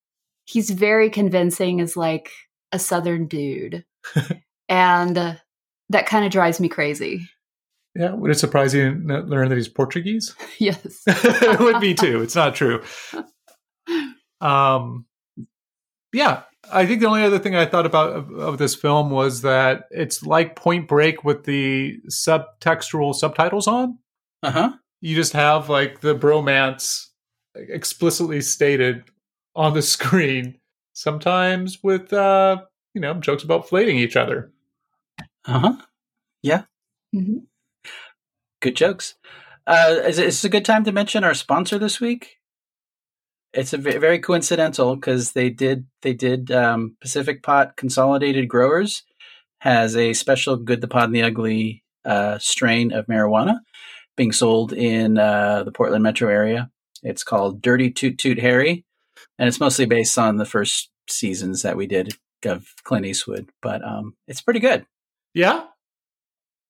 [0.45, 2.31] he's very convincing as like
[2.71, 3.85] a southern dude,
[4.69, 5.35] and uh,
[5.93, 7.29] that kind of drives me crazy.
[7.95, 10.35] Yeah, would it surprise you to learn that he's Portuguese?
[10.59, 12.23] yes, it would be too.
[12.23, 12.83] It's not true.
[14.41, 15.07] Um,
[16.13, 19.43] yeah, I think the only other thing I thought about of, of, this film was
[19.43, 23.99] that it's like Point Break with the subtextual subtitles on.
[24.43, 24.73] Uh huh.
[25.01, 27.07] You just have like the bromance
[27.55, 29.05] explicitly stated
[29.55, 30.59] on the screen,
[30.93, 32.63] sometimes with uh,
[32.95, 34.52] you know jokes about flaying each other.
[35.45, 35.77] Uh huh.
[36.43, 36.65] Yeah.
[37.15, 37.39] Mm-hmm.
[38.61, 39.15] Good jokes.
[39.67, 42.39] Uh, is, is this a good time to mention our sponsor this week?
[43.53, 49.05] it's a very coincidental because they did they did um, Pacific Pot Consolidated Growers
[49.61, 53.59] has a special Good the Pod and the Ugly uh, strain of marijuana
[54.17, 56.71] being sold in uh, the Portland metro area.
[57.03, 58.85] It's called Dirty Toot Toot Harry,
[59.39, 63.51] and it's mostly based on the first seasons that we did of Clint Eastwood.
[63.61, 64.87] But um, it's pretty good.
[65.35, 65.65] Yeah,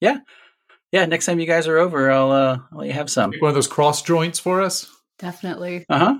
[0.01, 0.19] yeah,
[0.93, 1.07] yeah.
[1.07, 3.33] Next time you guys are over, I'll, uh, I'll let you have some.
[3.39, 4.89] One of those cross joints for us.
[5.19, 5.85] Definitely.
[5.89, 6.15] Uh huh.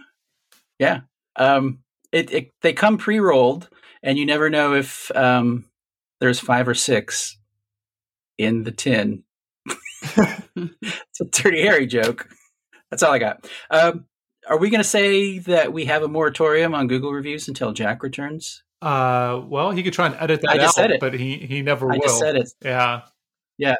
[0.79, 1.01] Yeah.
[1.37, 1.79] Um,
[2.11, 3.69] it, it they come pre-rolled,
[4.03, 5.65] and you never know if um,
[6.21, 7.39] there's five or six
[8.39, 9.25] in the tin.
[9.67, 12.29] it's a dirty Harry joke.
[12.91, 13.49] That's all I got.
[13.71, 14.07] Um,
[14.49, 18.03] are we going to say that we have a moratorium on Google reviews until Jack
[18.03, 18.63] returns?
[18.83, 21.01] Uh, well, he could try and edit that I just out, said it.
[21.01, 21.95] but he he never will.
[21.95, 22.03] I will.
[22.03, 22.51] just said it.
[22.63, 23.03] Yeah,
[23.59, 23.77] yeah,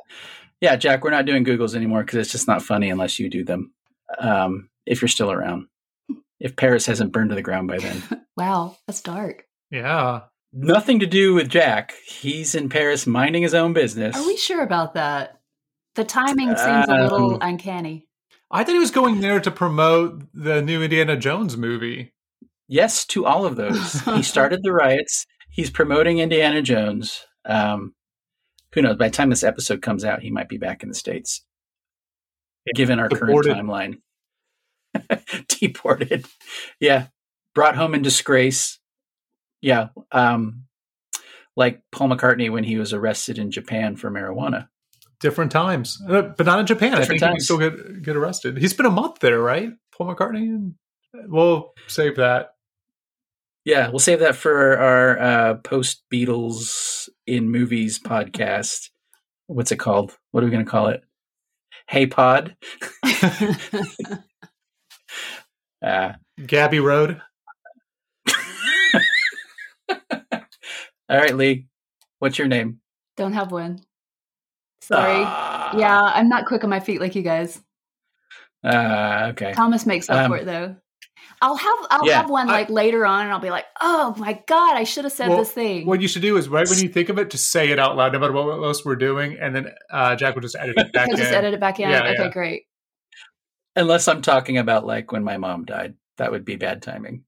[0.61, 0.77] yeah.
[0.77, 3.73] Jack, we're not doing Googles anymore because it's just not funny unless you do them.
[4.19, 5.67] Um, if you're still around
[6.43, 8.03] if Paris hasn't burned to the ground by then.
[8.37, 9.47] wow, that's dark.
[9.71, 10.23] Yeah.
[10.53, 11.95] Nothing to do with Jack.
[12.05, 14.17] He's in Paris minding his own business.
[14.17, 15.41] Are we sure about that?
[15.95, 18.09] The timing seems um, a little uncanny.
[18.51, 22.13] I thought he was going there to promote the new Indiana Jones movie.
[22.73, 24.01] Yes, to all of those.
[24.01, 25.27] he started the riots.
[25.51, 27.27] He's promoting Indiana Jones.
[27.45, 27.93] Um,
[28.73, 28.97] who knows?
[28.97, 31.45] By the time this episode comes out, he might be back in the States,
[32.75, 33.99] given our current timeline.
[35.49, 36.25] deported.
[36.81, 37.09] Yeah.
[37.55, 38.79] Brought home in disgrace.
[39.61, 39.89] Yeah.
[40.11, 40.65] Um,
[41.55, 44.69] like Paul McCartney when he was arrested in Japan for marijuana.
[45.21, 46.93] Different times, uh, but not in Japan.
[46.97, 47.33] Different I think times.
[47.33, 48.57] he can still get get arrested.
[48.57, 49.69] He spent a month there, right?
[49.95, 50.73] Paul McCartney.
[51.29, 52.52] We'll save that.
[53.65, 58.91] Yeah, we'll save that for our uh, post Beatles in movies podcast.
[59.47, 60.17] What's it called?
[60.33, 61.03] What are we going to call it?
[61.89, 62.57] Hey Pod.
[65.85, 66.13] Uh,
[66.47, 67.21] Gabby Road.
[71.09, 71.67] All right, Lee.
[72.19, 72.81] What's your name?
[73.17, 73.81] Don't have one.
[74.81, 75.23] Sorry.
[75.23, 77.61] Uh, yeah, I'm not quick on my feet like you guys.
[78.65, 79.53] Uh, okay.
[79.53, 80.77] Thomas makes up um, for it though.
[81.41, 84.15] I'll have I'll yeah, have one like I, later on, and I'll be like, "Oh
[84.17, 86.69] my god, I should have said well, this thing." What you should do is right
[86.69, 88.97] when you think of it, just say it out loud, no matter what else we're
[88.97, 91.07] doing, and then uh, Jack will just edit it back.
[91.09, 91.21] He'll in.
[91.21, 91.91] just edit it back in.
[91.91, 92.31] Yeah, okay, yeah.
[92.31, 92.63] great.
[93.75, 97.25] Unless I'm talking about like when my mom died, that would be bad timing.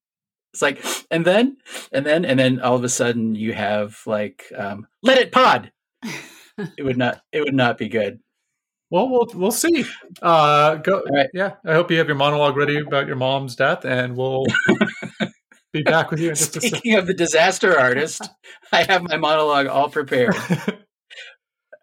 [0.55, 1.57] It's like, and then,
[1.91, 5.73] and then, and then all of a sudden you have like, um, let it pod.
[6.79, 8.21] it would not, it would not be good.
[8.91, 9.85] Well, we'll we'll see.
[10.23, 11.03] Uh, go.
[11.11, 11.31] Right.
[11.33, 14.47] Yeah, I hope you have your monologue ready about your mom's death, and we'll
[15.73, 18.29] be back with you in just Speaking a of the disaster artist,
[18.73, 20.37] I have my monologue all prepared.
[20.51, 20.75] all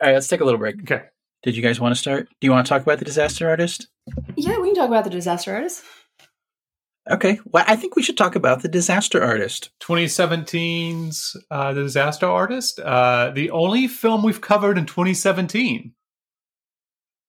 [0.01, 0.81] right, let's take a little break.
[0.81, 1.03] Okay.
[1.43, 2.29] Did you guys want to start?
[2.39, 3.87] Do you want to talk about the disaster artist?
[4.35, 5.83] Yeah, we can talk about the disaster artist.
[7.09, 7.39] Okay.
[7.45, 9.71] Well, I think we should talk about the disaster artist.
[9.81, 15.93] 2017's uh, The Disaster Artist, uh, the only film we've covered in 2017.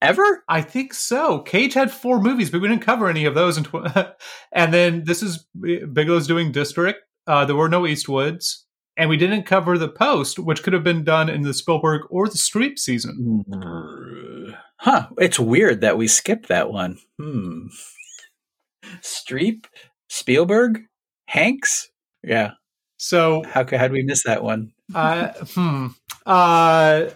[0.02, 0.42] Ever?
[0.48, 1.38] I think so.
[1.40, 3.56] Cage had four movies, but we didn't cover any of those.
[3.56, 3.86] In tw-
[4.52, 7.00] and then this is Bigelow's doing District.
[7.26, 8.64] Uh, there were no Eastwoods.
[8.96, 12.28] And we didn't cover The Post, which could have been done in the Spielberg or
[12.28, 13.44] the Streep season.
[14.76, 15.06] Huh.
[15.18, 16.98] It's weird that we skipped that one.
[17.18, 17.68] Hmm.
[19.00, 19.64] Streep,
[20.08, 20.82] Spielberg,
[21.26, 21.88] Hanks.
[22.22, 22.52] Yeah.
[22.98, 24.72] So how could did we miss that one?
[24.94, 25.86] uh, hmm.
[26.26, 27.06] Uh,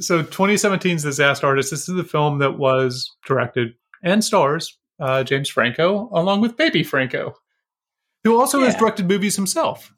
[0.00, 1.70] so 2017's Disaster Artist.
[1.70, 6.82] This is the film that was directed and stars uh, James Franco along with Baby
[6.82, 7.34] Franco.
[8.24, 9.92] who also has directed movies himself.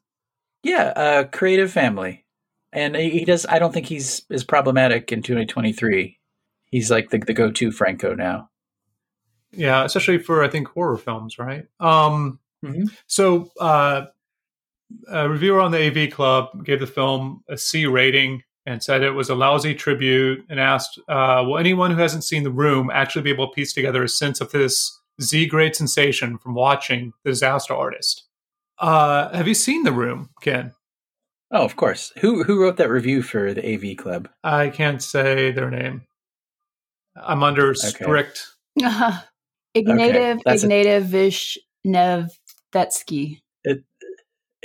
[0.63, 2.25] Yeah, uh, creative family,
[2.73, 3.45] and he does.
[3.47, 6.19] I don't think he's as problematic in 2023.
[6.71, 8.49] He's like the, the go-to Franco now.
[9.53, 11.67] Yeah, especially for I think horror films, right?
[11.81, 12.91] Um, Mhm.
[13.07, 14.07] So, uh,
[15.09, 19.11] a reviewer on the AV Club gave the film a C rating and said it
[19.11, 23.23] was a lousy tribute, and asked, uh, "Will anyone who hasn't seen The Room actually
[23.23, 27.31] be able to piece together a sense of this Z grade sensation from watching The
[27.31, 28.25] Disaster Artist?"
[28.79, 30.73] Uh, have you seen The Room, Ken?
[31.51, 32.13] Oh, of course.
[32.19, 34.29] Who who wrote that review for the AV Club?
[34.43, 36.03] I can't say their name.
[37.17, 38.49] I'm under strict.
[39.77, 41.59] Ignative that's a- Ignatiy
[42.75, 43.41] Vishnevetsky.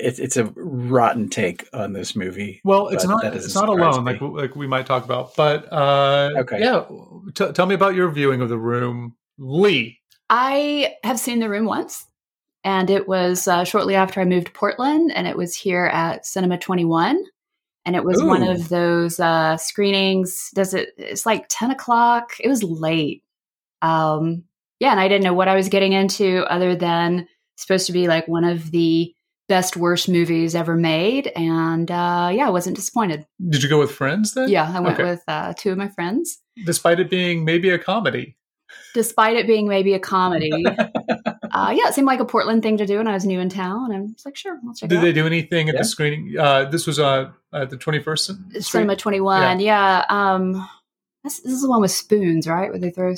[0.02, 2.62] It's it's a rotten take on this movie.
[2.64, 3.22] Well, it's not.
[3.22, 4.14] that It's not alone, me.
[4.14, 5.36] like like we might talk about.
[5.36, 6.60] But uh, Okay.
[6.62, 6.86] yeah.
[7.34, 10.00] T- tell me about your viewing of the room, Lee.
[10.30, 12.06] I have seen the room once,
[12.64, 16.26] and it was uh, shortly after I moved to Portland, and it was here at
[16.26, 17.24] Cinema 21.
[17.86, 20.52] And it was one of those uh, screenings.
[20.54, 20.89] Does it?
[20.97, 22.34] It's like 10 o'clock.
[22.39, 23.24] It was late.
[23.82, 24.43] Um,
[24.80, 28.08] yeah, and I didn't know what I was getting into other than supposed to be
[28.08, 29.14] like one of the
[29.50, 31.28] best worst movies ever made.
[31.36, 33.26] And uh, yeah, I wasn't disappointed.
[33.50, 34.47] Did you go with friends then?
[34.47, 35.10] Yeah, I went Okay.
[35.10, 36.39] with uh, two of my friends.
[36.66, 38.38] Despite it being maybe a comedy.
[38.93, 40.52] despite it being maybe a comedy.
[40.68, 43.50] uh, yeah, it seemed like a Portland thing to do, and I was new in
[43.50, 45.82] town, and I was like, sure, I'll check Did it they do anything at Yeah.
[45.82, 46.36] the screening?
[46.39, 48.64] Uh, this was uh, at the 21st Street?
[48.64, 50.06] Cinema Twenty One, yeah.
[50.10, 50.54] Um,
[51.24, 52.70] this, this is the one with spoons, right?
[52.70, 53.14] Where they throw,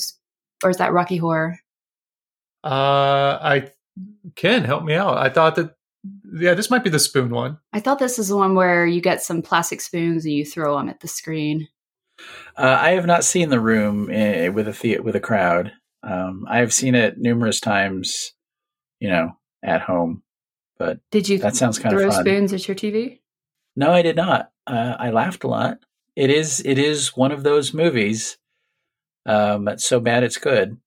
[0.64, 1.60] or is that Rocky Horror?
[2.64, 3.72] Uh, I
[4.36, 5.18] Ken, help me out.
[5.18, 5.76] I thought that
[6.34, 7.58] yeah, this might be the spoon one.
[7.74, 10.78] I thought this is the one where you get some plastic spoons and you throw
[10.78, 11.68] them at the screen.
[12.58, 15.72] Uh, I have not seen the room eh, with a the- with a crowd.
[16.04, 18.34] Um, I have seen it numerous times,
[18.99, 19.32] you know,
[19.64, 20.24] at home.
[20.78, 22.24] But Did you that sounds kind throw of fun.
[22.26, 23.20] spoons at your TV?
[23.76, 24.52] No, I did not.
[24.68, 25.78] Uh, I laughed a lot.
[26.16, 28.38] It is it is one of those movies
[29.26, 30.78] um, that's so bad it's good.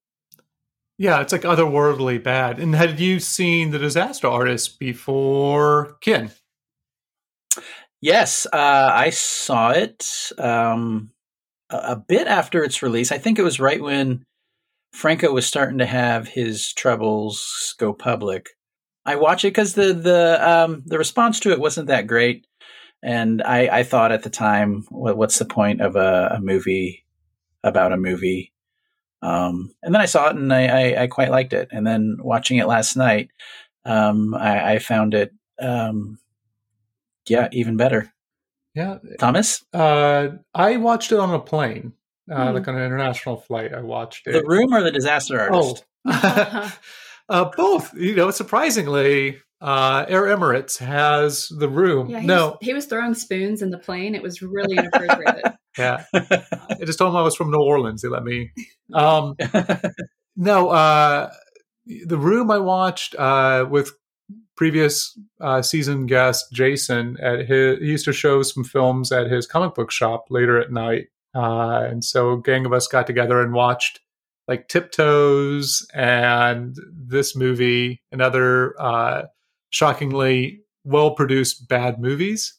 [0.96, 2.60] Yeah, it's like otherworldly bad.
[2.60, 6.30] And had you seen the Disaster Artist before Ken?
[8.00, 11.10] Yes, uh, I saw it um,
[11.70, 13.10] a, bit after its release.
[13.10, 14.24] I think it was right when
[14.92, 18.50] Franco was starting to have his troubles go public.
[19.06, 22.46] I watched it because the the um, the response to it wasn't that great,
[23.02, 27.04] and I, I thought at the time, what, what's the point of a, a movie
[27.62, 28.53] about a movie?
[29.24, 31.68] Um, and then I saw it and I, I, I quite liked it.
[31.72, 33.30] And then watching it last night,
[33.86, 36.18] um, I, I found it, um,
[37.26, 38.12] yeah, even better.
[38.74, 38.98] Yeah.
[39.18, 41.94] Thomas, Uh, I watched it on a plane,
[42.30, 42.54] uh, Hmm.
[42.54, 43.72] like on an international flight.
[43.72, 44.32] I watched it.
[44.32, 45.84] the room or the disaster artist?
[46.04, 46.72] Oh,
[47.30, 47.94] uh, both.
[47.94, 52.10] You know, surprisingly, uh, Air Emirates has the room.
[52.10, 54.14] Yeah, he no, was, he was throwing spoons in the plane.
[54.14, 55.54] It was really inappropriate.
[55.78, 56.04] yeah.
[56.14, 58.02] I just told them I was from New Orleans.
[58.02, 58.50] They let me.
[58.92, 59.36] Um,
[60.36, 61.30] no, uh,
[61.86, 63.92] the room I watched uh, with
[64.56, 67.78] previous uh, season guest Jason at his.
[67.78, 71.86] He used to show some films at his comic book shop later at night, uh,
[71.88, 74.00] and so a gang of us got together and watched
[74.46, 79.22] like Tiptoes and this movie and other uh,
[79.70, 82.58] shockingly well produced bad movies.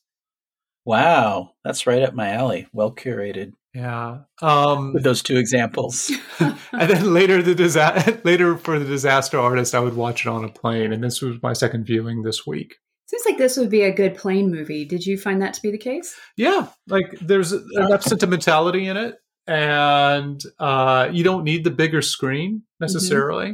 [0.86, 2.68] Wow, that's right up my alley.
[2.74, 4.20] Well curated Yeah.
[4.42, 6.12] Um, with those two examples.
[6.40, 10.46] and then later the disa- later for the disaster artist i would watch it on
[10.46, 12.76] a plane and this was my second viewing this week
[13.08, 14.84] Seems like this would be a good plane movie.
[14.84, 16.16] Did you find that to be the case?
[16.38, 19.16] yeah like there's enough sentimentality in it
[19.48, 23.50] and uh, you don't need the bigger screen necessarily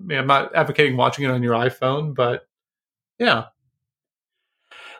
[0.00, 2.46] i mean i'm not advocating watching it on your iphone but
[3.18, 3.46] yeah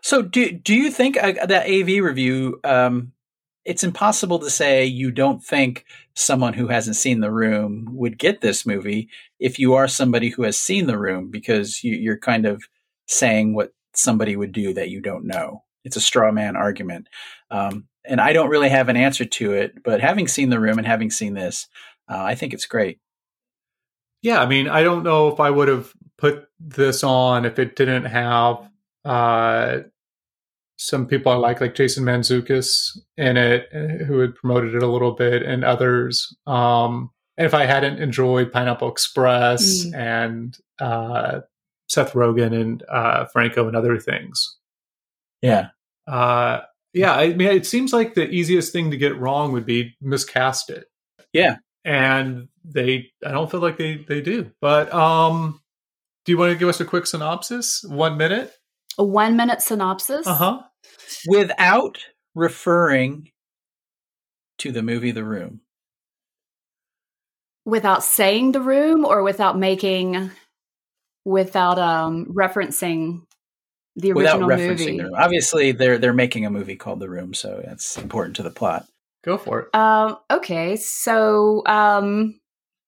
[0.05, 2.61] So do do you think uh, that AV review?
[2.63, 3.13] Um,
[3.65, 8.43] it's impossible to say you don't think someone who hasn't seen the room would get
[8.43, 9.09] this movie
[9.41, 12.65] if you are somebody who has seen the room because you, you're kind of
[13.07, 15.63] saying what somebody would do that you don't know.
[15.85, 17.09] It's a straw man argument,
[17.51, 19.83] um, and I don't really have an answer to it.
[19.83, 21.67] But having seen the room and having seen this,
[22.11, 22.99] uh, I think it's great.
[24.21, 27.75] yeah i mean i don't know if i would have put this on if it
[27.75, 28.69] didn't have
[29.05, 29.81] uh,
[30.85, 34.87] some people I like, like Jason Mantzoukas in it, uh, who had promoted it a
[34.91, 36.37] little bit, and others.
[36.47, 39.95] Um, and if I hadn't enjoyed Pineapple Express Mm.
[39.95, 41.41] and uh,
[41.89, 44.57] Seth Rogen and uh, Franco and other things,
[45.43, 45.69] Yeah,
[46.07, 46.61] uh,
[46.93, 50.71] yeah, I mean, it seems like the easiest thing to get wrong would be miscast
[50.71, 50.85] it.
[51.33, 51.57] Yeah.
[51.85, 55.61] and they, I don't feel like they they do, but um,
[56.25, 57.85] Do you want to give us a quick synopsis?
[57.89, 58.53] One minute.
[58.97, 60.27] A one minute synopsis.
[60.27, 60.63] Uh huh.
[61.27, 61.99] Without
[62.35, 63.31] referring
[64.59, 65.61] to the movie The Room.
[67.65, 70.31] Without saying the room or without making,
[71.25, 73.23] without um referencing
[73.97, 74.97] the Without original referencing movie.
[74.99, 75.15] The Room.
[75.17, 78.87] Obviously, they're they're making a movie called The Room, so that's important to the plot.
[79.25, 79.75] Go for it.
[79.75, 82.39] Um, okay, so um,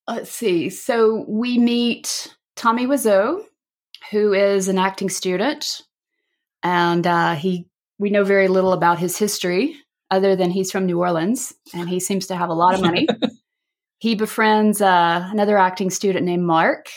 [0.07, 0.69] let's see.
[0.69, 3.43] So we meet Tommy Wiseau,
[4.11, 5.83] who is an acting student,
[6.63, 7.67] and uh, he
[7.99, 9.77] we know very little about his history
[10.11, 13.07] other than he's from New Orleans and he seems to have a lot of money.
[13.99, 16.89] he befriends uh, another acting student named Mark,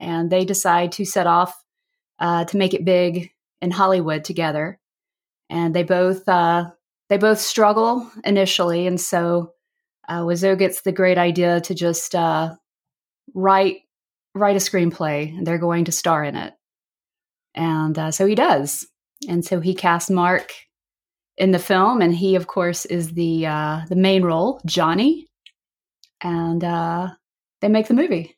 [0.00, 1.54] and they decide to set off
[2.18, 3.30] uh, to make it big
[3.60, 4.78] in Hollywood together.
[5.50, 6.70] And they both uh,
[7.08, 9.52] they both struggle initially, and so
[10.08, 12.54] uh, Wiseau gets the great idea to just uh,
[13.34, 13.78] write
[14.34, 16.52] write a screenplay, and they're going to star in it.
[17.54, 18.86] And uh, so he does,
[19.26, 20.52] and so he casts Mark
[21.36, 25.26] in the film, and he, of course, is the uh, the main role, Johnny.
[26.20, 27.08] And uh,
[27.60, 28.36] they make the movie.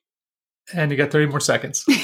[0.75, 1.85] And you got 30 more seconds.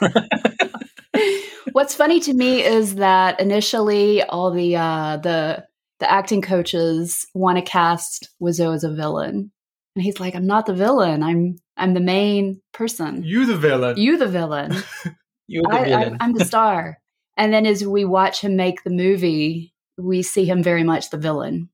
[1.72, 5.64] What's funny to me is that initially all the uh, the
[6.00, 9.52] the acting coaches want to cast Wiseau as a villain,
[9.94, 11.22] and he's like, "I'm not the villain.
[11.22, 13.22] I'm I'm the main person.
[13.22, 13.96] You the villain.
[13.98, 14.74] You the villain.
[15.46, 16.16] You're the I, I.
[16.20, 16.98] I'm the star."
[17.36, 21.18] And then as we watch him make the movie, we see him very much the
[21.18, 21.70] villain,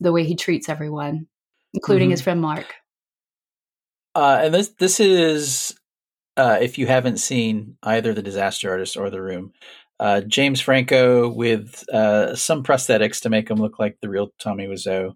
[0.00, 1.28] the way he treats everyone,
[1.74, 2.12] including Mhm.
[2.12, 2.74] his friend Mark.
[4.14, 5.74] Uh, and this this is
[6.36, 9.52] uh, if you haven't seen either the Disaster Artist or The Room,
[10.00, 14.66] uh, James Franco with uh, some prosthetics to make him look like the real Tommy
[14.66, 15.14] Wiseau.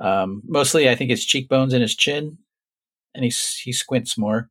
[0.00, 2.38] Um, mostly, I think it's cheekbones and his chin,
[3.14, 4.50] and he he squints more.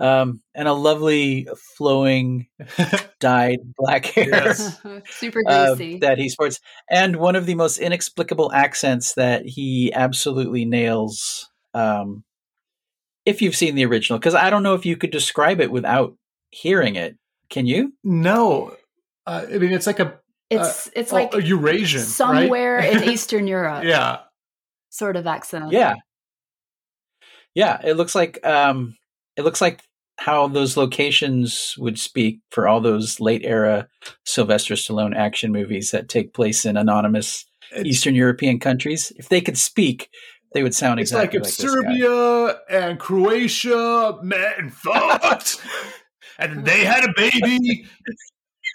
[0.00, 1.46] Um, and a lovely
[1.76, 2.46] flowing
[3.20, 4.80] dyed black hair Yes.
[5.10, 6.58] Super uh, that he sports,
[6.90, 11.50] and one of the most inexplicable accents that he absolutely nails.
[11.74, 12.24] Um,
[13.26, 16.16] if you've seen the original, because I don't know if you could describe it without
[16.50, 17.16] hearing it.
[17.50, 17.92] Can you?
[18.02, 18.76] no.
[19.26, 22.00] Uh, I mean, it's like a, it's it's oh, like a Eurasian.
[22.00, 22.08] right?
[22.08, 24.20] somewhere in Eastern Europe, yeah.
[24.88, 25.70] sort of accent.
[25.70, 25.94] Yeah,
[27.54, 27.80] yeah.
[27.84, 28.96] It looks like um,
[29.36, 29.82] it looks like
[30.20, 33.88] how those locations would speak for all those late era
[34.26, 39.12] Sylvester Stallone action movies that take place in anonymous It's, Eastern European countries.
[39.16, 40.10] If they could speak,
[40.52, 41.70] they would sound it's exactly like like, if this guy.
[41.70, 45.64] Serbia and Croatia met and fucked,
[46.38, 47.86] and they had a baby.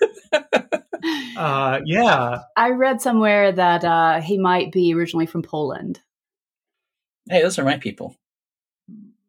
[1.38, 2.40] Uh, yeah.
[2.58, 6.00] I read somewhere that uh, he might be originally from Poland.
[7.30, 8.16] Hey, those are my people.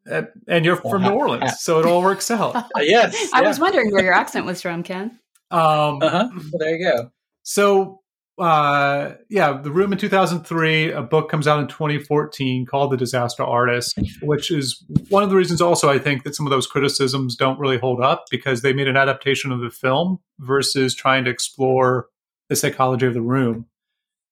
[0.09, 2.55] And, and you're Well, from ha- New Orleans, ha- so it all works out.
[2.75, 3.47] Uh, yes, I yeah.
[3.47, 5.19] was wondering where your accent was from, Ken.
[5.51, 6.29] Um, Uh-huh.
[6.33, 7.11] Well, there you go.
[7.43, 8.01] So,
[8.39, 13.43] uh, yeah, The Room in 2003, a book comes out in 2014 called The Disaster
[13.43, 17.35] Artist, which is one of the reasons also I think that some of those criticisms
[17.35, 21.31] don't really hold up because they made an adaptation of the film versus trying to
[21.31, 22.07] explore
[22.49, 23.65] the psychology of the room.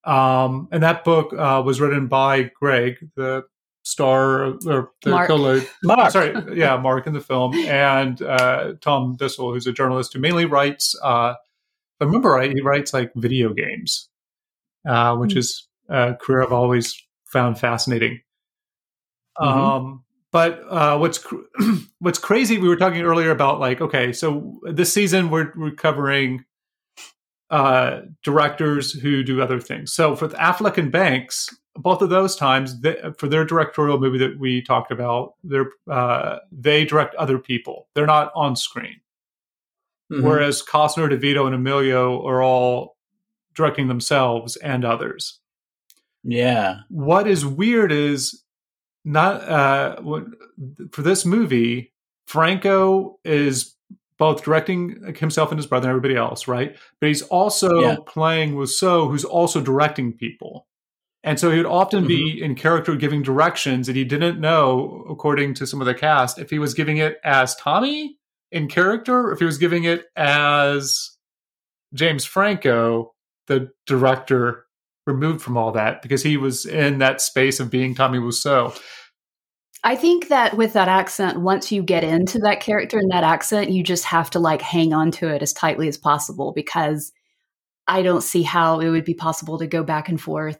[0.04, 3.44] Um, and that book uh, was written by Greg, the
[3.86, 5.28] star or the Mark.
[5.28, 6.12] co-lead Mark.
[6.12, 10.46] sorry, yeah, Mark in the film, and uh, Tom Bissell, who's a journalist who mainly
[10.46, 10.96] writes.
[11.02, 14.10] Uh, if I remember right, he writes like video games,
[14.88, 18.20] uh, which is a career I've always found fascinating.
[19.40, 19.46] Mhm.
[19.46, 21.44] Um, but uh, what's cr-
[22.00, 22.58] what's crazy?
[22.58, 26.44] We were talking earlier about like, okay, so this season we're we're covering
[27.50, 29.94] uh, directors who do other things.
[29.94, 34.18] So for the Affleck and Banks, both of those times, they, for their directorial movie
[34.20, 37.88] that we talked about, they're uh, they direct other people.
[37.94, 39.00] They're not on screen.
[40.12, 40.24] Mhm.
[40.24, 42.96] Whereas Costner, DeVito, and Emilio are all
[43.56, 45.40] directing themselves and others.
[46.24, 46.80] yeah.
[46.90, 48.44] What is weird is
[49.04, 50.26] not uh, what,
[50.92, 51.94] for this movie.
[52.28, 53.75] Franco is
[54.18, 56.76] both directing himself and his brother and everybody else, right?
[57.00, 57.98] But he's also Yeah.
[58.06, 60.68] playing with So, who's also directing people.
[61.24, 62.44] And so he would often be mm-hmm.
[62.46, 66.52] in character giving directions, and he didn't know, according to some of the cast, if
[66.52, 68.20] he was giving it as Tommy
[68.52, 71.18] in character, or if he was giving it as
[71.94, 73.14] James Franco,
[73.48, 74.66] the director,
[75.08, 78.80] removed from all that, because he was in that space of being Tommy Wiseau.
[79.86, 83.70] I think that with that accent, once you get into that character and that accent,
[83.70, 87.12] you just have to like hang on to it as tightly as possible because
[87.88, 90.58] I don't see how it would be possible to go back and forth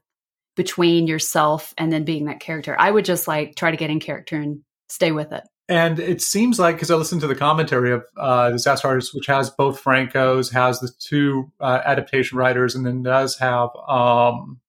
[0.56, 2.76] between yourself and then being that character.
[2.78, 5.44] I would just like try to get in character and stay with it.
[5.68, 9.26] and it seems like because I listened to the commentary of uh, Disaster Artist, which
[9.26, 14.60] has both Franco's, has the two uh, adaptation writers, and then does have um,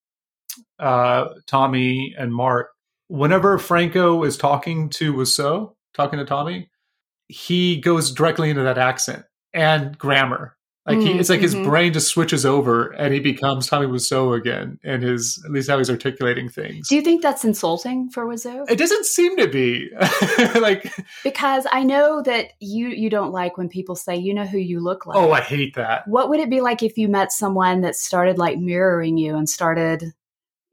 [0.78, 2.70] uh, Tommy and Mark.
[3.08, 6.70] Whenever Franco is talking to Wiseau, talking to Tommy,
[7.28, 10.56] he goes directly into that accent and grammar.
[10.86, 11.64] Like he, Mm, it's like his mhm.
[11.64, 15.78] brain just switches over and he becomes Tommy Wiseau again, and his at least how
[15.78, 16.88] he's articulating things.
[16.88, 18.70] Do you think that's insulting for Wiseau?
[18.70, 19.90] It doesn't seem to be
[20.60, 20.92] like.
[21.24, 24.78] Because I know that you you don't like when people say you know who you
[24.78, 25.16] look like.
[25.16, 26.06] Oh, I hate that.
[26.06, 29.48] what would it be like if you met someone that started like mirroring you and
[29.48, 30.12] started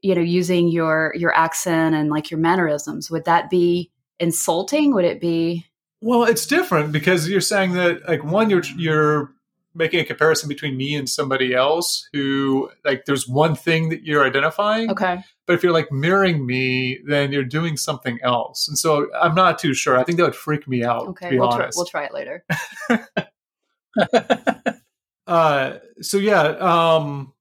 [0.04, 3.90] you know using your your accent and like your mannerisms would that be
[4.20, 5.64] insulting would it be
[6.02, 9.32] Well, it's different because you're saying that like one, you're you're
[9.74, 14.24] making a comparison between me and somebody else who like there's one thing that you're
[14.24, 14.90] identifying.
[14.90, 18.68] okay But if you're like mirroring me, then you're doing something else.
[18.68, 19.98] And so I'm not too sure.
[19.98, 21.04] I think that would freak me out.
[21.04, 21.76] to okay be we'll, tr- honest.
[21.78, 22.44] we'll try it later
[25.26, 27.32] Uh, so yeah, um,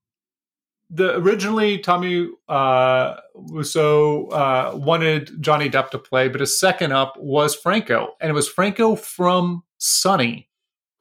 [0.94, 7.16] the originally Tommy uh, Wiseau uh, wanted Johnny Depp to play, but his second up
[7.18, 10.50] was Franco, and it was Franco from Sonny.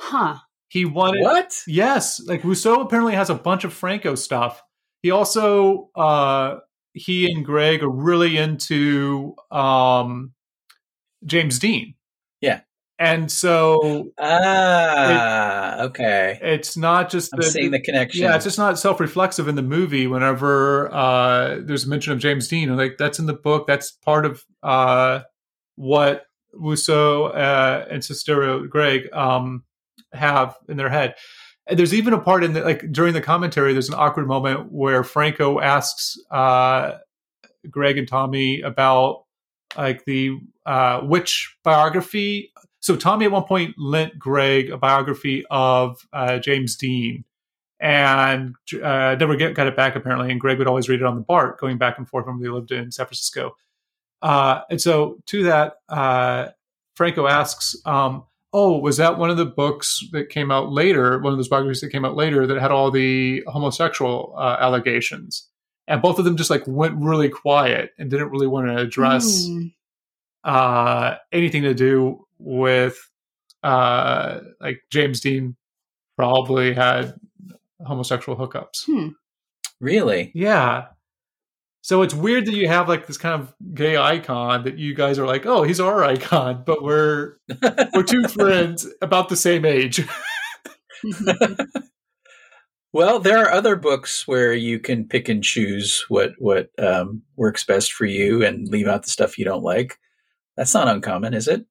[0.00, 0.38] huh
[0.68, 1.62] He wanted What?
[1.66, 4.62] yes, like Wiseau apparently has a bunch of Franco stuff.
[5.02, 6.58] He also uh,
[6.94, 10.32] he and Greg are really into um,
[11.26, 11.94] James Dean.
[12.40, 12.60] Yeah.
[13.02, 16.38] And so Ah, okay.
[16.40, 18.22] it's not just I'm seeing the connection.
[18.22, 20.06] Yeah, it's just not self-reflexive in the movie.
[20.06, 23.66] Whenever uh, there's a mention of James Dean, like that's in the book.
[23.66, 25.22] That's part of uh,
[25.74, 29.64] what Wiseau uh, and Sestero Greg um,
[30.12, 31.16] have in their head.
[31.66, 33.72] And there's even a part in the like during the commentary.
[33.72, 36.98] There's an awkward moment where Franco asks uh,
[37.68, 39.24] Greg and Tommy about
[39.76, 42.52] like the uh, which biography.
[42.82, 47.24] So Tommy at one point lent Greg a biography of uh, James Dean,
[47.80, 50.30] and uh, never get, got it back apparently.
[50.30, 52.48] And Greg would always read it on the BART, going back and forth when they
[52.48, 53.56] lived in San Francisco.
[54.20, 56.48] Uh, and so to that, uh,
[56.96, 61.18] Franco asks, um, "Oh, was that one of the books that came out later?
[61.18, 65.48] One of those biographies that came out later that had all the homosexual uh, allegations?"
[65.88, 69.46] And both of them just like went really quiet and didn't really want to address
[69.46, 69.66] Hmm.
[70.44, 72.98] uh, anything to do with
[73.62, 75.56] uh, like James Dean
[76.16, 77.14] probably had
[77.84, 78.84] homosexual hookups.
[78.86, 79.08] Hmm.
[79.80, 80.30] really.
[80.34, 80.86] Yeah.
[81.84, 85.18] So it's weird that you have like this kind of gay icon that you guys
[85.18, 87.36] are like, oh, he's our icon, but we're
[87.94, 90.06] we're two friends about the same age.
[92.92, 97.64] Well, there are other books where you can pick and choose what what um, works
[97.64, 99.98] best for you and leave out the stuff you don't like.
[100.56, 101.64] That's not uncommon, is it?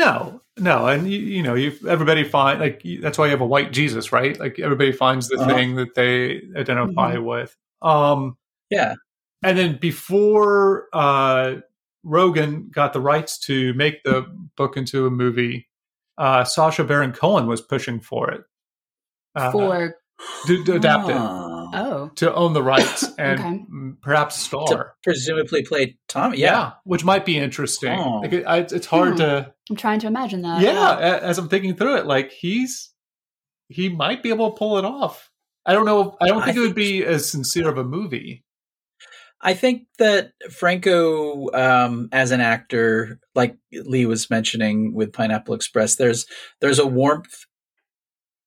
[0.00, 3.46] No, no, and you, you know, you everybody find like that's why you have a
[3.46, 4.38] white Jesus, right?
[4.40, 5.54] Like everybody finds the Uh-huh.
[5.54, 7.54] thing that they identify with.
[7.82, 8.38] Um,
[8.70, 8.94] Yeah.
[9.42, 11.56] and then before uh,
[12.04, 14.22] Rogen got the rights to make the
[14.56, 15.68] book into a movie,
[16.16, 18.44] uh, Sacha Baron Cohen was pushing for it.
[19.34, 19.96] Uh, for
[20.46, 21.16] to, to adapt it.
[21.72, 23.60] Oh to own the rights and Okay.
[24.02, 24.94] perhaps To star.
[25.02, 26.38] presumably play Tommy.
[26.38, 26.72] Yeah.
[26.84, 27.98] which might be interesting.
[27.98, 28.20] Oh.
[28.20, 29.16] Like it, I, it's hard Hmm.
[29.18, 30.98] to i'm trying to imagine that yeah.
[30.98, 32.92] a- As I'm thinking through it, like he's
[33.68, 35.30] he might be able to pull it off.
[35.64, 36.16] I don't know.
[36.20, 38.44] I don't I think it would be as sincere of a movie.
[39.42, 45.96] I think that Franco, um, as an actor, like Lee was mentioning with Pineapple Express,
[45.96, 46.26] there's
[46.60, 47.44] there's a warmth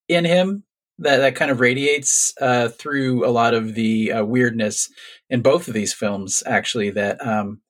[0.08, 0.64] in him
[0.98, 4.88] that that kind of radiates uh, through a lot of the uh, weirdness
[5.30, 6.42] in both of these films.
[6.46, 7.60] Actually, that um,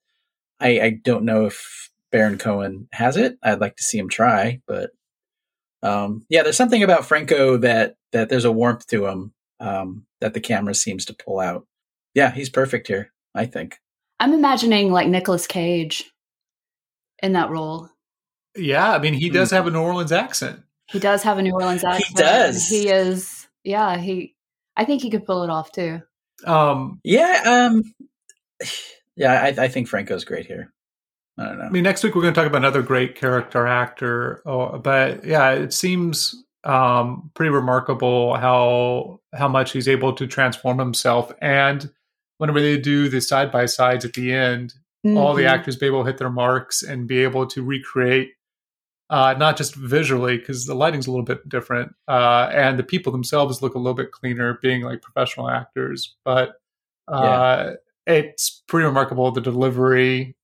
[0.60, 3.36] I, I don't know if Baron Cohen has it.
[3.42, 4.90] I'd like to see him try, but
[5.82, 10.34] um, yeah, there's something about Franco that that there's a warmth to him um, that
[10.34, 11.66] the camera seems to pull out.
[12.14, 13.12] Yeah, he's perfect here.
[13.34, 13.78] I think.
[14.20, 16.04] i'm imagining like Nicolas cage
[17.22, 17.88] in that role
[18.56, 19.56] Yeah, I mean he does Hmm.
[19.56, 20.60] have a New Orleans accent.
[20.90, 22.68] He does have a new orleans accent He does.
[22.68, 24.34] he is yeah he
[24.76, 26.00] i think he could pull it off too
[26.46, 27.82] Um, Yeah, um,
[29.16, 30.72] yeah, I, I think Franco's great here.
[31.38, 31.64] I don't know.
[31.64, 34.42] I mean, next week we're going to talk about another great character actor.
[34.46, 40.78] Oh, but yeah, it seems um, pretty remarkable how how much he's able to transform
[40.78, 41.32] himself.
[41.40, 41.90] And
[42.38, 44.74] whenever they do the side by sides at the end,
[45.04, 45.50] all the Mhm.
[45.50, 48.30] actors be able to hit their marks and be able to recreate.
[49.10, 53.12] Uh, not just visually, because the lighting's a little bit different, uh, and the people
[53.12, 56.16] themselves look a little bit cleaner, being like professional actors.
[56.24, 56.54] But
[57.06, 57.72] uh,
[58.06, 60.36] it's pretty remarkable the delivery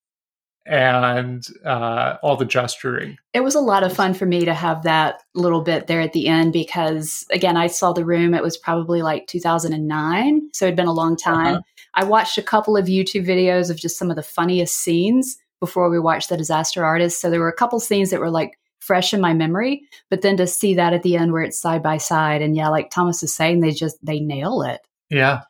[0.67, 3.17] and uh, all the gesturing.
[3.33, 6.13] It was a lot of fun for me to have that little bit there at
[6.13, 8.35] the end because, again, I saw the room.
[8.35, 11.55] It was probably like 2009, so it'd been a long time.
[11.55, 11.63] Uh-huh.
[11.95, 15.89] I watched a couple of YouTube videos of just some of the funniest scenes before
[15.91, 17.21] we watched The Disaster Artist.
[17.21, 20.37] So there were a couple scenes that were like fresh in my memory, but then
[20.39, 23.23] to see that at the end where it's side by side, and yeah, like Thomas
[23.23, 24.81] is saying, they just they nail it.
[25.11, 25.43] Yeah.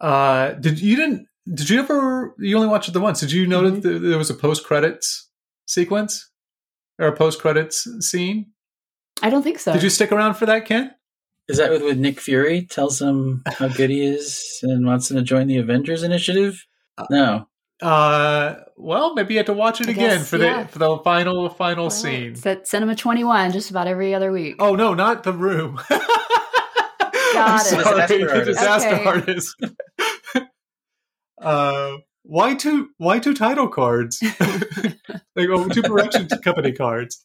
[0.00, 2.34] Uh, did you didn't did you ever?
[2.38, 3.20] You only watched it the once.
[3.20, 3.92] Did you notice mm-hmm.
[3.92, 5.28] that there was a post credits
[5.66, 6.30] sequence
[6.98, 8.52] or a post credits scene?
[9.22, 9.72] I don't think so.
[9.72, 10.92] Did you stick around for that, Ken?
[11.48, 15.16] Is that with, with Nick Fury tells him how good he is and wants him
[15.16, 16.66] to join the Avengers Initiative?
[16.98, 17.48] Uh, no.
[17.82, 20.62] Uh, well, maybe you had to watch it I again guess, for yeah.
[20.62, 22.32] the for the final final well, scene.
[22.32, 24.56] It's at Cinema Twenty One, just about every other week.
[24.58, 25.80] Oh no, not the room.
[25.88, 27.84] Got it.
[27.84, 29.04] Sorry, the disaster okay.
[29.04, 29.56] artist.
[31.38, 32.88] Uh, why two?
[32.96, 34.22] Why two title cards?
[34.40, 37.22] like oh, two production company cards.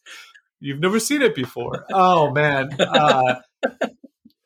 [0.60, 1.86] You've never seen it before.
[1.90, 2.68] Oh man.
[2.78, 3.36] Uh,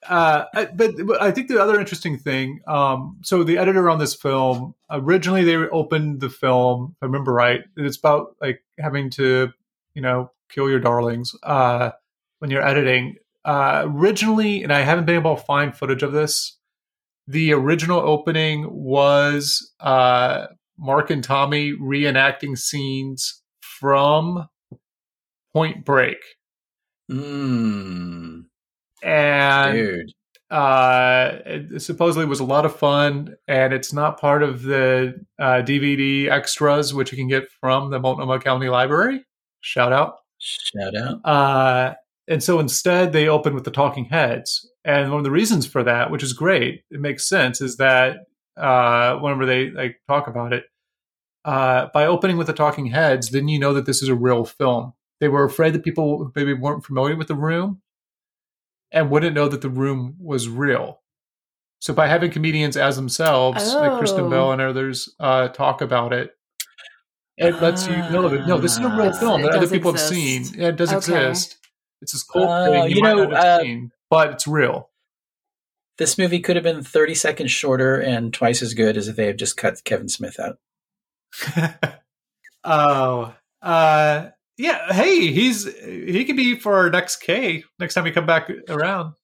[0.09, 0.45] uh,
[0.75, 2.61] but, but, I think the other interesting thing.
[2.67, 7.33] Um, so the editor on this film originally they opened the film, if I remember
[7.33, 7.63] right.
[7.77, 9.53] It's about like having to,
[9.95, 11.91] you know, kill your darlings uh,
[12.39, 13.17] when you're editing.
[13.45, 16.57] Uh, originally, and I haven't been able to find footage of this
[17.29, 20.47] the original opening was uh,
[20.79, 24.49] Mark and Tommy reenacting scenes from
[25.53, 26.19] Point Break.
[27.11, 28.45] Mm.
[29.03, 30.13] And Dude.
[30.51, 35.63] Uh, it supposedly was a lot of fun, and it's not part of the uh,
[35.63, 39.25] DVD extras, which you can get from the Multnomah County Library.
[39.61, 40.19] Shout out.
[40.39, 41.25] Shout out.
[41.25, 41.95] Uh,
[42.29, 44.69] and so instead, they open with the Talking Heads.
[44.85, 48.19] And one of the reasons for that, which is great, it makes sense, is that
[48.57, 50.65] uh, whenever they like talk about it,
[51.45, 54.45] uh, by opening with the Talking Heads, then you know that this is a real
[54.45, 54.93] film.
[55.19, 57.83] They were afraid that people maybe weren't familiar with the room
[58.97, 61.03] and wouldn't know that the room was real.
[61.81, 63.79] So by having comedians as themselves, oh.
[63.79, 66.35] like Kristen Bell and others, uh, talk about it,
[67.37, 70.15] it lets you know that no, this is a real film that other people exist.
[70.15, 70.59] have seen.
[70.59, 71.29] Yeah, it does okay.
[71.29, 71.59] exist.
[72.01, 74.89] It's this cool uh, thing you, you know, uh, seen, but it's real.
[75.99, 79.27] This movie could have been 30 seconds shorter and twice as good as if they
[79.27, 80.59] had just cut Kevin Smith out.
[82.65, 84.93] oh, uh, yeah.
[84.93, 89.15] Hey, he's he could be for our next K next time we come back around.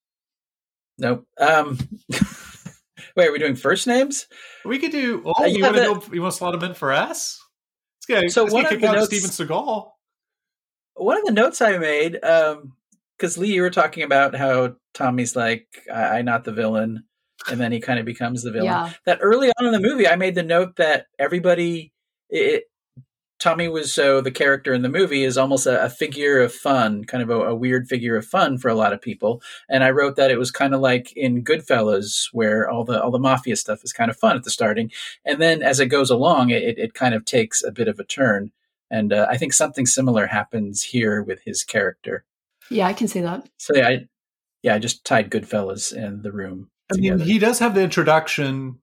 [0.98, 1.26] Nope.
[1.38, 1.78] Um,
[3.16, 4.26] wait, are we doing first names?
[4.64, 5.22] We could do.
[5.24, 6.02] Oh, uh, you, want to go?
[6.12, 7.38] You want to slot him in for S?
[7.98, 8.32] Let's get.
[8.32, 9.92] So let's one get of the notes, Steven Seagal
[10.94, 15.36] one of the notes I made, because um, Lee, you were talking about how Tommy's
[15.36, 17.04] like, I, I not the villain,
[17.50, 18.66] and then he kind of becomes the villain.
[18.66, 18.92] Yeah.
[19.06, 21.92] That early on in the movie, I made the note that everybody,
[22.28, 22.64] it,
[23.42, 27.04] Tommy was so the character in the movie is almost a, a figure of fun,
[27.04, 29.42] kind of a, a, weird figure of fun for a lot of people.
[29.68, 33.10] And I wrote that it was kind of like in Goodfellas, where all the all
[33.10, 34.92] the mafia stuff is kind of fun at the starting,
[35.24, 38.04] and then as it goes along, it, it kind of takes a bit of a
[38.04, 38.52] turn.
[38.92, 42.24] And uh, I think something similar happens here with his character.
[42.70, 43.48] Yeah, I can see that.
[43.56, 44.08] So yeah, I,
[44.62, 46.70] yeah, I just tied Goodfellas and The Room.
[46.92, 48.78] I mean, he does have the introduction.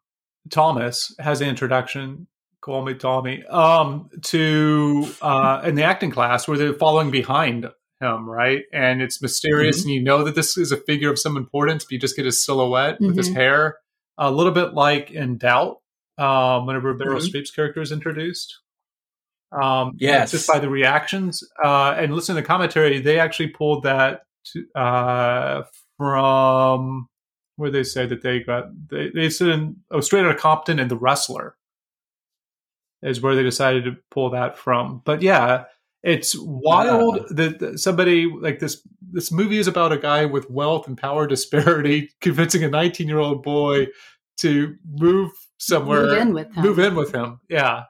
[0.50, 2.28] Thomas has the introduction.
[2.62, 3.44] Call me Tommy.
[3.46, 7.66] Um, to uh, in the acting class where they're following behind
[8.02, 8.64] him, right?
[8.74, 9.90] And it's mysterious, mm-hmm.
[9.90, 12.26] and you know that this is a figure of some importance, but you just get
[12.26, 13.08] his silhouette mm-hmm.
[13.08, 13.40] with his mm-hmm.
[13.40, 13.78] hair,
[14.18, 15.78] a little bit like in Doubt.
[16.18, 17.38] Um, whenever Meryl mm-hmm.
[17.38, 18.60] Streep's character is introduced,
[19.52, 23.84] um, yes, just by the reactions uh, and listen to the commentary, they actually pulled
[23.84, 24.24] that
[24.54, 25.64] to, uh,
[25.98, 27.08] from
[27.56, 30.80] where they say that they got they, they said in, oh straight out of Compton
[30.80, 31.56] and the Wrestler
[33.02, 35.02] is where they decided to pull that from.
[35.06, 35.66] But yeah,
[36.04, 37.24] it's wild yeah.
[37.30, 41.28] that, that somebody like this this movie is about a guy with wealth and power
[41.28, 43.88] disparity convincing a 19 year old boy
[44.38, 46.64] to move somewhere move in with him.
[46.64, 47.40] Move in with him.
[47.50, 47.84] Yeah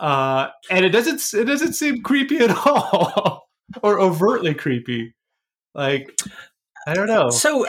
[0.00, 3.48] uh, and it doesn't it doesn't seem creepy at all
[3.82, 5.14] or overtly creepy.
[5.74, 6.18] Like
[6.86, 7.30] I don't know.
[7.30, 7.66] So,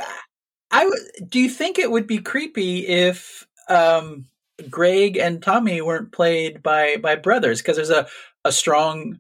[0.72, 4.26] I w- do you think it would be creepy if um,
[4.70, 8.08] Greg and Tommy weren't played by by brothers because there's a
[8.44, 9.20] a strong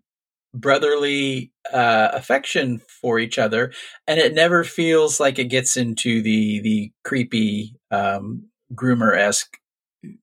[0.53, 3.71] brotherly uh, affection for each other,
[4.07, 9.57] and it never feels like it gets into the the creepy um, groomer esque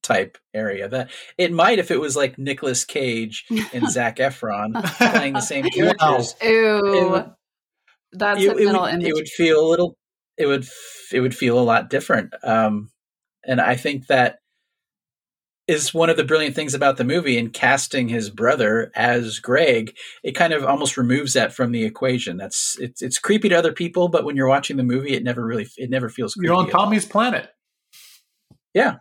[0.03, 0.89] type area.
[0.89, 4.83] That it might if it was like Nicolas Cage and Zac Efron
[5.13, 6.35] playing the same characters.
[6.43, 7.27] Ew, it,
[8.13, 9.97] that's it, a mental it would, It would feel a little.
[10.37, 10.67] It would.
[11.13, 12.35] It would feel a lot different.
[12.43, 12.91] Um,
[13.45, 14.41] and I think that
[15.69, 19.95] is one of the brilliant things about the movie in casting his brother as Greg.
[20.25, 22.39] It kind of almost removes that from the equation.
[22.39, 25.45] That's it's it's creepy to other people, but when you're watching the movie, it never
[25.45, 26.35] really it never feels.
[26.37, 26.85] You're on creepy all.
[26.87, 27.51] Tommy's planet.
[28.75, 28.97] Yeah,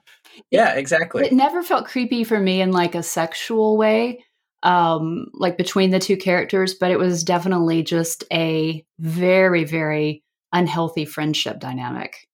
[0.51, 1.25] yeah, exactly.
[1.25, 4.23] It never felt creepy for me in like a sexual way,
[4.63, 11.05] um, like between the two characters, but it was definitely just a very, very unhealthy
[11.05, 12.27] friendship dynamic.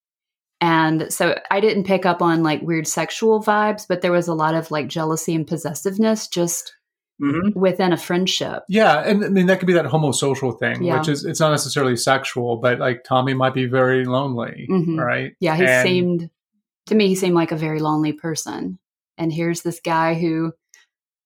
[0.64, 4.34] And so I didn't pick up on like weird sexual vibes, but there was a
[4.34, 6.73] lot of like jealousy and possessiveness just
[7.19, 8.64] hmm within a friendship.
[8.69, 10.99] Yeah, and I mean that could be that homosocial thing, Yeah.
[10.99, 14.98] which is it's not necessarily sexual, but like Tommy might be very lonely, Mhm.
[14.98, 15.34] right?
[15.41, 16.30] Yeah, he And- seemed
[16.88, 18.80] to me he seemed like a very lonely person.
[19.18, 20.53] And here's this guy who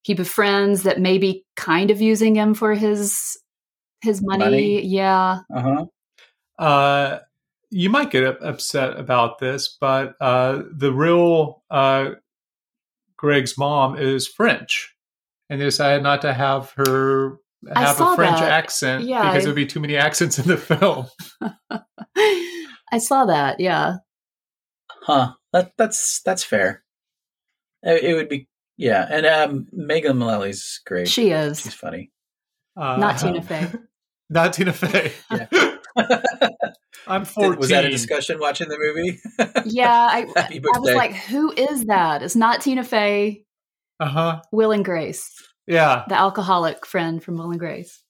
[0.01, 3.37] he befriends that may be kind of using him for his
[4.01, 4.45] his money.
[4.45, 4.81] Money.
[4.85, 5.39] Yeah.
[5.55, 5.85] Uh huh.
[6.57, 7.19] Uh,
[7.69, 12.11] you might get upset about this, but uh, the real uh,
[13.17, 14.95] Greg's mom is French,
[15.49, 17.37] and they decided not to have her
[17.73, 18.51] have a French that.
[18.51, 21.07] accent Yeah, because I- there'd be too many accents in the film.
[22.91, 23.59] I saw that.
[23.59, 23.97] Yeah.
[25.01, 25.33] Huh.
[25.53, 26.83] That that's that's fair.
[27.83, 31.07] It, it would be yeah, and um, Megan Mullally's great.
[31.07, 31.59] She is.
[31.61, 32.11] She's funny.
[32.75, 33.67] Uh, Not Tina Fey.
[34.29, 35.13] Not Tina Fey.
[35.31, 35.47] Yeah.
[37.07, 37.59] I'm 14.
[37.59, 39.19] Was that a discussion watching the movie?
[39.65, 39.91] Yeah.
[39.91, 42.21] I, I was like, who is that?
[42.23, 43.43] It's not Tina Fey,
[43.99, 44.41] Uh huh.
[44.51, 45.31] Will and Grace,
[45.67, 46.03] Yeah.
[46.07, 48.03] the alcoholic friend from Will and Grace.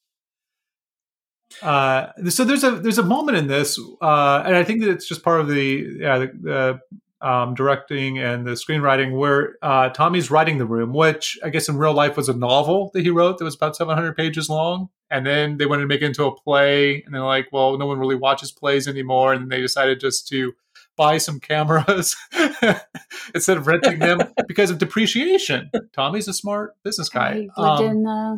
[1.62, 5.08] Uh, so there's a there's a moment in this, uh, and I think that it's
[5.08, 6.80] just part of the yeah the, the
[7.22, 11.78] um, directing and the screenwriting where uh, Tommy's writing the room, which I guess in
[11.78, 15.26] real life was a novel that he wrote that was about 700 pages long, and
[15.26, 18.00] then they wanted to make it into a play, and they're like, well, no one
[18.00, 20.54] really watches plays anymore, and they decided just to
[20.96, 22.16] buy some cameras
[23.36, 25.70] instead of renting them because of depreciation.
[25.94, 27.34] Tommy's a smart business guy.
[27.34, 28.36] He lived Um, in uh,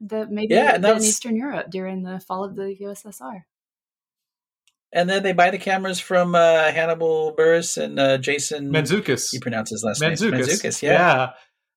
[0.00, 3.44] the maybe Yeah, in Eastern Europe during the fall of the USSR.
[4.92, 8.70] And then they buy the cameras from uh, Hannibal Buress and uh, Jason.
[8.70, 9.30] Mantzoukas.
[9.32, 10.30] He pronounced his last Mantzoukas.
[10.32, 10.40] name.
[10.40, 10.82] Mantzoukas.
[10.82, 11.30] Yeah.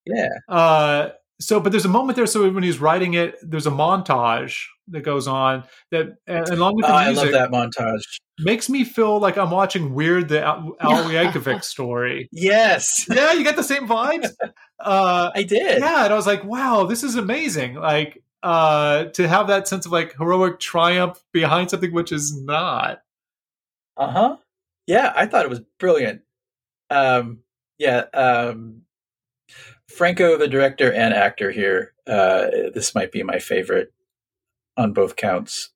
[0.06, 0.28] yeah.
[0.48, 0.54] Yeah.
[0.54, 1.10] Uh,
[1.40, 2.26] so, but there's a moment there.
[2.28, 6.86] So when he's writing it, there's a montage that goes on that, and along with
[6.86, 8.04] Oh, the I love that montage.
[8.40, 12.30] makes me feel like I'm watching Weird, the Al, Al Yankovic story.
[12.32, 14.30] Yes, Yeah, you get the same vibes.
[14.78, 15.80] Uh, I did.
[15.80, 17.76] yeah, and I was like, wow, this is amazing.
[17.76, 23.00] Like uh, to have that sense of like heroic triumph behind something which is not.
[23.98, 24.38] Uh huh.
[24.88, 26.22] Yeah, I thought it was brilliant.
[26.90, 27.40] Um,
[27.78, 28.06] yeah.
[28.14, 28.82] Um,
[29.88, 33.94] Franco, the director and actor here, uh, this might be my favorite
[34.78, 35.70] on both counts.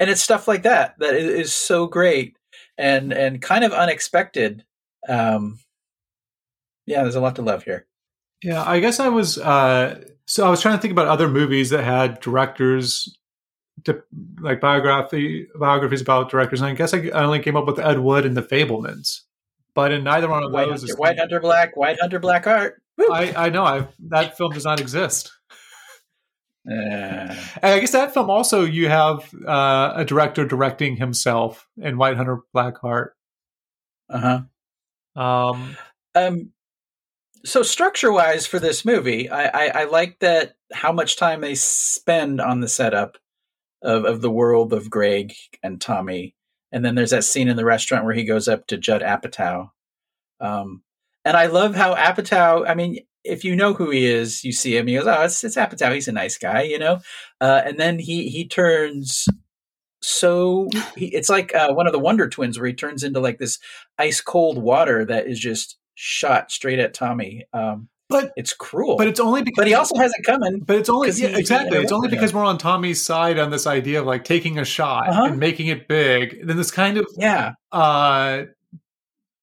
[0.00, 2.36] And it's stuff like that that is so great
[2.76, 4.64] and and kind of unexpected.
[5.08, 5.60] Um,
[6.86, 7.86] yeah, there's a lot to love here.
[8.42, 9.38] Yeah, I guess I was.
[9.38, 13.19] Uh, so I was trying to think about other movies that had directors, to,
[14.40, 17.98] like biography biographies about directors, and I guess I, I only came up with Ed
[17.98, 19.20] Wood and The Fabelmans.
[19.74, 22.46] But in neither one of White those, Hunter, is- White Hunter Black, White Hunter Black
[22.46, 22.82] Art.
[22.98, 23.08] Woo!
[23.12, 25.32] I, I know I, that film does not exist.
[26.70, 31.96] Uh, And I guess that film also you have uh, a director directing himself in
[31.96, 33.10] White Hunter Blackheart.
[34.10, 34.42] uh-huh.
[35.20, 35.76] Um,
[36.14, 36.50] Um,
[37.44, 41.54] so structure wise for this movie, I, I, I like that how much time they
[41.54, 43.16] spend on the setup
[43.82, 46.34] of, of the world of Greg and Tommy.
[46.72, 49.70] And then there's that scene in the restaurant where he goes up to Judd Apatow.
[50.40, 50.82] Um,
[51.24, 54.76] and I love how Apatow, I mean, if you know who he is, you see
[54.76, 55.92] him, he goes, Oh, it's, it's Apatow.
[55.94, 57.00] He's a nice guy, you know?
[57.40, 59.28] Uh, and then he, he turns
[60.02, 63.38] so, he, it's like uh, one of the Wonder Twins where he turns into like
[63.38, 63.58] this
[63.98, 67.44] ice cold water that is just shot straight at Tommy.
[67.52, 68.96] Um, but it's cruel.
[68.98, 70.60] but it's only because but he also has it coming.
[70.60, 71.78] But it's only yeah, exactly.
[71.78, 75.08] It's only because we're on Tommy's side on this idea of like taking a shot
[75.08, 75.24] Uh-huh.
[75.24, 76.34] and making it big.
[76.34, 77.52] And then this kind of Yeah.
[77.72, 78.42] uh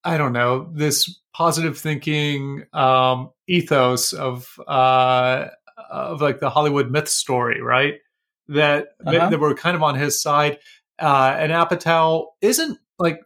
[0.03, 5.45] I don't know, this positive thinking um ethos of uh
[5.89, 7.95] of like the Hollywood myth story, right?
[8.49, 9.29] That Uh-huh.
[9.29, 10.59] that we're kind of on his side.
[10.99, 13.21] Uh and Apatow isn't like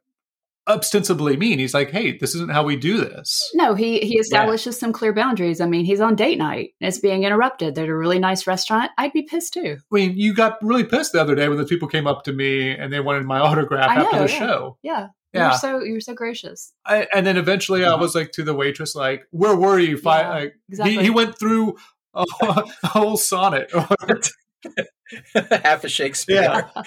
[0.67, 1.59] ostensibly mean.
[1.59, 3.39] He's like, hey, this isn't how we do this.
[3.53, 5.59] No, he he establishes some clear boundaries.
[5.61, 6.71] I mean, he's on date night.
[6.79, 7.75] It's being interrupted.
[7.75, 8.91] They're at a really nice restaurant.
[8.97, 9.77] I'd be pissed too.
[9.91, 12.33] I mean, you got really pissed the other day when the people came up to
[12.33, 14.39] me and they wanted my autograph I after know, the yeah.
[14.39, 14.77] show.
[14.83, 15.07] Yeah.
[15.33, 15.49] Yeah.
[15.51, 16.73] You're so you're so gracious.
[16.85, 18.01] I, and then eventually I Uh-huh.
[18.01, 19.97] was like to the waitress, like, where were you?
[19.97, 20.95] Fi- Yeah, like, Exactly.
[20.97, 21.77] he, he went through
[22.13, 22.25] a,
[22.83, 23.71] a whole sonnet.
[25.63, 26.69] Half a Shakespeare.
[26.75, 26.83] Yeah.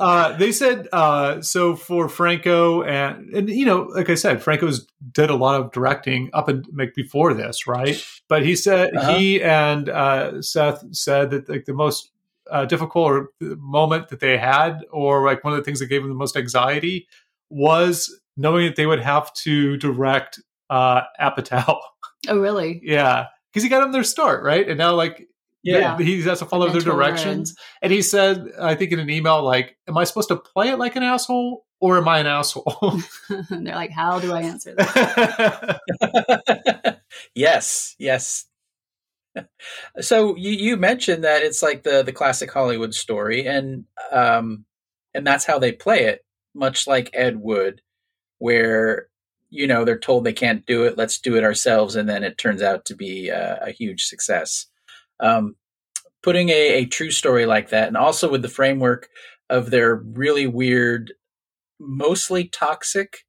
[0.00, 4.86] Uh, they said uh, so for Franco and and you know, like I said, Franco's
[5.12, 8.02] did a lot of directing up and like before this, right?
[8.28, 9.14] But he said Uh-huh.
[9.16, 12.10] he and uh, Seth said that like the most
[12.50, 16.10] uh, difficult moment that they had, or like one of the things that gave them
[16.10, 17.06] the most anxiety,
[17.48, 20.40] was knowing that they would have to direct
[20.70, 21.78] uh, Apatow.
[22.28, 22.80] Oh, really?
[22.84, 24.68] yeah, because he got them their start, right?
[24.68, 25.28] And now like
[25.62, 25.98] Yeah.
[25.98, 27.54] he has to follow their directions.
[27.82, 30.78] And he said, I think in an email, like, am I supposed to play it
[30.78, 32.76] like an asshole or am I an asshole?
[33.50, 35.80] and they're like, how do I answer that?
[37.34, 38.46] yes, yes.
[40.00, 44.64] So you you mentioned that it's like the the classic Hollywood story, and um,
[45.14, 47.80] and that's how they play it, much like Ed Wood,
[48.38, 49.06] where
[49.50, 52.38] you know they're told they can't do it, let's do it ourselves, and then it
[52.38, 54.66] turns out to be a, a huge success.
[55.20, 55.56] Um,
[56.22, 56.52] putting a,
[56.82, 59.08] a true story like that, and also with the framework
[59.48, 61.12] of their really weird,
[61.78, 63.24] mostly toxic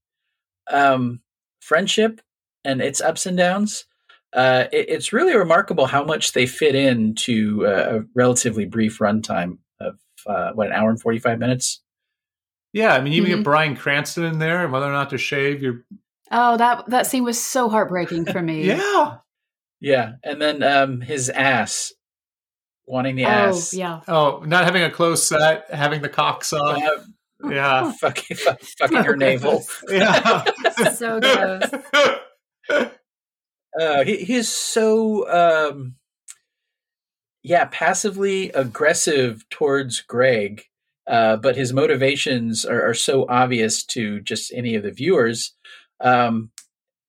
[0.69, 1.21] um,
[1.61, 2.21] friendship
[2.63, 3.85] and its ups and downs.
[4.33, 9.57] Uh, it, it's really remarkable how much they fit into uh, a relatively brief runtime
[9.79, 11.81] of uh, what an hour and forty five minutes.
[12.73, 13.35] yeah, I mean, you even Mhm.
[13.37, 15.83] get Bryan Cranston in there and whether or not to shave your.
[16.31, 18.67] Oh, that that scene was so heartbreaking for me.
[18.67, 19.17] Yeah.
[19.81, 21.91] Yeah, and then um, his ass,
[22.85, 23.73] wanting the Oh, ass.
[23.73, 24.01] yeah.
[24.07, 26.77] Oh, not having a close set, having the cock suck.
[26.77, 27.91] Uh, Yeah.
[27.99, 29.63] fucking, fu- fucking her navel.
[29.89, 30.43] Yeah.
[30.93, 31.63] So gross.
[33.79, 35.95] Uh, he, he's so um,
[37.43, 40.63] yeah, passively aggressive towards Greg,
[41.07, 45.55] uh, but his motivations are, are so obvious to just any of the viewers.
[46.01, 46.51] Um,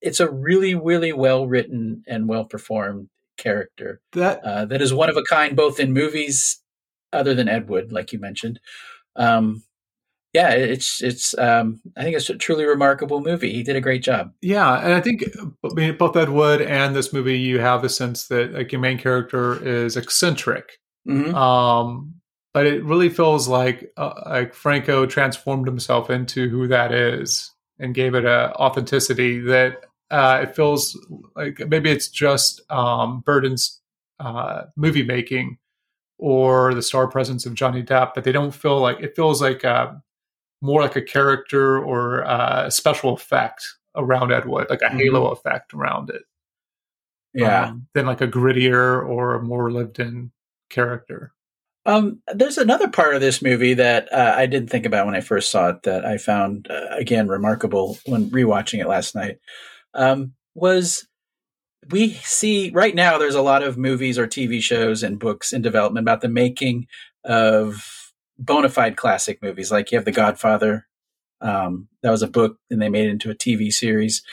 [0.03, 5.09] it's a really, really well written and well performed character that uh, that is one
[5.09, 6.59] of a kind, both in movies
[7.11, 8.59] other than Ed Wood, like you mentioned.
[9.15, 9.63] Um,
[10.33, 11.37] yeah, it's it's.
[11.37, 13.53] Um, I think it's a truly remarkable movie.
[13.53, 14.33] He did a great job.
[14.41, 15.23] Yeah, and I think
[15.97, 19.63] both Ed Wood and this movie, you have the sense that like your main character
[19.63, 21.33] is eccentric, Mhm.
[21.35, 22.15] um,
[22.51, 27.93] but it really feels like uh, like Franco transformed himself into who that is and
[27.93, 30.95] gave it a authenticity that uh, it feels
[31.35, 33.81] like maybe it's just um, Burton's
[34.19, 35.57] uh, movie making
[36.19, 39.65] or the star presence of Johnny Depp, but they don't feel like it feels like
[39.65, 39.93] uh,
[40.61, 43.65] more like a character or uh, a special effect
[43.95, 44.99] around Ed Wood, like a Mhm.
[44.99, 46.21] halo effect around it
[47.33, 47.65] Yeah.
[47.69, 50.31] um, than like a grittier or a more lived in
[50.69, 51.33] character.
[51.85, 55.21] Um, there's another part of this movie that uh, I didn't think about when I
[55.21, 59.39] first saw it that I found uh, again remarkable when rewatching it last night.
[59.93, 61.07] Um, was
[61.89, 65.61] we see right now there's a lot of movies or TV shows and books in
[65.61, 66.87] development about the making
[67.23, 69.71] of bona fide classic movies.
[69.71, 70.87] Like you have The Godfather.
[71.41, 74.23] Um, that was a book, and they made it into a TV series.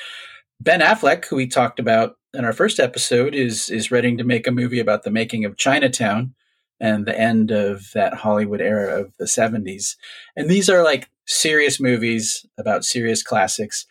[0.60, 4.46] Ben Affleck, who we talked about in our first episode, is is ready to make
[4.46, 6.34] a movie about the making of Chinatown
[6.78, 9.96] and the end of that Hollywood era of the 70s.
[10.34, 13.86] And these are like serious movies about serious classics.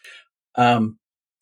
[0.55, 0.97] Um,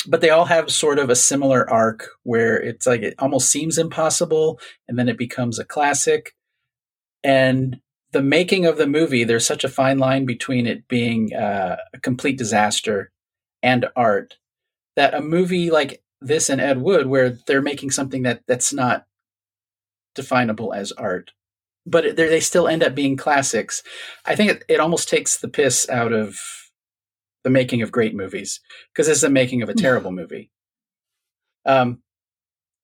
[0.06, 3.78] but they all have sort of a similar arc where it's like it almost seems
[3.78, 6.36] impossible and then it becomes a classic.
[7.24, 7.80] And
[8.12, 12.00] the making of the movie, there's such a fine line between it being uh, a
[12.00, 13.12] complete disaster
[13.64, 14.38] and art
[14.96, 19.06] that a movie like this and Ed Wood, where they're making something that that's not
[20.16, 21.32] definable as art,
[21.86, 23.84] but they still end up being classics.
[24.26, 26.40] I think it, it almost takes the piss out of
[27.48, 28.60] the making of great movies
[28.92, 30.52] because it's the making of a terrible movie.
[31.66, 32.00] Um,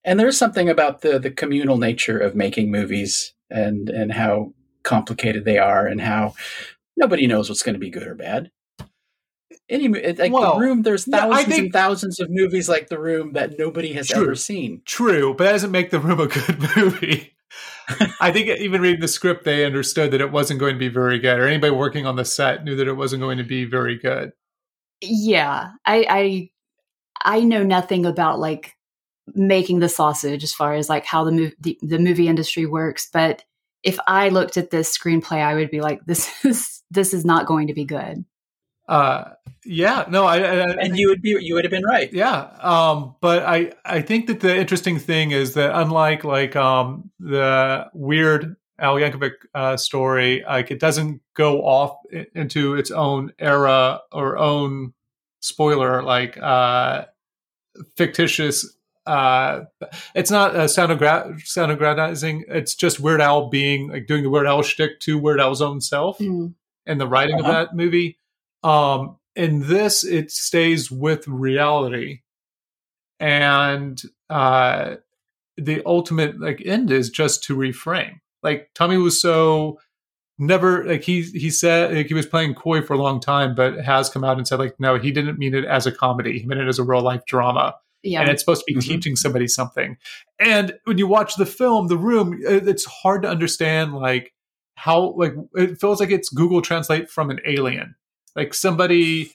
[0.06, 4.54] and there's something about the the communal nature of making movies and and how
[4.84, 6.34] complicated they are and how
[6.96, 8.52] nobody knows what's going to be good or bad.
[9.68, 13.00] Any like Well, the room, there's yeah, thousands think- and thousands of movies like the
[13.00, 14.24] room that nobody has True.
[14.24, 14.82] ever seen.
[14.86, 17.36] True, but that doesn't make the room a good movie.
[18.22, 21.20] I think even reading the script, they understood that it wasn't going to be very
[21.20, 23.98] good, or anybody working on the set knew that it wasn't going to be very
[23.98, 24.32] good.
[25.04, 26.50] Yeah, I, I
[27.24, 28.76] I know nothing about like
[29.34, 33.10] making the sausage as far as like how the, mov- the the movie industry works,
[33.12, 33.44] but
[33.84, 37.46] if I looked at this screenplay, I would be like, this is this is not
[37.46, 38.26] going to be good.
[38.88, 39.32] Uh,
[39.64, 42.12] yeah, no, I, I, I And you would be you would have been right.
[42.12, 47.10] Yeah, um, but I I think that the interesting thing is that unlike like um,
[47.20, 51.98] the weird Al Yankovic uh, story, like it doesn't go off
[52.36, 54.94] into its own era or own
[55.42, 57.06] spoiler like uh,
[57.98, 58.76] fictitious.
[59.06, 59.62] Uh,
[60.16, 62.46] it's not a soundogra- soundogratizing.
[62.48, 65.82] It's just Weird Al being like doing the Weird Al shtick to Weird Al's own
[65.82, 66.18] self.
[66.20, 66.54] Mm.
[66.86, 67.50] and the writing Uh-huh.
[67.50, 68.18] of that movie.
[68.64, 72.20] Um, in this, it stays with reality,
[73.20, 74.96] and uh,
[75.58, 78.20] the ultimate like end is just to reframe.
[78.42, 79.78] Like Tommy Wiseau
[80.46, 83.80] never like he he said like he was playing coy for a long time, but
[83.84, 86.40] has come out and said like no, he didn't mean it as a comedy.
[86.40, 88.22] He meant it as a real life drama Yeah.
[88.22, 88.84] and it's supposed to be Mhm.
[88.88, 89.98] teaching somebody something.
[90.40, 94.34] And when you watch the film, the room, it's hard to understand like
[94.76, 97.96] how like it feels like it's Google Translate from an alien,
[98.36, 99.32] like somebody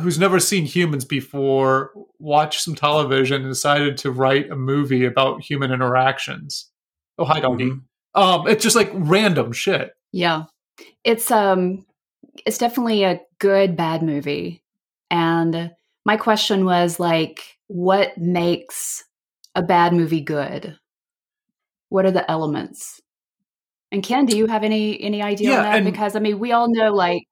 [0.00, 5.42] who's never seen humans before watched some television and decided to write a movie about
[5.42, 6.70] human interactions.
[7.18, 7.70] Oh, hi, doggy.
[7.70, 7.80] Mhm.
[8.14, 9.92] Um, it's just like random shit.
[10.12, 10.44] Yeah.
[11.04, 11.84] It's um
[12.46, 14.62] it's definitely a good bad movie.
[15.10, 15.72] And
[16.04, 19.04] my question was like what makes
[19.54, 20.78] a bad movie good?
[21.88, 23.00] What are the elements?
[23.92, 25.76] And Ken, do you have any any idea Yeah, on that?
[25.78, 27.22] and- because I mean, we all know like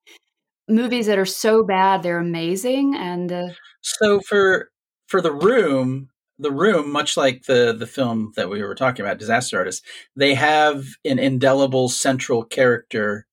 [0.68, 3.48] movies that are so bad they're amazing and uh,
[3.80, 4.68] So for
[5.06, 9.18] for the room, the room, much like the the film that we were talking about,
[9.18, 9.84] Disaster Artist,
[10.16, 13.26] they have an indelible central character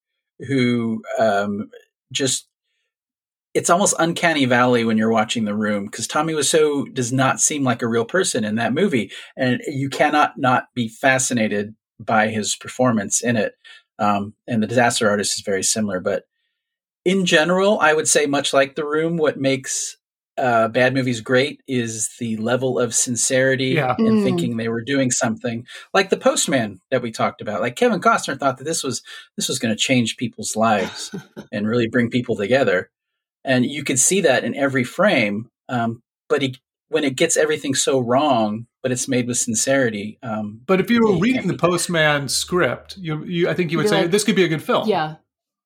[0.48, 1.70] who um,
[2.12, 2.48] just
[3.54, 7.64] it's almost uncanny valley when you're watching the room because Tommy Wiseau does not seem
[7.64, 12.56] like a real person in that movie, and you cannot not be fascinated by his
[12.56, 13.54] performance in it.
[13.98, 16.24] Um, and the Disaster Artist is very similar, but
[17.06, 19.96] in general, I would say much like the room, what makes
[20.38, 23.96] uh, bad movies great is the level of sincerity Yeah.
[23.98, 24.24] and Mm.
[24.24, 28.38] thinking they were doing something like the postman that we talked about like kevin costner
[28.38, 29.02] thought that this was
[29.38, 31.14] this was going to change people's lives
[31.52, 32.90] and really bring people together
[33.44, 36.56] and you could see that in every frame um, but he,
[36.90, 41.02] when it gets everything so wrong but it's made with sincerity um, But if you
[41.06, 41.58] were reading the.
[41.58, 44.48] Postman script, you, you I think you would You'd say like- this could be a
[44.48, 44.88] good film.
[44.88, 45.16] yeah.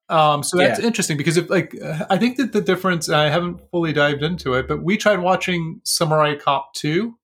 [0.09, 0.85] Um, so that's Yeah.
[0.87, 4.53] interesting because if like uh, I think that the difference I haven't fully dived into
[4.55, 7.15] it, but we tried watching Samurai Cop two,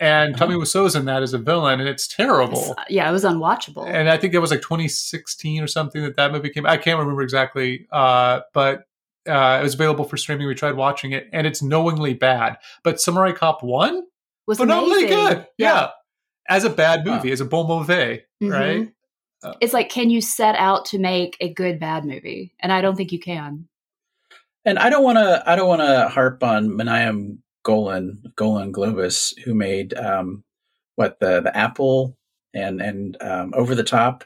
[0.00, 0.46] and Uh-huh.
[0.46, 2.58] Tommy Wiseau's in that as a villain, and it's terrible.
[2.72, 3.86] It's- yeah, it was unwatchable.
[3.86, 6.66] And I think it was like 2016 or something that that movie came.
[6.66, 8.84] I can't remember exactly, uh, but
[9.28, 10.46] uh, it was available for streaming.
[10.46, 12.58] We tried watching it, and it's knowingly bad.
[12.84, 14.02] But Samurai Cop one,
[14.46, 15.26] was phenomenally amazing.
[15.38, 15.46] good.
[15.58, 15.88] Yeah.
[16.48, 17.16] as a bad Wow.
[17.16, 18.52] movie, as a bon mauvais, Mhm.
[18.52, 18.88] right?
[19.60, 22.54] It's like, can you set out to make a good bad movie?
[22.60, 23.68] And I don't think you can.
[24.64, 25.42] And I don't want to.
[25.46, 30.42] I don't want to harp on Menahem Golan, Golan Globus, who made um,
[30.96, 32.16] what the the Apple
[32.52, 34.24] and and um, Over the Top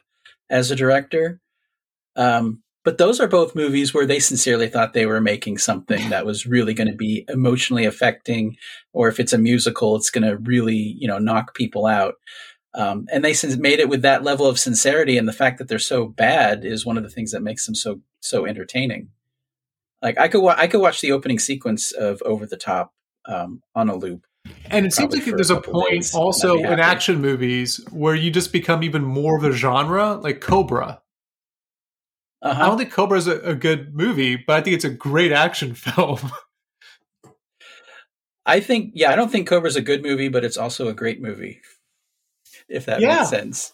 [0.49, 1.41] as a director.
[2.17, 6.25] Um, but those are both movies where they sincerely thought they were making something that
[6.25, 8.57] was really going to be emotionally affecting,
[8.95, 12.15] or if it's a musical, it's going to really you know knock people out.
[12.73, 15.79] Um, and they made it with that level of sincerity, and the fact that they're
[15.81, 19.09] so bad is one of the things that makes them so so entertaining.
[20.03, 22.95] Like I could wa- I could watch the opening sequence of Over the Top
[23.27, 24.25] um, on a loop.
[24.71, 28.31] And it seems like for a there's a point also in action movies where you
[28.31, 31.03] just become even more of a genre, like Cobra.
[32.43, 32.67] I Uh-huh.
[32.67, 35.75] don't think Cobra is a, a good movie, but I think it's a great action
[35.87, 36.19] film.
[38.47, 41.21] I think yeah, I don't think Cobra's a good movie, but it's also a great
[41.21, 41.61] movie.
[42.71, 43.19] If that Yeah.
[43.19, 43.73] makes sense.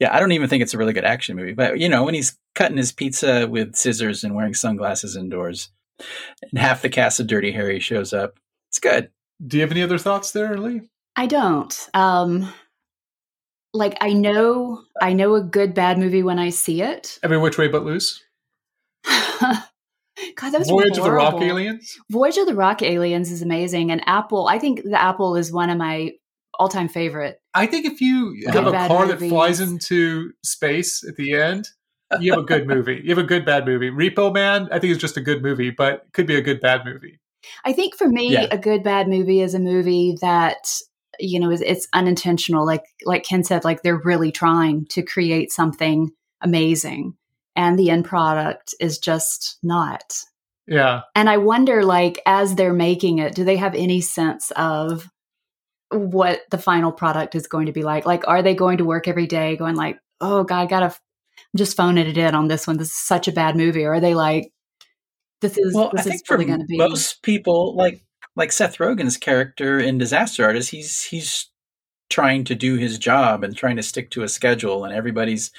[0.00, 2.14] Yeah, I don't even think it's a really good action movie, but you know when
[2.14, 5.70] he's cutting his pizza with scissors and wearing sunglasses indoors,
[6.42, 8.38] and half the cast of Dirty Harry shows up,
[8.70, 9.10] it's good.
[9.46, 10.82] Do you have any other thoughts there, Lee?
[11.16, 11.88] I don't.
[11.94, 12.52] Um,
[13.72, 17.18] like I know, I know a good bad movie when I see it.
[17.22, 18.20] Every Which Way But Loose?
[20.36, 21.40] God, that was Voyage of the Rock.
[21.40, 21.96] Aliens?
[22.10, 24.48] Voyage of the Rock Aliens is amazing, and Apple.
[24.48, 26.12] I think the Apple is one of my
[26.58, 27.40] all-time favorite.
[27.54, 31.68] I think if you Good have a car that flies into space at the end,
[32.20, 33.00] you have a good movie.
[33.02, 33.90] You have a good bad movie.
[33.90, 36.84] Repo Man, I think is just a good movie, but could be a good bad
[36.84, 37.20] movie.
[37.64, 38.46] I think for me, Yeah.
[38.50, 40.78] a good bad movie is a movie that
[41.20, 42.66] you know is it's unintentional.
[42.66, 46.10] Like like Ken said, like they're really trying to create something
[46.40, 47.14] amazing,
[47.54, 50.14] and the end product is just not.
[50.66, 51.02] Yeah.
[51.14, 55.10] And I wonder, like, as they're making it, do they have any sense of
[55.90, 58.06] what the final product is going to be like?
[58.06, 61.00] Like, are they going to work every day going like, oh God, I gotta f-
[61.56, 62.78] just phoning it in on this one.
[62.78, 63.84] This is such a bad movie.
[63.84, 64.52] Or are they like,
[65.40, 68.02] this is Well, I is think really going to be most people, like
[68.36, 71.50] like Seth Rogen's character in Disaster Artist, he's he's
[72.10, 75.50] trying to do his job and trying to stick to a schedule, and everybody's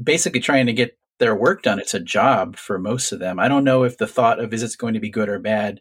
[0.00, 1.78] basically trying to get their work done.
[1.78, 3.38] It's a job for most of them.
[3.38, 5.80] I don't know if the thought of is it's going to be good or bad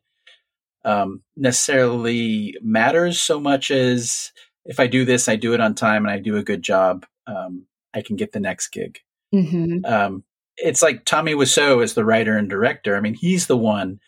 [0.88, 4.32] um, necessarily matters so much as
[4.66, 7.06] if I do this, I do it on time, and I do a good job.
[7.28, 9.00] Um, I can get the next gig.
[9.32, 10.24] hmm Um,
[10.56, 12.96] it's like Tommy Wiseau as the writer and director.
[12.96, 14.00] I mean, he's the one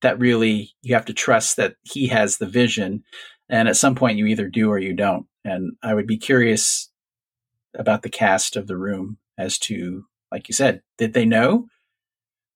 [0.00, 3.04] that really you have to trust that he has the vision.
[3.50, 5.26] And at some point, you either do or you don't.
[5.44, 6.90] And I would be curious
[7.74, 11.66] about the cast of the room as to, like you said, did they know?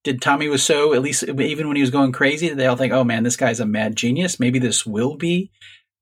[0.09, 3.05] Did Tommy so at least even when he was going crazy, they all think, oh
[3.05, 4.41] man, this guy's a mad genius?
[4.41, 5.51] Maybe this will be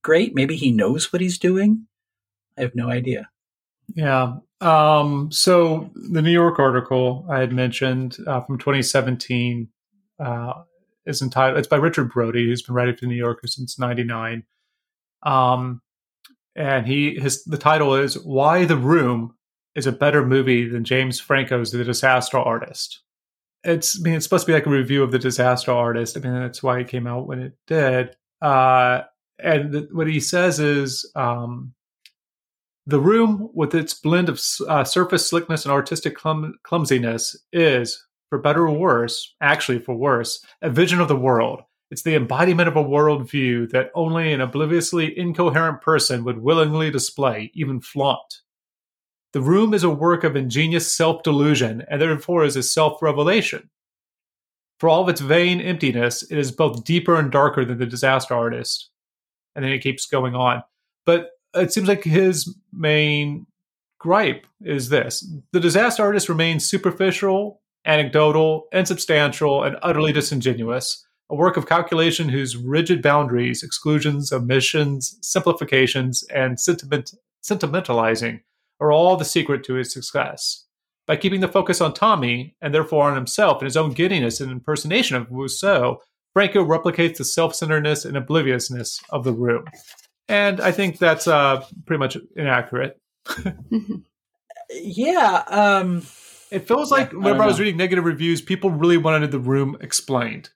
[0.05, 0.33] great.
[0.33, 1.89] Maybe he knows what he's doing.
[2.57, 3.29] I have no idea.
[3.97, 4.37] Yeah.
[4.61, 9.67] Um, so the New York article I had mentioned uh, from 2017
[10.21, 10.53] uh,
[11.05, 11.59] is entitled.
[11.59, 14.45] It's by Richard Brody, who's been writing for the New Yorker since '99.
[15.25, 15.83] Um,
[16.55, 19.35] and he his the title is "Why the Room
[19.75, 23.03] is a better movie than James Franco's The Disaster Artist."
[23.67, 26.17] It's I mean it's supposed to be like a review of The Disaster Artist.
[26.17, 28.17] I mean that's why it came out when it did.
[28.41, 29.03] Uh,
[29.39, 31.75] and th- what he says is um,
[32.87, 38.39] the room, with its blend of uh, surface slickness and artistic clum- clumsiness, is, for
[38.39, 41.63] better or worse, actually for worse, a vision of the world.
[41.91, 47.51] It's the embodiment of a worldview that only an obliviously incoherent person would willingly display,
[47.55, 48.43] even flaunt.
[49.37, 53.69] The room is a work of ingenious self delusion and therefore is a self revelation.
[54.81, 58.33] For all of its vain emptiness, it is both deeper and darker than the disaster
[58.33, 58.89] artist.
[59.55, 60.63] And then it keeps going on.
[61.05, 63.47] But it seems like his main
[63.99, 71.07] gripe is this the disaster artist remains superficial, anecdotal, insubstantial, and utterly disingenuous.
[71.29, 77.13] A work of calculation whose rigid boundaries, exclusions, omissions, simplifications, and sentiment,
[77.45, 78.41] sentimentalizing
[78.81, 80.65] are all the secret to his success.
[81.07, 84.51] By keeping the focus on Tommy, and therefore on himself and his own giddiness and
[84.51, 85.99] impersonation of Wiseau,
[86.33, 89.65] Franco replicates the self centeredness and obliviousness of the room
[90.29, 93.01] and I think that's uh, pretty much inaccurate.
[94.71, 96.03] yeah, um,
[96.51, 99.39] it feels like yeah, whenever I, I, was reading negative reviews, people really wanted the
[99.39, 100.51] room explained,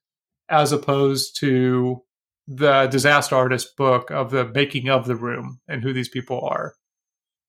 [0.48, 2.02] as opposed to
[2.48, 6.74] the disaster artist book of the making of the room and who these people are.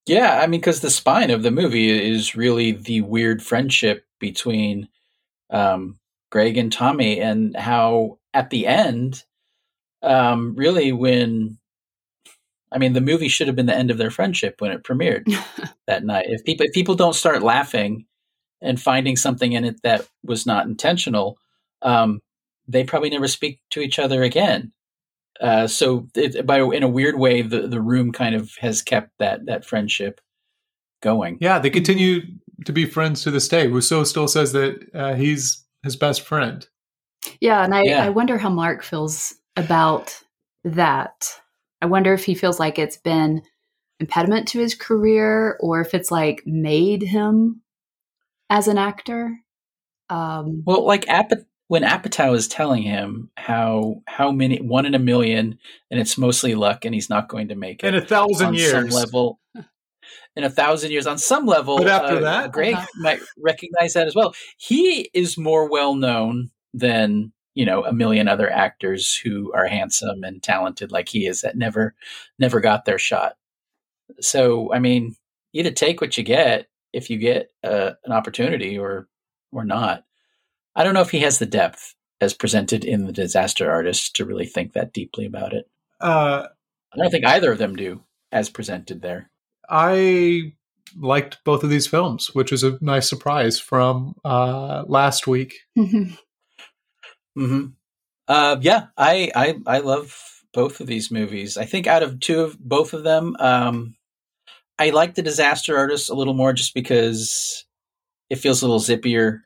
[0.07, 4.90] Yeah, I mean, because the spine of the movie is really the weird friendship between
[5.49, 5.99] um,
[6.32, 9.23] Greg and Tommy, and how at the end,
[10.03, 11.60] um, really when
[12.72, 15.26] I mean, the movie should have been the end of their friendship when it premiered
[15.88, 16.28] that night.
[16.30, 18.06] If people if people don't start laughing
[18.61, 21.38] and finding something in it that was not intentional,
[21.82, 22.22] um,
[22.68, 24.72] they probably never speak to each other again.
[25.40, 29.12] Uh, so, it, by in a weird way, the the room kind of has kept
[29.20, 30.22] that that friendship
[31.02, 31.38] going.
[31.41, 32.22] Yeah, they continue
[32.66, 33.68] to be friends to this day.
[33.68, 36.68] Wiseau still says that uh, he's his best friend.
[37.40, 38.03] Yeah, and I, yeah.
[38.03, 40.24] I wonder how Mark feels about
[40.64, 41.41] that
[41.82, 43.41] I wonder if he feels like it's been
[43.99, 47.62] impediment to his career or if it's like made him
[48.49, 49.38] as an actor.
[50.10, 54.99] Um, well, like Apatow, when Apatow is telling him how how many one in a
[54.99, 55.57] million,
[55.89, 58.72] and it's mostly luck, and he's not going to make it in a thousand years.
[58.72, 59.39] Some level,
[60.35, 64.06] in a thousand years, on some level, but after uh, that, Greg might recognize that
[64.06, 64.35] as well.
[64.57, 70.26] He is more well known than you know a million other actors who are handsome
[70.26, 71.95] and talented like he is that never
[72.38, 73.38] never got their shot
[74.19, 75.15] so i mean
[75.53, 79.10] either take what you get if you get uh, an opportunity or
[79.52, 80.06] or not
[80.76, 84.26] i don't know if he has the depth as presented in the disaster artist to
[84.26, 85.65] really think that deeply about it
[86.02, 86.48] uh,
[86.93, 89.30] i don't think either of them do as presented there
[89.69, 90.53] i
[90.99, 95.56] liked both of these films which is a nice surprise from uh, last week
[97.38, 97.65] Mm-hmm.
[98.27, 100.18] Uh, yeah, I, I I love
[100.53, 101.57] both of these movies.
[101.57, 103.95] I think out of two of both of them, um,
[104.77, 107.65] I like the Disaster Artist a little more just because
[108.30, 109.41] it feels a little zippier.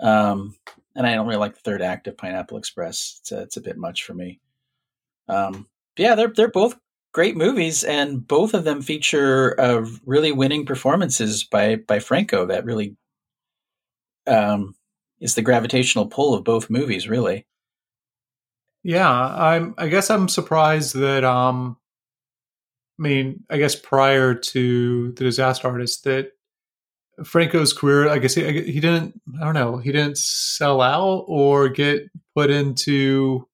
[0.00, 0.56] Um,
[0.96, 3.18] and I don't really like the third act of Pineapple Express.
[3.20, 4.40] It's a, it's a bit much for me.
[5.28, 6.76] Um, yeah, they're they're both
[7.12, 12.64] great movies, and both of them feature uh, really winning performances by by Franco that
[12.64, 12.96] really
[14.26, 14.74] um,
[15.20, 17.46] is the gravitational pull of both movies, really.
[18.82, 19.74] Yeah, I'm.
[19.78, 21.24] I guess I'm surprised that.
[21.24, 21.76] Um,
[22.98, 26.32] I mean, I guess prior to the Disaster Artist, that
[27.24, 29.20] Franco's career, I guess he, he didn't.
[29.40, 29.78] I don't know.
[29.78, 32.02] He didn't sell out or get
[32.34, 33.46] put into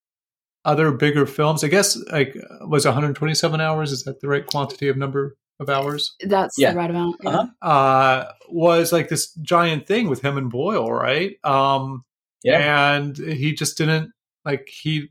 [0.64, 1.62] other bigger films.
[1.64, 3.92] I guess like was 127 hours.
[3.92, 5.36] Is that the right quantity of number?
[5.60, 6.14] of hours.
[6.20, 6.72] That's yeah.
[6.72, 7.16] the right amount.
[7.22, 7.30] Yeah.
[7.30, 7.66] Uh-huh.
[7.66, 11.36] Uh, was like this giant thing with him and Boyle, right?
[11.44, 12.04] Um,
[12.42, 12.94] yeah.
[12.94, 14.12] And he just didn't
[14.44, 15.08] like he.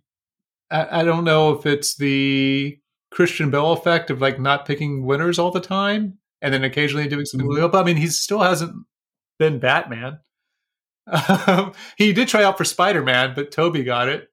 [0.72, 2.80] I, I don't know if it's the
[3.12, 7.26] Christian Bale effect of like not picking winners all the time, and then occasionally doing
[7.26, 7.72] something mm-hmm.
[7.72, 8.86] but I mean, he still hasn't
[9.40, 10.20] been Batman.
[11.08, 14.30] Um, he did try out for Spider Man, but Tobey got it.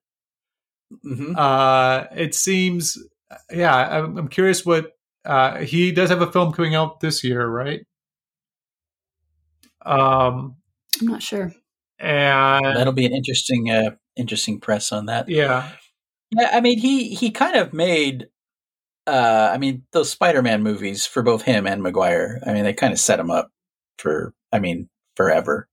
[1.05, 1.35] Mhm.
[1.37, 2.97] Uh, it seems,
[3.51, 3.75] yeah.
[3.75, 4.91] I'm, I'm curious what
[5.25, 7.81] uh, he does have a film coming out this year, right?
[9.85, 10.57] Um,
[11.01, 11.53] I'm not sure.
[11.99, 15.29] and That'll be an interesting, uh, interesting press on that.
[15.29, 15.69] yeah,
[16.37, 18.27] Yeah, I mean, he he kind of made.
[19.05, 22.39] Uh, I mean, those Spider-Man movies for both him and Maguire.
[22.47, 23.51] I mean, they kind of set him up
[23.97, 24.33] for.
[24.51, 25.67] I mean, forever,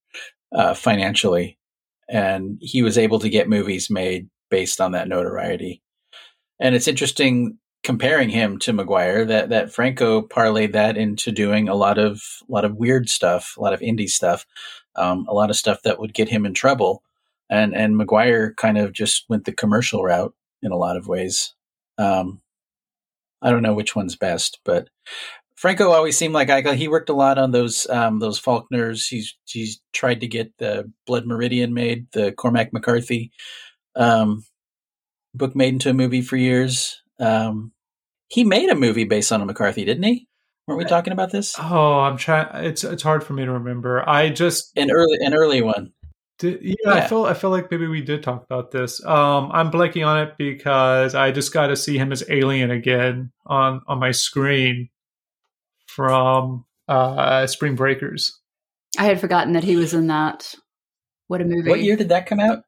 [0.53, 1.59] uh, financially,
[2.09, 5.83] and he was able to get movies made based on that notoriety.
[6.59, 11.75] And it's interesting comparing him to Maguire that that Franco parlayed that into doing a
[11.75, 14.47] lot of a lot of weird stuff, a lot of indie stuff,
[14.97, 17.03] um, a lot of stuff that would get him in trouble.
[17.49, 21.55] And and Maguire kind of just went the commercial route in a lot of ways.
[21.99, 22.41] Um,
[23.43, 24.89] I don't know which one's best, but
[25.57, 29.07] Franco always seemed like I he worked a lot on those um, those Faulkners.
[29.07, 33.31] He's he's tried to get the Blood Meridian made, the Cormac McCarthy
[33.95, 34.45] um,
[35.35, 37.03] book made into a movie for years.
[37.19, 37.73] Um,
[38.29, 40.29] he made a movie based on a McCarthy, didn't he?
[40.67, 41.57] Weren't we talking about this?
[41.59, 42.65] Oh, I'm trying.
[42.65, 44.09] It's it's hard for me to remember.
[44.09, 45.93] I just An early an early one.
[46.41, 47.07] Did, yeah, I Yeah.
[47.07, 49.05] feel I feel like maybe we did talk about this.
[49.05, 53.31] Um, I'm blanking on it because I just got to see him as Alien again
[53.47, 54.89] on on my screen
[55.87, 58.39] from uh Spring Breakers.
[58.99, 60.55] I had forgotten that he was in that.
[61.29, 61.69] What a movie!
[61.71, 62.65] What year did that come out?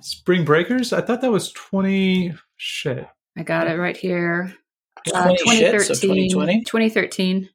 [0.00, 0.92] Spring Breakers.
[0.92, 2.34] I thought that was twenty.
[2.56, 3.08] Shit.
[3.36, 4.54] I got it right here.
[5.08, 6.64] 20 shit, so 2020?
[6.64, 7.48] 2013.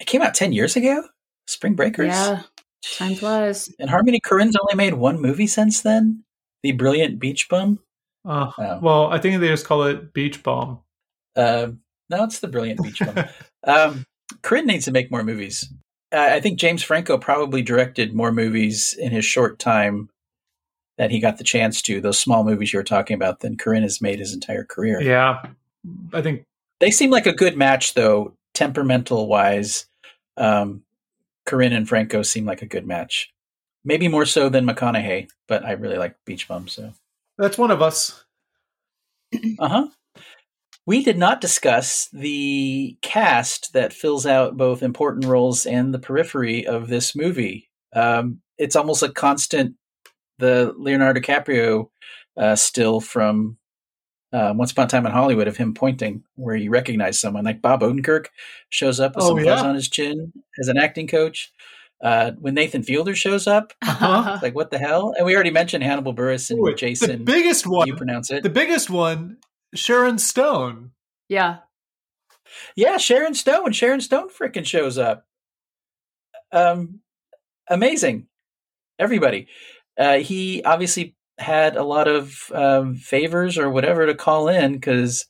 [0.00, 1.04] It came out ten years ago.
[1.46, 2.08] Spring Breakers.
[2.08, 2.42] Yeah,
[2.82, 3.72] time flies.
[3.78, 6.24] And Harmony Korine's only made one movie since then.
[6.62, 7.78] The Brilliant Beach Bum.
[8.26, 8.78] Uh, Oh.
[8.82, 10.80] Well, I think they just call it Beach Bum.
[11.36, 11.68] Uh,
[12.10, 13.24] no, it's the Brilliant Beach Bum.
[13.66, 14.04] um,
[14.42, 15.72] Korine needs to make more movies.
[16.12, 20.10] Uh, I think James Franco probably directed more movies in his short time
[20.98, 22.00] that he got the chance to.
[22.00, 25.00] Those small movies you were talking about, than Korine has made his entire career.
[25.00, 25.40] yeah,
[26.12, 26.44] I think
[26.80, 29.86] They seem like a good match, though, temperamental wise.
[30.36, 30.82] Um,
[31.50, 33.32] Korine and Franco seem like a good match.
[33.84, 36.68] Maybe more so than McConaughey, but I really like Beach Bum.
[36.68, 36.92] So,
[37.38, 38.24] that's one of us.
[39.58, 39.88] uh huh.
[40.86, 46.66] We did not discuss the cast that fills out both important roles and the periphery
[46.66, 47.70] of this movie.
[47.94, 49.76] Um, it's almost a constant.
[50.38, 51.90] The Leonardo DiCaprio
[52.36, 53.58] uh, still from
[54.32, 57.60] uh, Once Upon a Time in Hollywood of him pointing where you recognize someone like
[57.62, 58.26] Bob Odenkirk
[58.68, 59.62] shows up with Oh, some fuzz yeah.
[59.68, 61.52] on his chin as an acting coach.
[62.02, 64.38] Uh, when Nathan Fielder shows up, Uh-huh.
[64.42, 65.12] like what the hell?
[65.16, 67.24] And we already mentioned Hannibal Buress and Ooh, the Jason.
[67.24, 67.86] biggest one.
[67.88, 68.42] you pronounce it?
[68.42, 69.36] The biggest one,
[69.74, 70.92] Sharon Stone.
[71.28, 71.58] yeah,
[72.74, 73.72] Yeah, Sharon Stone.
[73.72, 75.26] Sharon Stone freaking shows up.
[76.52, 77.00] Um,
[77.68, 78.26] amazing.
[78.98, 79.48] Everybody.
[79.98, 85.26] Uh, he obviously had a lot of um, favors or whatever to call in because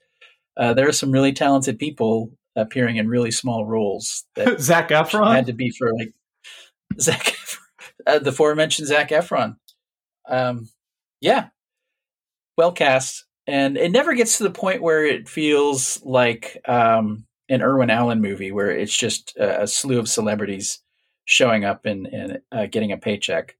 [0.57, 5.35] uh, there are some really talented people appearing in really small roles that Zac Efron.
[5.35, 6.13] had to be for like
[7.01, 7.59] Zac, Efron,
[8.07, 9.57] uh, the aforementioned Zac Efron.
[10.29, 10.69] Um,
[11.21, 11.49] yeah,
[12.57, 17.63] well cast, and it never gets to the point where it feels like um, an
[17.63, 20.81] Irwin Allen movie where it's just a, a slew of celebrities
[21.25, 23.57] showing up and, and uh, getting a paycheck.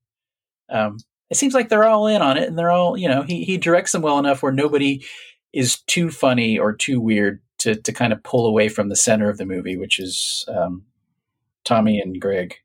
[0.69, 0.99] Um,
[1.31, 3.23] it seems like they're all in on it, and they're all you know.
[3.23, 5.05] He he directs them well enough where nobody
[5.53, 9.31] is too funny or too weird to to kind of pull away from the center
[9.31, 10.85] of the movie, which is um,
[11.65, 12.57] Tommy and Greg.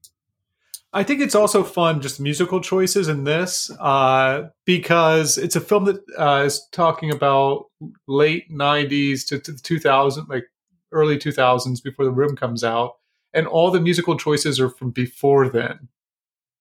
[0.93, 5.83] I think it's also fun, just musical choices in this, uh, because it's a film
[5.85, 7.65] that uh, is talking about
[8.07, 10.45] late '90s to, to 2000, like
[10.93, 12.93] early 2000s, before The Room comes out,
[13.33, 15.89] and all the musical choices are from before then.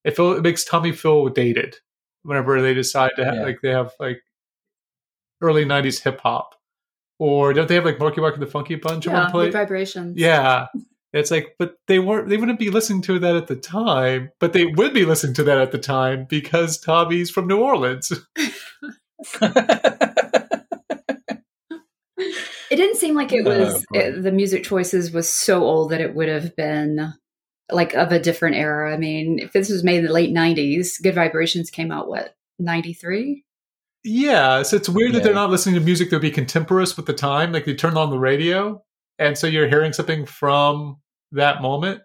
[0.03, 1.77] It, feel, it makes Tommy feel dated
[2.25, 3.43] whenever they decide to have, Yeah.
[3.45, 4.21] like they have like
[5.41, 6.55] early '90s hip hop,
[7.19, 9.23] or don't they have like Marky Mark and the Funky Bunch at yeah.
[9.25, 9.47] one point?
[9.53, 10.19] Good vibrations.
[10.19, 10.67] Yeah.
[11.13, 14.53] It's like, but they weren't, they wouldn't be listening to that at the time, but
[14.53, 18.11] they would be listening to that at the time because Tommy's from New Orleans.
[22.71, 23.99] It didn't seem like it Oh, was boy.
[23.99, 27.13] it, the music choices was so old that it would have been
[27.71, 28.93] like of a different era.
[28.93, 32.35] I mean, if this was made in the late '90s, Good Vibrations came out what
[32.59, 33.45] '93.
[34.05, 34.63] yeah.
[34.63, 37.13] So it's weird that they're not listening to music that would be contemporaneous with the
[37.15, 37.53] time.
[37.53, 38.83] Like they turn on the radio.
[39.19, 40.97] And so you're hearing something from
[41.33, 42.03] that moment.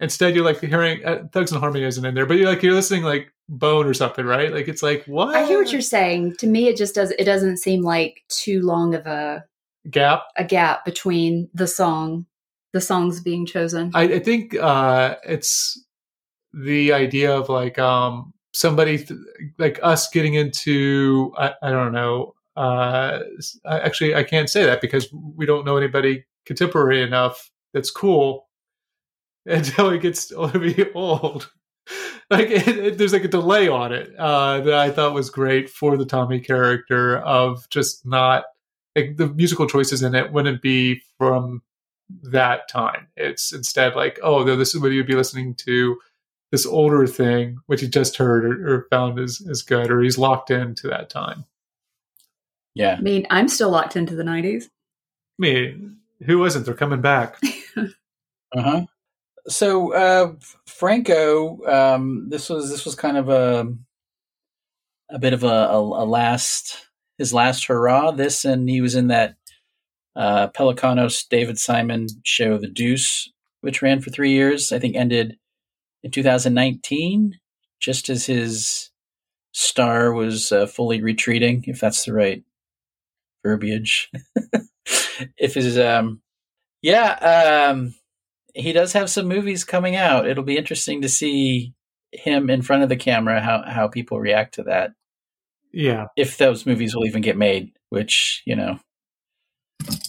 [0.00, 2.74] Instead, you're like hearing uh, Thugs and Harmony isn't in there, but you're like, you're
[2.74, 4.52] listening like Bone or something, right?
[4.52, 5.34] Like it's like, what?
[5.36, 6.34] I hear what you're saying.
[6.38, 7.12] To me, it just does.
[7.12, 9.44] It doesn't seem like too long of a
[9.90, 10.24] Gap.
[10.36, 12.26] a gap between the song,
[12.74, 13.92] the songs being chosen.
[13.94, 15.80] I, I think uh, it's
[16.52, 19.18] the idea of like um somebody th-
[19.58, 23.18] like us getting into I, I don't know uh
[23.64, 28.46] I, actually I can't say that because we don't know anybody contemporary enough that's cool
[29.46, 31.50] until it gets be old
[32.30, 35.68] like it, it, there's like a delay on it uh that I thought was great
[35.68, 38.44] for the Tommy character of just not
[38.94, 41.62] like the musical choices in it wouldn't be from
[42.22, 43.08] that time.
[43.16, 45.98] It's instead like, oh, no, this is what you'd be listening to
[46.50, 50.18] this older thing, which he just heard or, or found as, as good, or he's
[50.18, 51.44] locked into that time.
[52.74, 52.96] Yeah.
[52.98, 54.64] I mean, I'm still locked into the 90s.
[54.64, 54.68] I
[55.38, 56.66] mean, who wasn't?
[56.66, 57.38] They're coming back.
[57.76, 58.86] uh huh.
[59.46, 60.34] So uh,
[60.66, 63.74] Franco, um, this was this was kind of a
[65.10, 66.86] a bit of a, a, a last
[67.18, 68.12] his last hurrah.
[68.12, 69.36] This and he was in that
[70.16, 73.30] uh, Pelecanos David Simon show, The Deuce,
[73.60, 74.72] which ran for three years.
[74.72, 75.38] I think ended
[76.02, 77.38] in 2019,
[77.80, 78.90] just as his
[79.52, 82.44] star was uh, fully retreating, if that's the right
[83.42, 84.10] verbiage.
[85.38, 86.20] if his, um,
[86.82, 87.94] yeah, um,
[88.54, 90.28] he does have some movies coming out.
[90.28, 91.74] It'll be interesting to see
[92.12, 94.92] him in front of the camera, how, how people react to that.
[95.72, 96.06] Yeah.
[96.16, 98.78] If those movies will even get made, which, you know,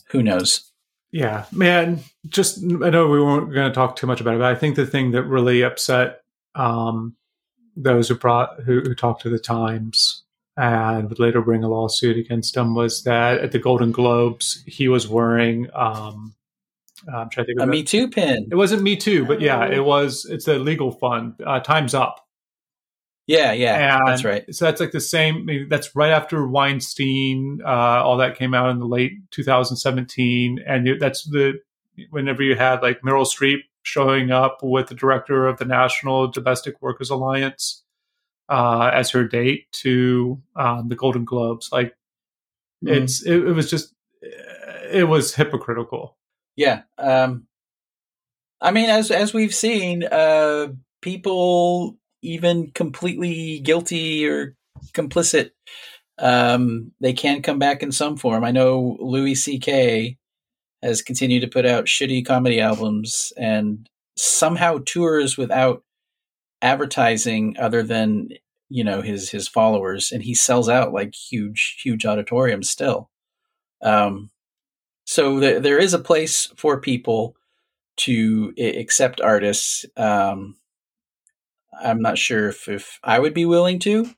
[0.10, 0.72] who knows?
[1.12, 2.00] Yeah, man.
[2.28, 4.76] Just I know we weren't going to talk too much about it, but I think
[4.76, 6.22] the thing that really upset
[6.56, 7.16] um,
[7.76, 10.24] those who brought who, who talked to the Times
[10.58, 14.88] and would later bring a lawsuit against him was that at the Golden Globes he
[14.88, 16.36] was wearing um,
[17.14, 18.48] I'm trying to think a Me Too pin.
[18.52, 20.26] It wasn't Me Too, but yeah, it was.
[20.26, 21.34] It's a legal fund.
[21.46, 22.25] Uh, Times Up.
[23.28, 24.46] Yeah, yeah, And that's right.
[24.54, 25.68] So that's like the same.
[25.68, 27.60] That's right after Weinstein.
[27.66, 27.70] Uh,
[28.04, 31.54] all that came out in the late 2017, and that's the
[32.12, 36.80] whenever you had like Meryl Streep showing up with the director of the National Domestic
[36.82, 37.84] Workers Alliance
[38.50, 41.70] uh, as her date to um, the Golden Globes.
[41.72, 41.96] Like
[42.84, 43.04] Mhm.
[43.04, 43.94] it's it, it was just
[44.92, 46.16] it was hypocritical.
[46.56, 46.82] Yeah.
[47.00, 47.48] Um,
[48.62, 50.68] I mean, as as we've seen, uh,
[51.02, 54.56] people even completely guilty or
[54.94, 55.52] complicit,
[56.18, 58.44] um, they can come back in some form.
[58.44, 60.18] I know Louis C.K.
[60.82, 65.84] has continued to put out shitty comedy albums and somehow tours without
[66.62, 68.30] advertising other than
[68.70, 73.10] you know his his followers, and he sells out like huge huge auditoriums still.
[73.82, 74.32] Um,
[75.06, 77.36] so th- there is a place for people
[77.98, 79.86] to accept artists.
[79.96, 80.56] Um,
[81.84, 84.10] I'm not sure if, if I would be willing to.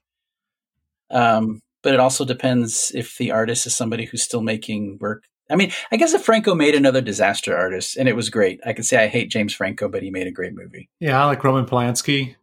[1.10, 5.24] Um, but it also depends if the artist is somebody who's still making work.
[5.50, 8.74] I mean, I guess if Franco made another disaster artist and it was great, I
[8.74, 10.90] could say I hate James Franco, but he made a great movie.
[11.00, 12.34] Yeah, I like Roman Polanski.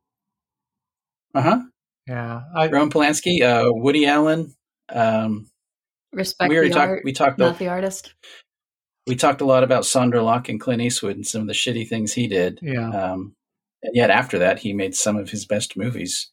[1.36, 1.60] Uh huh.
[2.08, 4.56] Yeah, I, Roman Polanski, uh, Woody Allen.
[4.90, 5.48] Um,
[6.14, 6.90] Respect we already the talked.
[6.90, 7.38] art, We talked.
[7.40, 8.14] not a- the artist.
[9.06, 11.88] we talked a lot about Sondra Locke and Clint Eastwood and some of the shitty
[11.88, 12.58] things he did.
[12.62, 12.90] yeah.
[12.90, 13.36] Um,
[13.86, 16.32] and yet after that, he made some of his best movies.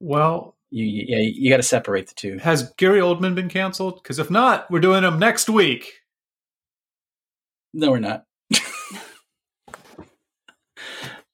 [0.00, 2.38] Well, You, you, yeah, you got to separate the two.
[2.38, 4.02] has Gary Oldman been canceled?
[4.02, 5.92] Because if not, we're doing him next week.
[7.72, 8.24] No, we're not.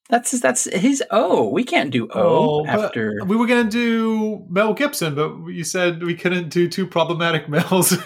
[0.09, 1.49] that's that's his O.
[1.49, 3.19] We can't do O Oh, after.
[3.25, 7.47] we were going to do Mel Gibson, but you said we couldn't do two problematic
[7.49, 7.95] males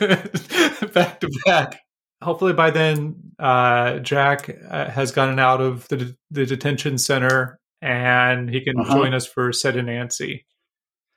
[0.93, 1.79] back to back.
[2.25, 8.49] Hopefully, by then, uh, Jack uh, has gotten out of the the detention center and
[8.49, 8.95] he can Uh-huh.
[8.95, 10.45] join us for Sid and Nancy.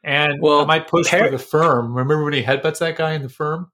[0.04, 1.94] And Well, I might push Par- for the firm.
[1.94, 3.70] Remember when he headbutts that guy in the firm?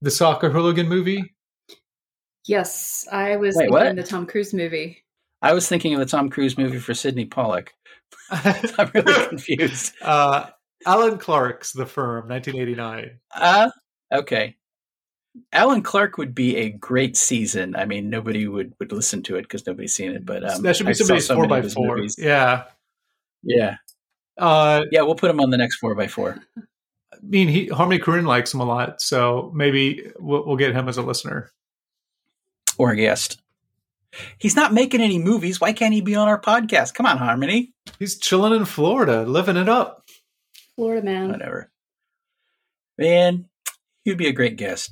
[0.00, 1.34] The soccer hooligan movie?
[2.46, 3.96] Yes, I was Wait, thinking what?
[3.96, 5.04] the Tom Cruise movie.
[5.42, 7.74] I was thinking of the Tom Cruise movie for Sydney Pollack.
[8.30, 9.94] I'm really confused.
[10.02, 10.50] uh,
[10.86, 13.18] Alan Clarke's The Firm, 1989.
[13.34, 13.70] Uh,
[14.12, 14.56] okay.
[15.52, 17.76] Alan Clarke would be a great season.
[17.76, 20.26] I mean, nobody would, would listen to it because nobody's seen it.
[20.26, 21.96] But um, that should be I somebody's so four by four.
[21.96, 22.16] movies.
[22.18, 22.64] Yeah.
[23.42, 23.76] Yeah,
[24.36, 25.00] Uh, yeah.
[25.02, 26.38] We'll put him on the next four by four.
[26.58, 30.88] I mean, he, Harmony Korine likes him a lot, so maybe we'll, we'll get him
[30.88, 31.50] as a listener.
[32.76, 33.40] or a guest.
[34.38, 35.60] He's not making any movies.
[35.60, 36.92] Why can't he be on our podcast?
[36.94, 37.72] Come on, Harmony.
[37.98, 40.04] He's chilling in Florida, living it up.
[40.76, 41.30] Florida man.
[41.30, 41.70] Whatever.
[42.98, 43.48] Man,
[44.04, 44.90] he'd be a great guest.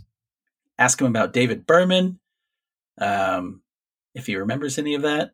[0.78, 2.20] Ask him about David Berman.
[2.98, 3.62] Um,
[4.14, 5.32] if he remembers any of that.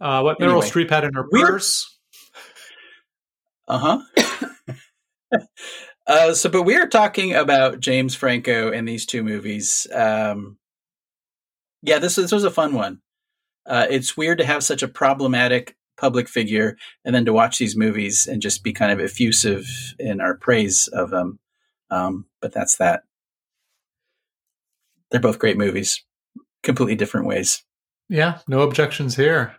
[0.00, 0.60] Uh, what Anyway.
[0.60, 1.92] Meryl Streep had in her purse.
[3.68, 5.38] Uh huh.
[6.06, 9.88] uh, so, but we are talking about James Franco and these two movies.
[9.92, 10.56] Um,
[11.82, 13.00] yeah, this this was a fun one.
[13.66, 17.76] Uh, it's weird to have such a problematic public figure, and then to watch these
[17.76, 19.66] movies and just be kind of effusive
[19.98, 21.40] in our praise of them.
[21.90, 23.02] Um, but that's that.
[25.10, 26.04] They're both great movies,
[26.62, 27.64] completely different ways.
[28.08, 29.56] Yeah, no objections here.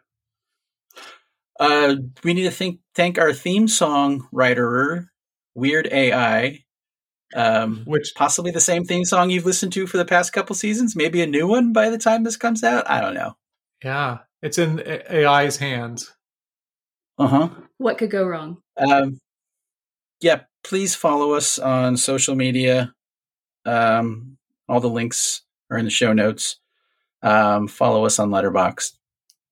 [1.59, 5.11] Uh, we need to think, thank our theme song writer,
[5.55, 6.63] Weird AI,
[7.35, 10.95] um, Which possibly the same theme song you've listened to for the past couple seasons.
[10.95, 12.89] Maybe a new one by the time this comes out.
[12.89, 13.33] I don't know.
[13.83, 16.13] yeah, it's in AI's hands.
[17.17, 17.49] Uh huh.
[17.79, 18.61] What could go wrong?
[18.77, 19.19] Um,
[20.21, 22.93] yeah, please follow us on social media.
[23.65, 24.36] Um,
[24.67, 26.57] all the links are in the show notes.
[27.21, 28.93] Um, follow us on Letterboxd.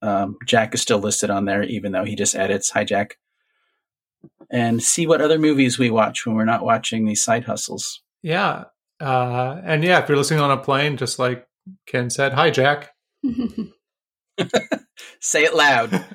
[0.02, 2.70] Um, Jack is still listed on there, even though he just edits.
[2.72, 3.18] Hi, Jack.
[4.52, 8.02] And see what other movies we watch when we're not watching these side hustles.
[8.22, 8.66] Yeah.
[9.02, 11.48] Uh, and yeah, if you're listening on a plane, just like
[11.88, 12.94] Ken said, hi, Jack.
[15.20, 16.06] Say it loud.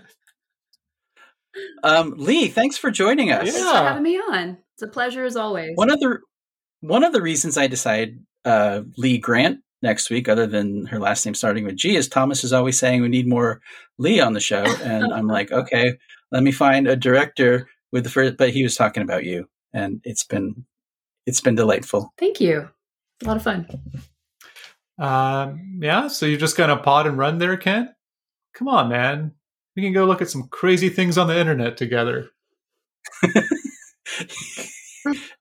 [1.82, 3.46] um, Lee, thanks for joining us.
[3.46, 3.52] Yeah.
[3.52, 4.58] Thanks for having me on.
[4.74, 5.72] It's a pleasure as always.
[5.74, 6.18] One of the
[6.80, 11.24] one of the reasons I decided uh, Lee Grant next week, other than her last
[11.24, 13.60] name starting with G, is Thomas is always saying we need more
[13.98, 15.94] Lee on the show, and I'm like, okay,
[16.32, 18.36] let me find a director with the first.
[18.36, 20.64] But he was talking about you, and it's been
[21.26, 22.12] it's been delightful.
[22.18, 22.68] Thank you.
[23.22, 23.66] A lot of fun.
[24.98, 27.94] Um, yeah, so you're just gonna pod and run there, Ken?
[28.54, 29.32] Come on, man.
[29.76, 32.30] We can go look at some crazy things on the internet together.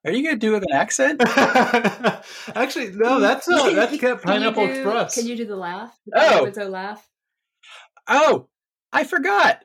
[0.05, 1.21] Are you going to do it with an accent?
[2.55, 5.15] Actually, no, that's uh, that's Can you Pineapple do- Express.
[5.15, 5.97] Can you do the laugh?
[6.15, 6.45] Oh.
[6.45, 7.09] The Naruto laugh.
[8.07, 8.47] Oh,
[8.93, 9.63] I forgot.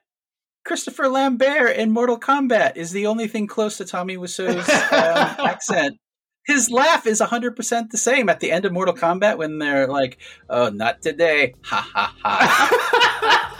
[0.64, 5.98] Christopher Lambert in Mortal Kombat is the only thing close to Tommy Wiseau's um, accent.
[6.46, 10.18] His laugh is 100% the same at the end of Mortal Kombat when they're like,
[10.50, 11.54] oh, not today.
[11.64, 13.50] Ha ha ha.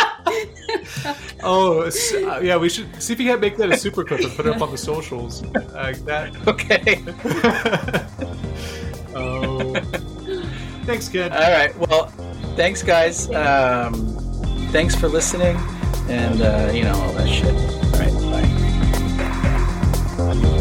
[1.43, 4.21] oh, so, uh, yeah, we should see if you can make that a super clip
[4.21, 5.43] and put it up on the socials.
[5.43, 6.35] Like uh, that.
[6.47, 7.03] Okay.
[9.15, 9.75] oh.
[10.85, 11.33] Thanks, kid.
[11.33, 11.77] All right.
[11.79, 12.07] Well,
[12.57, 13.31] thanks, guys.
[13.31, 14.17] Um,
[14.71, 15.57] thanks for listening
[16.09, 17.55] and, uh, you know, all that shit.
[17.55, 18.13] All right.
[20.17, 20.61] Bye.